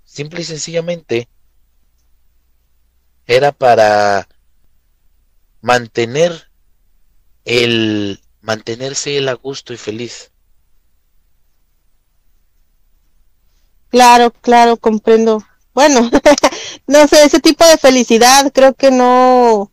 Simple 0.05 0.41
y 0.41 0.45
sencillamente 0.45 1.27
era 3.27 3.51
para 3.51 4.27
mantener 5.61 6.49
el 7.45 8.19
mantenerse 8.41 9.17
él 9.17 9.29
a 9.29 9.33
gusto 9.33 9.73
y 9.73 9.77
feliz. 9.77 10.31
Claro, 13.89 14.31
claro, 14.31 14.77
comprendo. 14.77 15.43
Bueno, 15.73 16.09
no 16.87 17.07
sé, 17.07 17.23
ese 17.23 17.39
tipo 17.39 17.65
de 17.65 17.77
felicidad 17.77 18.51
creo 18.53 18.73
que 18.73 18.91
no, 18.91 19.71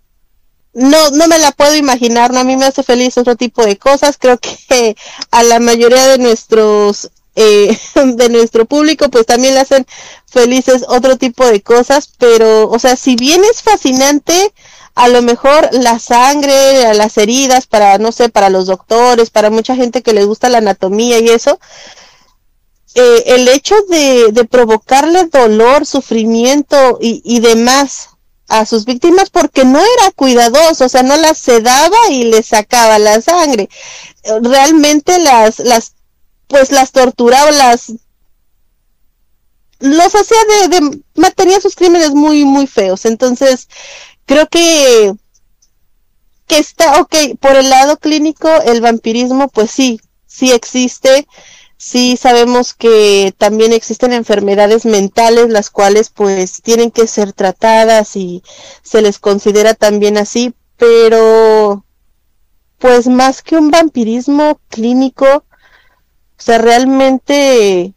no, 0.77 1.11
no 1.11 1.27
me 1.27 1.39
la 1.39 1.53
puedo 1.53 1.75
imaginar, 1.75 2.33
¿no? 2.33 2.41
A 2.41 2.45
mí 2.45 2.57
me 2.57 2.67
hace 2.67 2.83
feliz 2.83 3.17
otro 3.17 3.35
tipo 3.35 3.65
de 3.65 3.79
cosas, 3.79 4.19
creo 4.19 4.39
que 4.39 4.95
a 5.31 5.43
la 5.43 5.59
mayoría 5.59 6.07
de 6.07 6.19
nuestros, 6.19 7.11
eh, 7.35 7.77
de 7.95 8.29
nuestro 8.29 8.67
público, 8.67 9.09
pues 9.09 9.25
también 9.25 9.55
le 9.55 9.61
hacen 9.61 9.87
felices 10.27 10.85
otro 10.89 11.17
tipo 11.17 11.47
de 11.47 11.63
cosas, 11.63 12.11
pero, 12.19 12.69
o 12.69 12.79
sea, 12.79 12.97
si 12.97 13.17
bien 13.17 13.43
es 13.51 13.63
fascinante, 13.63 14.53
a 14.95 15.09
lo 15.09 15.23
mejor 15.23 15.69
la 15.73 15.99
sangre, 15.99 16.93
las 16.95 17.17
heridas, 17.17 17.67
para, 17.67 17.97
no 17.99 18.13
sé, 18.13 18.29
para 18.29 18.51
los 18.51 18.67
doctores, 18.67 19.31
para 19.31 19.51
mucha 19.51 19.77
gente 19.77 20.03
que 20.03 20.13
le 20.13 20.25
gusta 20.25 20.51
la 20.51 20.59
anatomía 20.59 21.19
y 21.21 21.29
eso, 21.29 21.59
eh, 22.95 23.25
el 23.35 23.49
hecho 23.49 23.75
de, 23.89 24.47
provocarle 24.51 25.25
dolor, 25.27 25.87
sufrimiento 25.87 26.99
y, 27.01 27.41
demás 27.41 28.16
a 28.49 28.65
sus 28.67 28.85
víctimas 28.85 29.31
porque 29.31 29.65
no 29.65 29.79
era 29.79 30.11
cuidadoso, 30.15 30.85
o 30.85 30.89
sea, 30.89 31.03
no 31.03 31.17
las 31.17 31.39
sedaba 31.39 31.97
y 32.11 32.25
les 32.25 32.47
sacaba 32.47 32.99
la 32.99 33.21
sangre. 33.21 33.69
Realmente 34.43 35.19
las, 35.19 35.59
las, 35.59 35.95
pues 36.47 36.71
las 36.71 36.93
torturaba, 36.93 37.51
las, 37.51 37.93
los 39.81 40.15
hacía 40.15 40.39
de, 40.69 40.81
de, 40.81 41.03
mantenía 41.17 41.61
sus 41.61 41.75
crímenes 41.75 42.11
muy, 42.11 42.45
muy 42.45 42.67
feos. 42.67 43.05
Entonces, 43.05 43.69
creo 44.27 44.47
que, 44.49 45.13
que 46.47 46.59
está, 46.59 47.01
ok, 47.01 47.15
por 47.41 47.57
el 47.57 47.69
lado 47.69 47.97
clínico, 47.99 48.49
el 48.65 48.81
vampirismo, 48.81 49.49
pues 49.49 49.71
sí, 49.71 50.01
sí 50.27 50.53
existe 50.53 51.27
sí 51.77 52.17
sabemos 52.17 52.75
que 52.75 53.35
también 53.37 53.73
existen 53.73 54.13
enfermedades 54.13 54.85
mentales 54.85 55.51
las 55.51 55.71
cuales 55.71 56.11
pues 56.11 56.63
tienen 56.63 56.91
que 56.91 57.07
ser 57.07 57.33
tratadas 57.33 58.17
y 58.17 58.43
se 58.83 59.03
les 59.03 59.19
considera 59.19 59.75
también 59.75 60.17
así, 60.19 60.55
pero 60.77 61.85
pues 62.79 63.07
más 63.07 63.43
que 63.43 63.57
un 63.57 63.71
vampirismo 63.71 64.61
clínico, 64.69 65.27
o 65.27 66.43
sea, 66.43 66.59
realmente 66.59 67.95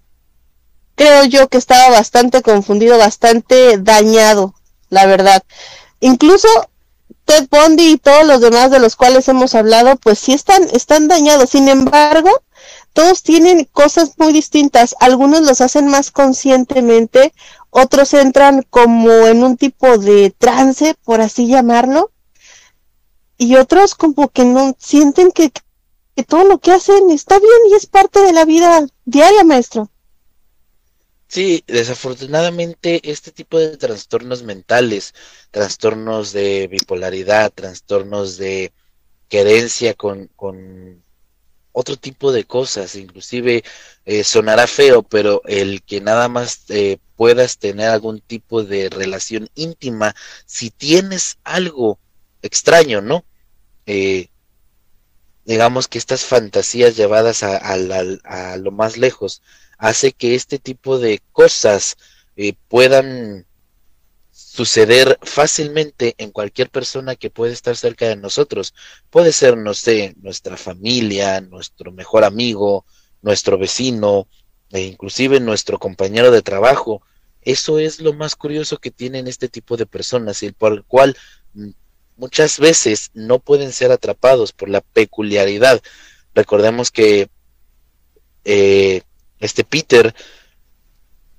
creo 0.95 1.25
yo 1.25 1.47
que 1.47 1.57
estaba 1.57 1.89
bastante 1.89 2.41
confundido, 2.41 2.97
bastante 2.97 3.77
dañado, 3.77 4.53
la 4.89 5.05
verdad. 5.05 5.43
Incluso 5.99 6.47
Ted 7.25 7.47
Bundy 7.49 7.91
y 7.91 7.97
todos 7.97 8.25
los 8.25 8.41
demás 8.41 8.71
de 8.71 8.79
los 8.79 8.95
cuales 8.95 9.27
hemos 9.27 9.53
hablado, 9.53 9.97
pues 9.97 10.19
sí 10.19 10.33
están, 10.33 10.63
están 10.73 11.07
dañados. 11.07 11.51
Sin 11.51 11.69
embargo, 11.69 12.31
todos 12.99 13.23
tienen 13.23 13.63
cosas 13.63 14.15
muy 14.17 14.33
distintas. 14.33 14.93
Algunos 14.99 15.43
los 15.43 15.61
hacen 15.61 15.87
más 15.87 16.11
conscientemente, 16.11 17.33
otros 17.69 18.13
entran 18.13 18.63
como 18.69 19.09
en 19.25 19.41
un 19.41 19.55
tipo 19.55 19.97
de 19.97 20.35
trance, 20.37 20.95
por 21.05 21.21
así 21.21 21.47
llamarlo, 21.47 22.11
y 23.37 23.55
otros 23.55 23.95
como 23.95 24.27
que 24.27 24.43
no 24.43 24.75
sienten 24.77 25.31
que, 25.31 25.49
todo 26.27 26.43
lo 26.43 26.59
que 26.59 26.73
hacen 26.73 27.09
está 27.09 27.39
bien 27.39 27.71
y 27.71 27.75
es 27.75 27.85
parte 27.85 28.19
de 28.19 28.33
la 28.33 28.43
vida 28.43 28.85
diaria, 29.05 29.45
maestro. 29.45 29.89
Sí, 31.29 31.63
desafortunadamente 31.67 32.99
este 33.09 33.31
tipo 33.31 33.59
de 33.59 33.77
trastornos 33.77 34.43
mentales, 34.43 35.13
trastornos 35.51 36.33
de 36.33 36.67
bipolaridad, 36.67 37.49
trastornos 37.55 38.35
de 38.35 38.73
querencia 39.29 39.93
con, 39.93 40.27
con 40.35 41.01
otro 41.79 41.95
tipo 41.95 42.33
de 42.33 42.43
cosas, 42.43 42.95
inclusive 42.95 43.63
eh, 44.05 44.23
sonará 44.25 44.67
feo, 44.67 45.01
pero 45.01 45.41
el 45.45 45.81
que 45.81 46.01
nada 46.01 46.27
más 46.27 46.63
eh, 46.67 46.97
puedas 47.15 47.57
tener 47.57 47.87
algún 47.89 48.19
tipo 48.19 48.63
de 48.63 48.89
relación 48.89 49.49
íntima, 49.55 50.13
si 50.45 50.71
tienes 50.71 51.37
algo 51.45 51.97
extraño, 52.41 52.99
¿no? 53.01 53.23
Eh, 53.85 54.27
digamos 55.45 55.87
que 55.87 55.97
estas 55.97 56.25
fantasías 56.25 56.97
llevadas 56.97 57.43
a, 57.43 57.55
a, 57.57 58.57
lo 58.57 58.71
más 58.71 58.97
lejos 58.97 59.41
hace 59.77 60.11
que 60.11 60.35
este 60.35 60.59
tipo 60.59 60.99
de 60.99 61.21
cosas 61.31 61.95
eh, 62.35 62.53
puedan 62.67 63.45
suceder 64.59 65.17
fácilmente 65.21 66.15
en 66.17 66.31
cualquier 66.31 66.69
persona 66.69 67.15
que 67.15 67.29
puede 67.29 67.53
estar 67.53 67.77
cerca 67.77 68.09
de 68.09 68.17
nosotros. 68.17 68.73
Puede 69.09 69.31
ser, 69.31 69.55
no 69.55 69.73
sé, 69.73 70.15
nuestra 70.21 70.57
familia, 70.57 71.39
nuestro 71.39 71.93
mejor 71.93 72.25
amigo, 72.25 72.85
nuestro 73.21 73.57
vecino, 73.57 74.27
e 74.71 74.81
inclusive 74.81 75.39
nuestro 75.39 75.79
compañero 75.79 76.29
de 76.29 76.41
trabajo. 76.41 77.01
Eso 77.41 77.79
es 77.79 78.01
lo 78.01 78.11
más 78.11 78.35
curioso 78.35 78.79
que 78.79 78.91
tienen 78.91 79.27
este 79.27 79.47
tipo 79.47 79.77
de 79.77 79.85
personas 79.85 80.43
y 80.43 80.51
por 80.51 80.73
el 80.73 80.83
cual 80.83 81.15
muchas 82.17 82.59
veces 82.59 83.11
no 83.13 83.39
pueden 83.39 83.71
ser 83.71 83.93
atrapados 83.93 84.51
por 84.51 84.67
la 84.67 84.81
peculiaridad. 84.81 85.81
Recordemos 86.35 86.91
que 86.91 87.29
eh, 88.43 89.03
este 89.39 89.63
Peter 89.63 90.13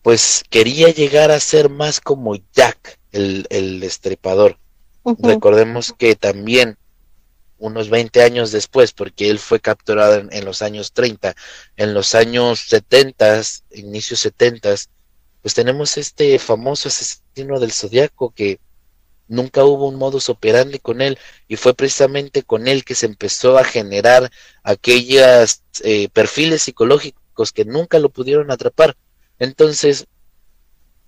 pues 0.00 0.42
quería 0.48 0.88
llegar 0.88 1.30
a 1.30 1.38
ser 1.38 1.68
más 1.68 2.00
como 2.00 2.34
Jack, 2.54 2.99
el, 3.12 3.46
el 3.50 3.80
destripador. 3.80 4.58
Recordemos 5.04 5.94
que 5.96 6.14
también 6.14 6.76
unos 7.60 7.90
20 7.90 8.22
años 8.22 8.50
después, 8.50 8.92
porque 8.92 9.30
él 9.30 9.38
fue 9.38 9.60
capturado 9.60 10.26
en, 10.30 10.44
los 10.44 10.62
años 10.62 10.92
30, 10.92 11.34
en 11.76 11.94
los 11.94 12.14
años 12.14 12.60
70, 12.60 13.42
inicios 13.72 14.20
70, 14.20 14.74
pues 15.42 15.54
tenemos 15.54 15.96
este 15.96 16.38
famoso 16.38 16.88
asesino 16.88 17.60
del 17.60 17.72
zodiaco 17.72 18.30
que 18.30 18.58
nunca 19.28 19.64
hubo 19.64 19.88
un 19.88 19.96
modus 19.96 20.28
operandi 20.28 20.78
con 20.80 21.00
él 21.00 21.18
y 21.48 21.56
fue 21.56 21.74
precisamente 21.74 22.42
con 22.42 22.66
él 22.66 22.84
que 22.84 22.94
se 22.94 23.06
empezó 23.06 23.58
a 23.58 23.64
generar 23.64 24.30
aquellos 24.64 25.62
eh, 25.84 26.08
perfiles 26.12 26.62
psicológicos 26.62 27.52
que 27.52 27.64
nunca 27.64 27.98
lo 27.98 28.08
pudieron 28.08 28.50
atrapar. 28.50 28.96
Entonces, 29.38 30.06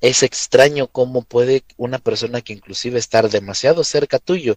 es 0.02 0.24
extraño 0.24 0.88
cómo 0.88 1.22
puede 1.22 1.64
una 1.76 1.98
persona 1.98 2.42
que 2.42 2.52
inclusive 2.52 2.98
estar 2.98 3.30
demasiado 3.30 3.84
cerca 3.84 4.18
tuyo 4.18 4.56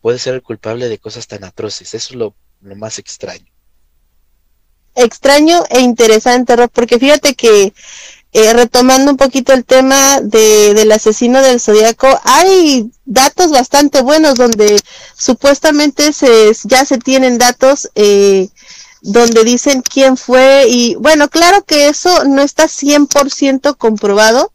puede 0.00 0.18
ser 0.18 0.34
el 0.34 0.42
culpable 0.42 0.88
de 0.88 0.98
cosas 0.98 1.26
tan 1.26 1.44
atroces. 1.44 1.92
Eso 1.92 2.14
es 2.14 2.18
lo, 2.18 2.34
más 2.76 2.98
extraño. 2.98 3.44
Extraño 4.94 5.64
e 5.68 5.80
interesante, 5.80 6.56
Rob, 6.56 6.70
porque 6.72 6.98
fíjate 6.98 7.34
que 7.34 7.74
eh, 8.32 8.52
retomando 8.54 9.10
un 9.10 9.18
poquito 9.18 9.52
el 9.52 9.66
tema 9.66 10.20
de, 10.22 10.72
del 10.72 10.90
asesino 10.92 11.42
del 11.42 11.60
zodiaco, 11.60 12.08
hay 12.24 12.90
datos 13.04 13.50
bastante 13.50 14.00
buenos 14.00 14.36
donde 14.36 14.80
supuestamente 15.14 16.14
se, 16.14 16.52
ya 16.64 16.86
se 16.86 16.96
tienen 16.96 17.36
datos 17.36 17.90
eh, 17.94 18.48
donde 19.02 19.44
dicen 19.44 19.82
quién 19.82 20.16
fue 20.16 20.66
y 20.68 20.94
bueno, 20.96 21.28
claro 21.28 21.64
que 21.64 21.88
eso 21.88 22.24
no 22.24 22.42
está 22.42 22.68
100% 22.68 23.76
comprobado, 23.76 24.52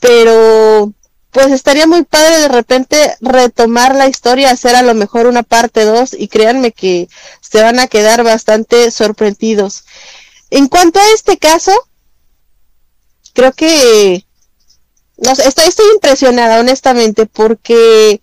pero 0.00 0.92
pues 1.30 1.50
estaría 1.50 1.86
muy 1.86 2.04
padre 2.04 2.40
de 2.40 2.48
repente 2.48 3.16
retomar 3.20 3.94
la 3.94 4.08
historia, 4.08 4.50
hacer 4.50 4.76
a 4.76 4.82
lo 4.82 4.94
mejor 4.94 5.26
una 5.26 5.42
parte 5.42 5.84
2 5.84 6.14
y 6.18 6.28
créanme 6.28 6.72
que 6.72 7.08
se 7.40 7.62
van 7.62 7.78
a 7.78 7.86
quedar 7.86 8.22
bastante 8.22 8.90
sorprendidos. 8.90 9.84
En 10.50 10.68
cuanto 10.68 11.00
a 11.00 11.12
este 11.14 11.38
caso, 11.38 11.72
creo 13.32 13.52
que 13.52 14.26
no 15.16 15.34
sé, 15.34 15.48
estoy, 15.48 15.68
estoy 15.68 15.86
impresionada 15.94 16.60
honestamente 16.60 17.26
porque 17.26 18.20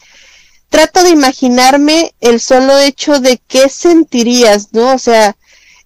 trato 0.69 1.03
de 1.03 1.09
imaginarme 1.09 2.13
el 2.19 2.39
solo 2.39 2.77
hecho 2.77 3.19
de 3.19 3.41
qué 3.47 3.69
sentirías, 3.69 4.73
¿no? 4.73 4.93
O 4.93 4.99
sea, 4.99 5.35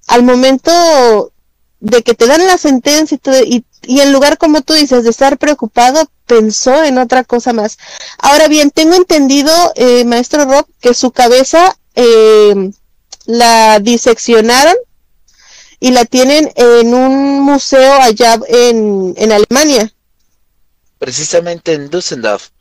al 0.07 0.23
momento 0.23 1.31
de 1.79 2.01
que 2.01 2.13
te 2.13 2.27
dan 2.27 2.45
la 2.47 2.57
sentencia 2.57 3.19
y, 3.45 3.65
en 3.85 4.13
lugar, 4.13 4.37
como 4.37 4.61
tú 4.61 4.73
dices, 4.73 5.03
de 5.03 5.09
estar 5.09 5.37
preocupado, 5.37 6.09
pensó 6.25 6.83
en 6.83 6.97
otra 6.97 7.23
cosa 7.25 7.51
más. 7.51 7.77
Ahora 8.17 8.47
bien, 8.47 8.71
tengo 8.71 8.95
entendido, 8.95 9.51
eh, 9.75 10.05
maestro 10.05 10.45
Rob, 10.45 10.65
que 10.79 10.93
su 10.93 11.11
cabeza 11.11 11.77
eh, 11.95 12.71
la 13.25 13.79
diseccionaron 13.79 14.75
y 15.79 15.91
la 15.91 16.05
tienen 16.05 16.49
en 16.55 16.93
un 16.93 17.41
museo 17.41 17.93
allá 18.01 18.39
en, 18.47 19.13
en 19.17 19.31
Alemania. 19.33 19.91
Precisamente 20.97 21.73
en 21.73 21.89
Düsseldorf, 21.89 22.51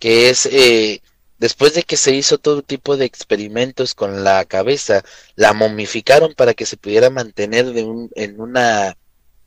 que 0.00 0.30
es 0.30 0.46
eh, 0.46 1.00
Después 1.44 1.74
de 1.74 1.82
que 1.82 1.98
se 1.98 2.14
hizo 2.14 2.38
todo 2.38 2.62
tipo 2.62 2.96
de 2.96 3.04
experimentos 3.04 3.94
con 3.94 4.24
la 4.24 4.46
cabeza, 4.46 5.04
la 5.36 5.52
momificaron 5.52 6.32
para 6.32 6.54
que 6.54 6.64
se 6.64 6.78
pudiera 6.78 7.10
mantener 7.10 7.74
de 7.74 7.82
un, 7.82 8.10
en 8.14 8.40
una 8.40 8.96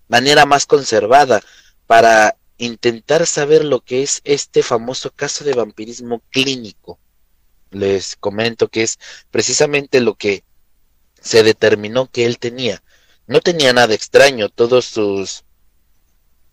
manera 0.08 0.46
más 0.46 0.68
conservada, 0.68 1.42
para 1.88 2.38
intentar 2.60 3.26
saber 3.26 3.66
lo 3.66 3.80
que 3.80 4.04
es 4.04 4.22
este 4.26 4.62
famoso 4.62 5.10
caso 5.10 5.44
de 5.44 5.56
vampirismo 5.56 6.22
clínico. 6.30 7.00
Les 7.72 8.16
comento 8.16 8.68
que 8.68 8.84
es 8.84 9.00
precisamente 9.32 10.00
lo 10.00 10.14
que 10.14 10.44
se 11.20 11.42
determinó 11.42 12.12
que 12.12 12.28
él 12.28 12.38
tenía. 12.38 12.84
No 13.26 13.42
tenía 13.42 13.74
nada 13.74 13.96
extraño, 13.96 14.50
todos 14.50 14.86
sus 14.86 15.46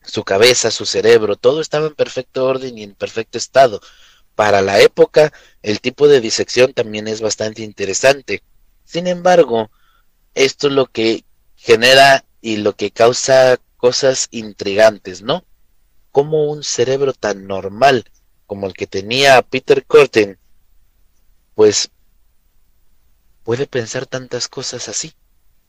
su 0.07 0.25
cabeza, 0.25 0.71
su 0.71 0.87
cerebro, 0.87 1.37
todo 1.37 1.61
estaba 1.61 1.87
en 1.89 1.95
perfecto 1.95 2.47
orden 2.47 2.79
y 2.79 2.83
en 2.83 2.95
perfecto 2.95 3.37
estado 3.37 3.83
para 4.35 4.62
la 4.62 4.80
época, 4.80 5.32
el 5.62 5.80
tipo 5.80 6.09
de 6.09 6.20
disección 6.20 6.72
también 6.72 7.09
es 7.09 7.20
bastante 7.20 7.62
interesante. 7.62 8.43
Sin 8.85 9.07
embargo, 9.07 9.70
esto 10.35 10.68
es 10.68 10.72
lo 10.72 10.87
que 10.87 11.24
genera 11.57 12.24
y 12.41 12.59
lo 12.59 12.76
que 12.76 12.91
causa 12.91 13.59
cosas 13.76 14.28
intrigantes, 14.30 15.22
¿no? 15.22 15.45
Como 16.11 16.51
un 16.51 16.64
cerebro 16.64 17.12
tan 17.12 17.47
normal 17.47 18.05
como 18.47 18.66
el 18.66 18.74
que 18.74 18.87
tenía 18.87 19.41
Peter 19.43 19.85
Corten, 19.87 20.39
pues 21.55 21.91
puede 23.43 23.66
pensar 23.66 24.07
tantas 24.07 24.49
cosas 24.49 24.89
así. 24.89 25.14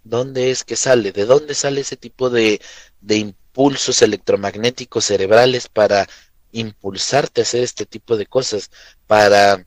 ¿Dónde 0.04 0.52
es 0.52 0.64
que 0.64 0.76
sale? 0.76 1.12
¿De 1.12 1.26
dónde 1.26 1.56
sale 1.56 1.82
ese 1.82 1.98
tipo 1.98 2.30
de, 2.30 2.62
de 3.02 3.18
impulsos 3.18 4.02
electromagnéticos 4.02 5.06
cerebrales 5.06 5.68
para 5.68 6.08
impulsarte 6.56 7.42
a 7.42 7.44
hacer 7.44 7.64
este 7.64 7.86
tipo 7.86 8.16
de 8.18 8.26
cosas, 8.26 8.72
para 9.08 9.66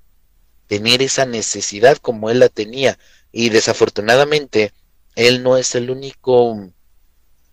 tener 0.67 1.03
esa 1.03 1.27
necesidad 1.27 1.99
como 1.99 2.31
él 2.31 2.41
la 2.41 2.49
tenía. 2.49 2.99
Y 3.31 3.51
desafortunadamente, 3.51 4.73
él 5.15 5.43
no 5.43 5.57
es 5.57 5.75
el 5.75 5.91
único, 5.91 6.71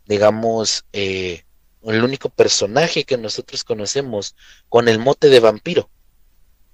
digamos, 0.06 0.86
eh, 0.94 1.44
el 1.84 2.04
único 2.04 2.30
personaje 2.30 3.04
que 3.04 3.18
nosotros 3.18 3.64
conocemos 3.64 4.36
con 4.70 4.88
el 4.88 5.00
mote 5.00 5.30
de 5.30 5.40
vampiro. 5.40 5.90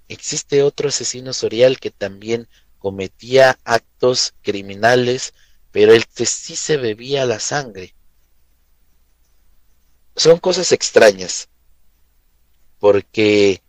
Existe 0.08 0.62
otro 0.62 0.88
asesino 0.88 1.32
serial 1.32 1.80
que 1.80 1.90
también 1.90 2.48
cometía 2.78 3.58
actos 3.64 4.34
criminales, 4.42 5.34
pero 5.72 5.92
él 5.92 6.04
sí 6.14 6.56
se 6.56 6.76
bebía 6.76 7.24
la 7.24 7.40
sangre. 7.40 7.94
Son 10.14 10.38
cosas 10.38 10.72
extrañas 10.72 11.48
porque 12.82 13.62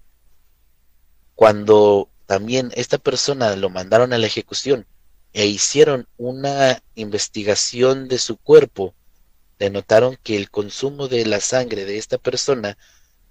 cuando 1.36 2.10
también 2.26 2.72
esta 2.74 2.98
persona 2.98 3.56
lo 3.56 3.70
mandaron 3.70 4.12
a 4.12 4.18
la 4.18 4.26
ejecución 4.26 4.88
e 5.34 5.46
hicieron 5.46 6.08
una 6.18 6.82
investigación 6.96 8.08
de 8.08 8.18
su 8.18 8.38
cuerpo, 8.38 8.96
denotaron 9.60 10.18
que 10.24 10.36
el 10.36 10.50
consumo 10.50 11.10
de 11.10 11.28
la 11.28 11.42
sangre 11.42 11.86
de 11.86 12.00
esta 12.00 12.18
persona 12.18 12.76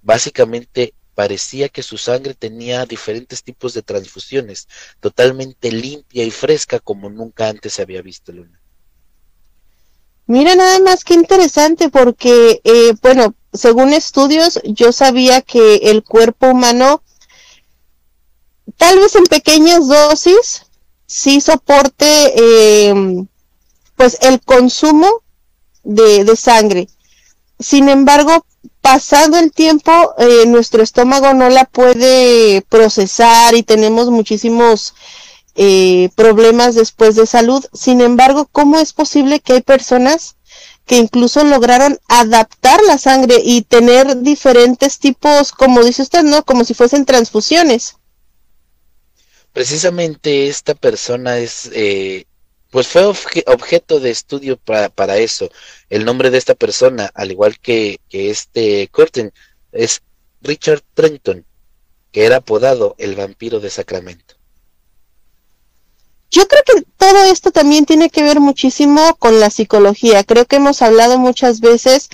básicamente 0.03 0.95
parecía 1.16 1.68
que 1.68 1.83
su 1.83 1.99
sangre 1.99 2.35
tenía 2.35 2.87
diferentes 2.87 3.43
tipos 3.43 3.74
de 3.74 3.83
transfusiones, 3.83 4.68
totalmente 5.01 5.72
limpia 5.72 6.22
y 6.22 6.30
fresca 6.30 6.78
como 6.78 7.11
nunca 7.11 7.49
antes 7.49 7.72
se 7.72 7.83
había 7.83 8.03
visto 8.03 8.30
Luna. 8.30 8.61
Mira 10.33 10.55
nada 10.55 10.78
más 10.78 11.05
que 11.05 11.12
interesante 11.12 11.91
porque, 11.91 12.62
eh, 12.64 12.95
bueno, 13.03 13.35
según 13.53 13.93
estudios, 13.93 14.61
yo 14.64 14.91
sabía 14.91 15.43
que 15.43 15.74
el 15.91 16.03
cuerpo 16.03 16.47
humano, 16.47 17.03
tal 18.78 18.99
vez 18.99 19.14
en 19.14 19.24
pequeñas 19.24 19.87
dosis, 19.89 20.64
sí 21.05 21.43
soporte 21.43 22.07
eh, 22.35 23.26
pues 23.95 24.16
el 24.22 24.41
consumo 24.41 25.07
de, 25.83 26.24
sangre. 26.35 26.89
Sin 27.61 27.91
embargo, 27.91 28.47
pasado 28.80 29.37
el 29.37 29.53
tiempo, 29.53 30.14
eh, 30.16 30.47
nuestro 30.47 30.83
estómago 30.83 31.35
no 31.35 31.51
la 31.51 31.66
puede 31.66 32.62
procesar 32.70 33.55
y 33.55 33.64
tenemos 33.64 34.09
muchísimos 34.09 34.95
eh, 35.55 36.11
problemas 36.14 36.74
después 36.74 37.16
de 37.16 37.26
salud. 37.26 37.64
Sin 37.72 38.00
embargo, 38.00 38.48
¿cómo 38.50 38.78
es 38.78 38.92
posible 38.92 39.40
que 39.40 39.55
hay 39.55 39.61
personas 39.62 40.36
que 40.86 40.96
incluso 40.96 41.44
lograron 41.44 41.98
adaptar 42.09 42.80
la 42.86 42.98
sangre 42.98 43.36
y 43.42 43.62
tener 43.62 44.22
diferentes 44.22 44.98
tipos, 44.98 45.53
como 45.53 45.84
dice 45.84 46.03
usted, 46.03 46.22
¿no? 46.22 46.44
Como 46.44 46.64
si 46.64 46.74
fuesen 46.74 47.05
transfusiones. 47.05 47.96
Precisamente 49.53 50.48
esta 50.48 50.74
persona 50.74 51.38
es, 51.38 51.70
eh, 51.74 52.24
pues 52.70 52.88
fue 52.88 53.05
objeto 53.05 54.00
de 54.00 54.11
estudio 54.11 54.57
para, 54.57 54.88
para, 54.88 55.18
eso. 55.18 55.50
El 55.90 56.05
nombre 56.05 56.30
de 56.30 56.38
esta 56.38 56.55
persona, 56.55 57.11
al 57.14 57.30
igual 57.30 57.59
que, 57.59 58.00
este 58.11 58.88
Curtin, 58.88 59.32
es 59.72 60.03
Richard 60.40 60.82
Trenton, 60.94 61.44
que 62.11 62.24
era 62.24 62.36
apodado 62.36 62.94
el 62.98 63.14
vampiro 63.14 63.61
de 63.61 63.70
Sacramento. 63.70 64.34
Yo 66.33 66.49
creo 66.49 66.62
que 66.64 66.83
todo 66.97 67.24
esto 67.24 67.51
también 67.51 67.85
tiene 67.85 68.09
que 68.09 68.22
ver 68.22 68.41
muchísimo 68.41 69.16
con 69.18 69.39
la 69.39 69.51
psicología. 69.51 70.24
Creo 70.24 70.47
que 70.47 70.57
hemos 70.57 70.80
hablado 70.80 71.18
muchas 71.18 71.61
veces 71.61 72.09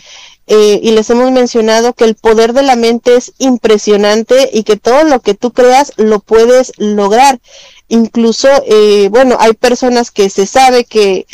eh, 0.49 0.81
y 0.83 0.91
les 0.91 1.09
hemos 1.11 1.31
mencionado 1.31 1.93
que 1.93 2.03
el 2.03 2.17
poder 2.17 2.53
de 2.53 2.63
la 2.63 2.75
mente 2.75 3.15
es 3.15 3.33
impresionante 3.39 4.51
y 4.53 4.65
que 4.65 4.77
todo 4.77 5.05
lo 5.05 5.21
que 5.21 5.35
tú 5.35 5.53
creas 5.53 5.93
lo 5.97 6.19
puedes 6.19 6.73
lograr. 6.79 7.39
Incluso, 7.87 8.49
eh, 8.67 9.09
bueno, 9.09 9.37
hay 9.39 9.53
personas 9.53 10.11
que 10.11 10.29
se 10.31 10.47
sabe 10.47 10.85
que 10.85 11.27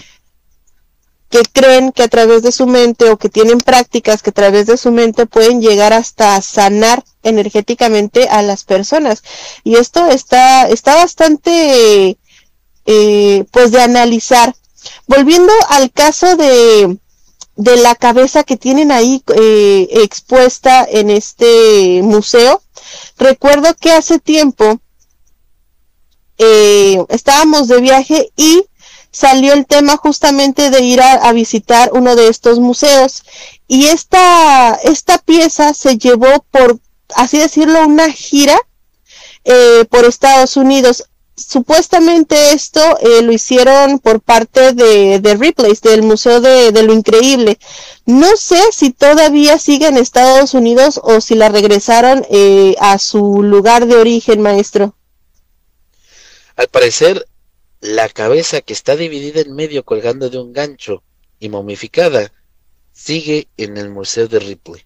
que 1.35 1.43
creen 1.53 1.91
que 1.91 2.05
a 2.05 2.09
través 2.09 2.45
de 2.45 2.53
su 2.53 2.65
mente 2.65 3.11
o 3.11 3.17
que 3.17 3.29
tienen 3.29 3.59
prácticas 3.59 4.23
que 4.23 4.31
a 4.31 4.33
través 4.33 4.67
de 4.67 4.77
su 4.77 4.93
mente 4.93 5.27
pueden 5.27 5.61
llegar 5.61 5.93
hasta 5.93 6.41
sanar 6.41 7.03
energéticamente 7.25 8.29
a 8.29 8.41
las 8.43 8.63
personas. 8.63 9.25
Y 9.65 9.75
esto 9.75 10.07
está, 10.07 10.69
está 10.69 10.95
bastante, 10.95 12.19
eh, 12.87 13.45
pues 13.51 13.71
de 13.73 13.81
analizar. 13.81 14.55
Volviendo 15.07 15.53
al 15.69 15.91
caso 15.91 16.37
de, 16.37 16.99
de 17.57 17.77
la 17.79 17.95
cabeza 17.95 18.45
que 18.45 18.57
tienen 18.57 18.93
ahí 18.93 19.23
eh, 19.35 19.89
expuesta 19.91 20.87
en 20.89 21.11
este 21.11 22.01
museo, 22.03 22.63
recuerdo 23.17 23.75
que 23.75 23.93
hace 23.93 24.19
tiempo 24.19 24.81
eh, 26.37 27.03
estábamos 27.09 27.69
de 27.69 27.81
viaje 27.81 28.33
y 28.37 28.67
salió 29.11 29.55
el 29.55 29.65
tema 29.65 29.97
justamente 29.97 30.71
de 30.71 30.81
ir 30.81 31.01
a, 31.01 31.33
visitar 31.33 31.91
uno 31.95 32.17
de 32.17 32.29
estos 32.29 32.59
museos 32.59 33.23
y 33.69 33.87
esta, 33.87 34.75
esta 34.83 35.19
pieza 35.19 35.73
se 35.73 35.97
llevó 35.97 36.45
por, 36.51 36.81
así 37.15 37.39
decirlo, 37.39 37.87
una 37.87 38.11
gira 38.11 38.59
por 39.89 40.05
Estados 40.05 40.57
Unidos. 40.57 41.05
Supuestamente 41.37 42.53
esto 42.53 42.81
eh, 43.01 43.23
lo 43.23 43.33
hicieron 43.33 43.99
por 43.99 44.21
parte 44.21 44.73
de, 44.73 45.19
de 45.19 45.81
del 45.83 46.03
Museo 46.03 46.41
de, 46.41 46.71
de, 46.71 46.83
lo 46.85 46.93
Increíble. 46.93 47.59
No 48.07 48.37
sé 48.37 48.61
si 48.71 48.93
todavía 48.93 49.59
sigue 49.59 49.89
en 49.89 49.97
Estados 49.97 50.55
Unidos 50.55 51.01
o 51.03 51.21
si 51.21 51.35
la 51.35 51.49
regresaron 51.49 52.25
eh, 52.31 52.77
a 52.79 52.99
su 52.99 53.43
lugar 53.43 53.87
de 53.87 53.97
origen, 53.97 54.43
maestro. 54.43 54.95
Al 56.55 56.69
parecer 56.69 57.27
la 57.81 58.09
cabeza 58.09 58.61
que 58.61 58.73
está 58.73 58.95
dividida 58.95 59.41
en 59.41 59.55
medio 59.55 59.85
colgando 59.85 60.31
de 60.31 60.39
un 60.39 60.53
gancho 60.53 61.03
y 61.41 61.49
momificada 61.49 62.33
sigue 62.93 63.49
en 63.57 63.77
el 63.77 63.91
Museo 63.91 64.29
de 64.29 64.39
Ripley. 64.39 64.85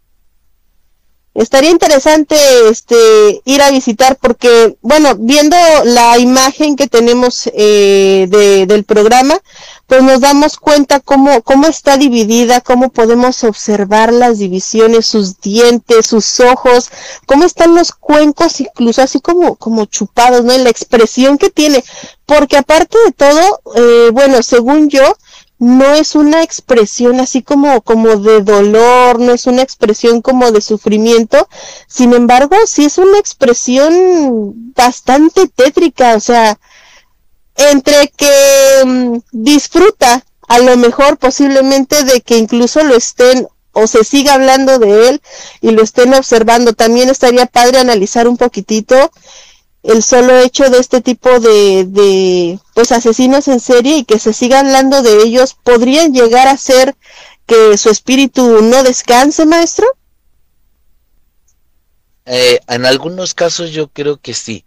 Estaría 1.35 1.70
interesante 1.70 2.35
este 2.68 3.43
ir 3.45 3.62
a 3.62 3.70
visitar 3.70 4.16
porque, 4.16 4.76
bueno, 4.81 5.14
viendo 5.16 5.57
la 5.85 6.18
imagen 6.18 6.74
que 6.74 6.89
tenemos 6.89 7.49
eh, 7.55 8.26
de, 8.29 8.66
del 8.66 8.85
programa, 8.85 9.39
pues 9.87 10.03
nos 10.03 10.20
damos 10.20 10.57
cuenta 10.57 11.01
cómo, 11.01 11.43
cómo 11.43 11.66
está 11.66 11.97
dividida, 11.97 12.61
cómo 12.61 12.91
podemos 12.91 13.45
observar 13.45 14.12
las 14.12 14.39
divisiones, 14.39 15.07
sus 15.07 15.41
dientes, 15.41 16.07
sus 16.07 16.41
ojos, 16.41 16.91
cómo 17.24 17.45
están 17.45 17.74
los 17.74 17.93
cuencos, 17.93 18.61
incluso 18.61 19.01
así 19.03 19.20
como, 19.20 19.55
como 19.57 19.85
chupados, 19.85 20.45
¿no? 20.45 20.57
la 20.59 20.70
expresión 20.70 21.39
que 21.39 21.51
tiene. 21.51 21.85
Porque 22.26 22.57
aparte 22.57 22.99
de 23.07 23.12
todo, 23.12 23.61
eh, 23.76 24.11
bueno, 24.12 24.43
según 24.43 24.91
yo, 24.91 25.16
no 25.59 25.95
es 25.95 26.15
una 26.15 26.43
expresión 26.43 27.21
así 27.21 27.43
como, 27.43 27.83
como 27.83 28.17
de 28.17 28.43
dolor, 28.43 29.19
no 29.19 29.33
es 29.33 29.47
una 29.47 29.63
expresión 29.63 30.23
como 30.23 30.53
de 30.53 30.61
sufrimiento, 30.61 31.49
sin 31.89 32.13
embargo, 32.13 32.57
sí 32.67 32.85
es 32.85 32.99
una 32.99 33.19
expresión 33.19 34.73
bastante 34.75 35.49
tétrica, 35.49 36.15
o 36.15 36.21
sea, 36.21 36.59
entre 37.57 38.09
que 38.17 38.85
mm, 38.87 39.19
disfruta 39.33 40.25
a 40.47 40.59
lo 40.61 40.77
mejor 40.77 41.19
posiblemente 41.19 42.05
de 42.05 42.21
que 42.21 42.39
incluso 42.39 42.83
lo 42.85 42.95
estén 42.95 43.49
o 43.73 43.87
se 43.87 44.05
siga 44.05 44.35
hablando 44.35 44.79
de 44.79 45.09
él 45.09 45.23
y 45.61 45.73
lo 45.73 45.83
estén 45.83 46.15
observando, 46.15 46.73
también 46.73 47.09
estaría 47.11 47.47
padre 47.47 47.79
analizar 47.79 48.27
un 48.27 48.37
poquitito 48.37 49.11
el 49.89 50.03
solo 50.03 50.39
hecho 50.39 50.68
de 50.68 50.78
este 50.78 51.01
tipo 51.01 51.41
de, 51.41 51.86
de 51.89 52.59
pues 52.74 52.93
asesinos 52.93 53.49
en 53.49 53.59
serie 53.59 53.97
y 53.97 54.05
que 54.05 54.18
se 54.18 54.34
siga 54.34 54.61
hablando 54.61 55.01
de 55.01 55.22
ellos 55.22 55.57
podrían 55.62 56.12
llegar 56.12 56.47
a 56.47 56.59
ser 56.59 56.95
que 57.47 57.78
su 57.78 57.89
espíritu 57.89 58.61
no 58.61 58.82
descanse, 58.82 59.47
maestro? 59.47 59.86
Eh, 62.26 62.61
en 62.68 62.84
algunos 62.84 63.32
casos 63.32 63.70
yo 63.70 63.89
creo 63.89 64.18
que 64.18 64.34
sí. 64.34 64.66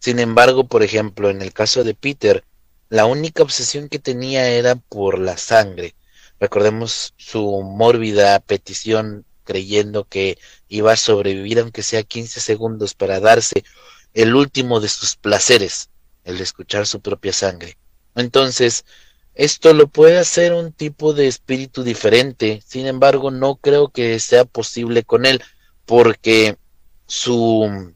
Sin 0.00 0.18
embargo, 0.18 0.64
por 0.64 0.82
ejemplo, 0.82 1.30
en 1.30 1.40
el 1.40 1.52
caso 1.52 1.84
de 1.84 1.94
Peter, 1.94 2.42
la 2.88 3.06
única 3.06 3.44
obsesión 3.44 3.88
que 3.88 4.00
tenía 4.00 4.48
era 4.48 4.74
por 4.74 5.20
la 5.20 5.38
sangre. 5.38 5.94
Recordemos 6.40 7.14
su 7.16 7.62
mórbida 7.62 8.40
petición 8.40 9.24
creyendo 9.44 10.02
que 10.02 10.36
iba 10.68 10.92
a 10.92 10.96
sobrevivir 10.96 11.60
aunque 11.60 11.84
sea 11.84 12.02
15 12.02 12.40
segundos 12.40 12.94
para 12.94 13.20
darse 13.20 13.62
el 14.18 14.34
último 14.34 14.80
de 14.80 14.88
sus 14.88 15.14
placeres, 15.14 15.90
el 16.24 16.40
escuchar 16.40 16.88
su 16.88 17.00
propia 17.00 17.32
sangre. 17.32 17.78
Entonces, 18.16 18.84
esto 19.36 19.72
lo 19.74 19.86
puede 19.86 20.18
hacer 20.18 20.52
un 20.54 20.72
tipo 20.72 21.12
de 21.12 21.28
espíritu 21.28 21.84
diferente, 21.84 22.60
sin 22.66 22.88
embargo, 22.88 23.30
no 23.30 23.54
creo 23.54 23.90
que 23.90 24.18
sea 24.18 24.44
posible 24.44 25.04
con 25.04 25.24
él, 25.24 25.40
porque 25.86 26.56
su, 27.06 27.94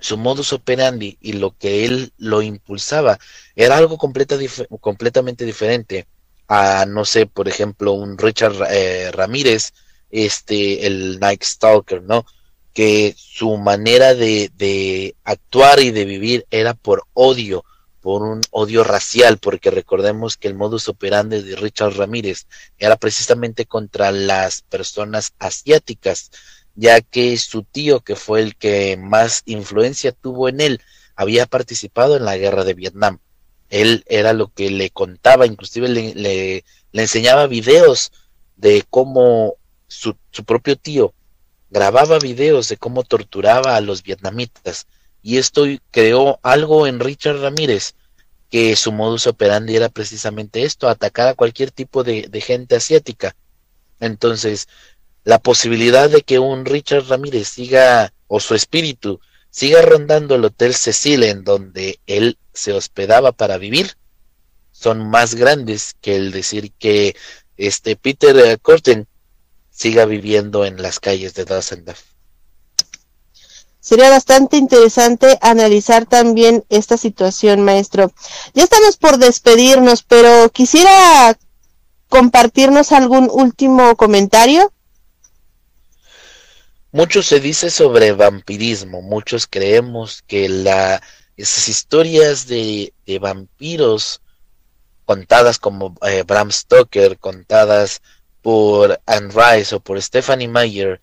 su 0.00 0.18
modus 0.18 0.52
operandi 0.52 1.18
y 1.20 1.34
lo 1.34 1.56
que 1.56 1.84
él 1.84 2.12
lo 2.18 2.42
impulsaba 2.42 3.20
era 3.54 3.76
algo 3.76 3.96
completa, 3.96 4.36
completamente 4.80 5.44
diferente 5.44 6.08
a, 6.48 6.84
no 6.84 7.04
sé, 7.04 7.26
por 7.26 7.46
ejemplo, 7.46 7.92
un 7.92 8.18
Richard 8.18 8.56
eh, 8.70 9.12
Ramírez, 9.12 9.72
este, 10.10 10.84
el 10.84 11.20
Night 11.20 11.44
Stalker, 11.44 12.02
¿no? 12.02 12.26
Que 12.74 13.14
su 13.16 13.56
manera 13.56 14.14
de, 14.14 14.50
de 14.56 15.14
actuar 15.22 15.80
y 15.80 15.92
de 15.92 16.04
vivir 16.04 16.44
era 16.50 16.74
por 16.74 17.04
odio, 17.14 17.64
por 18.00 18.22
un 18.22 18.42
odio 18.50 18.82
racial, 18.82 19.38
porque 19.38 19.70
recordemos 19.70 20.36
que 20.36 20.48
el 20.48 20.54
modus 20.54 20.88
operandi 20.88 21.40
de 21.40 21.56
Richard 21.56 21.96
Ramírez 21.96 22.46
era 22.76 22.96
precisamente 22.96 23.64
contra 23.64 24.10
las 24.10 24.62
personas 24.62 25.32
asiáticas, 25.38 26.32
ya 26.74 27.00
que 27.00 27.38
su 27.38 27.62
tío, 27.62 28.00
que 28.00 28.16
fue 28.16 28.40
el 28.42 28.56
que 28.56 28.96
más 28.96 29.42
influencia 29.46 30.10
tuvo 30.10 30.48
en 30.48 30.60
él, 30.60 30.82
había 31.14 31.46
participado 31.46 32.16
en 32.16 32.24
la 32.24 32.36
guerra 32.36 32.64
de 32.64 32.74
Vietnam. 32.74 33.20
Él 33.70 34.04
era 34.08 34.32
lo 34.32 34.52
que 34.52 34.68
le 34.70 34.90
contaba, 34.90 35.46
inclusive 35.46 35.88
le, 35.88 36.12
le, 36.14 36.64
enseñaba 36.92 37.46
videos 37.46 38.12
de 38.56 38.84
cómo 38.90 39.54
su, 39.86 40.16
su 40.32 40.44
propio 40.44 40.76
tío 40.76 41.14
grababa 41.70 42.18
videos 42.18 42.68
de 42.68 42.76
cómo 42.76 43.02
torturaba 43.02 43.76
a 43.76 43.80
los 43.80 44.02
vietnamitas 44.02 44.86
y 45.22 45.38
esto 45.38 45.64
creó 45.90 46.38
algo 46.42 46.86
en 46.86 47.00
Richard 47.00 47.40
Ramírez 47.40 47.94
que 48.50 48.76
su 48.76 48.92
modus 48.92 49.26
operandi 49.26 49.74
era 49.74 49.88
precisamente 49.88 50.62
esto, 50.64 50.88
atacar 50.88 51.26
a 51.26 51.34
cualquier 51.34 51.70
tipo 51.70 52.04
de, 52.04 52.28
de 52.28 52.40
gente 52.40 52.76
asiática. 52.76 53.34
Entonces, 53.98 54.68
la 55.24 55.38
posibilidad 55.38 56.10
de 56.10 56.20
que 56.20 56.38
un 56.38 56.64
Richard 56.66 57.08
Ramírez 57.08 57.48
siga, 57.48 58.12
o 58.28 58.38
su 58.38 58.54
espíritu, 58.54 59.18
siga 59.50 59.82
rondando 59.82 60.34
el 60.34 60.44
Hotel 60.44 60.74
Cecil 60.74 61.22
en 61.22 61.42
donde 61.42 61.98
él 62.06 62.38
se 62.52 62.72
hospedaba 62.72 63.32
para 63.32 63.56
vivir, 63.56 63.96
son 64.72 65.08
más 65.08 65.34
grandes 65.34 65.96
que 66.00 66.16
el 66.16 66.30
decir 66.30 66.70
que 66.78 67.16
este 67.56 67.96
Peter 67.96 68.58
Corten 68.60 69.06
siga 69.74 70.04
viviendo 70.04 70.64
en 70.64 70.80
las 70.80 71.00
calles 71.00 71.34
de 71.34 71.44
Düsseldorf. 71.44 72.00
Sería 73.80 74.08
bastante 74.08 74.56
interesante 74.56 75.38
analizar 75.42 76.06
también 76.06 76.64
esta 76.70 76.96
situación, 76.96 77.62
maestro. 77.62 78.12
Ya 78.54 78.64
estamos 78.64 78.96
por 78.96 79.18
despedirnos, 79.18 80.02
pero 80.02 80.48
quisiera 80.50 81.36
compartirnos 82.08 82.92
algún 82.92 83.28
último 83.30 83.94
comentario. 83.96 84.72
Mucho 86.92 87.22
se 87.22 87.40
dice 87.40 87.70
sobre 87.70 88.12
vampirismo, 88.12 89.02
muchos 89.02 89.46
creemos 89.46 90.22
que 90.22 90.48
la, 90.48 91.02
esas 91.36 91.68
historias 91.68 92.46
de, 92.46 92.94
de 93.04 93.18
vampiros 93.18 94.22
contadas 95.04 95.58
como 95.58 95.94
eh, 96.06 96.22
Bram 96.22 96.50
Stoker, 96.50 97.18
contadas 97.18 98.00
por 98.44 99.00
Anne 99.06 99.32
Rice 99.32 99.74
o 99.74 99.80
por 99.80 100.00
Stephanie 100.02 100.48
Meyer 100.48 101.00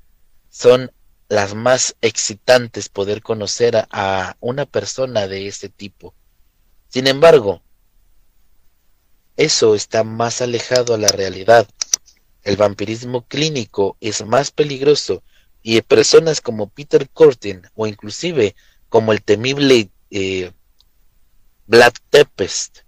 son 0.52 0.92
las 1.28 1.56
más 1.56 1.96
excitantes 2.00 2.88
poder 2.88 3.24
conocer 3.24 3.88
a, 3.90 4.38
una 4.42 4.68
persona 4.68 5.28
de 5.28 5.48
este 5.48 5.68
tipo. 5.68 6.14
Sin 6.90 7.08
embargo, 7.08 7.64
eso 9.38 9.74
está 9.74 10.04
más 10.04 10.44
alejado 10.44 10.94
a 10.94 11.00
la 11.00 11.08
realidad. 11.08 11.68
El 12.44 12.58
vampirismo 12.58 13.26
clínico 13.26 13.98
es 14.02 14.24
más 14.24 14.52
peligroso 14.52 15.24
y 15.64 15.82
personas 15.82 16.42
como 16.42 16.70
Peter 16.70 17.10
Cortin 17.10 17.64
o 17.74 17.88
inclusive 17.88 18.56
como 18.88 19.14
el 19.14 19.24
temible 19.24 19.90
eh, 20.12 20.52
Black 21.66 22.04
Tempest, 22.12 22.82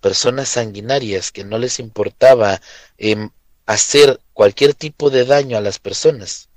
personas 0.00 0.48
sanguinarias 0.48 1.32
que 1.32 1.42
no 1.42 1.58
les 1.58 1.80
importaba 1.80 2.60
eh, 2.96 3.30
hacer 3.70 4.20
cualquier 4.32 4.74
tipo 4.74 5.10
de 5.10 5.24
daño 5.24 5.56
a 5.56 5.60
las 5.60 5.78
personas 5.78 6.48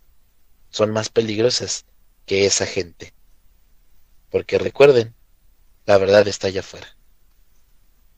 son 0.72 0.90
más 0.90 1.10
peligrosas 1.10 1.86
que 2.26 2.48
esa 2.48 2.66
gente. 2.66 3.14
Porque 4.32 4.58
recuerden, 4.58 5.14
la 5.86 6.00
verdad 6.00 6.28
está 6.28 6.48
allá 6.48 6.62
afuera. 6.62 6.88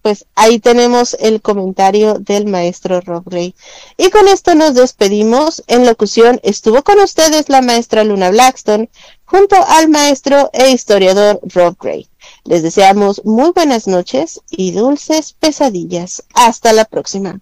Pues 0.02 0.26
ahí 0.34 0.60
tenemos 0.60 1.14
el 1.20 1.42
comentario 1.42 2.20
del 2.20 2.46
maestro 2.46 3.02
Rob 3.02 3.26
Gray. 3.26 3.54
Y 3.98 4.12
con 4.12 4.30
esto 4.30 4.56
nos 4.56 4.76
despedimos. 4.76 5.62
En 5.68 5.86
locución 5.86 6.40
estuvo 6.42 6.82
con 6.82 6.98
ustedes 7.00 7.50
la 7.50 7.62
maestra 7.62 8.06
Luna 8.06 8.30
Blackstone 8.30 8.90
junto 9.26 9.58
al 9.58 9.90
maestro 9.90 10.50
e 10.54 10.70
historiador 10.70 11.42
Rob 11.54 11.76
Gray. 11.78 12.08
Les 12.46 12.64
deseamos 12.64 13.26
muy 13.26 13.52
buenas 13.52 13.88
noches 13.88 14.40
y 14.50 14.72
dulces 14.72 15.34
pesadillas. 15.34 16.24
Hasta 16.34 16.72
la 16.72 16.86
próxima. 16.86 17.42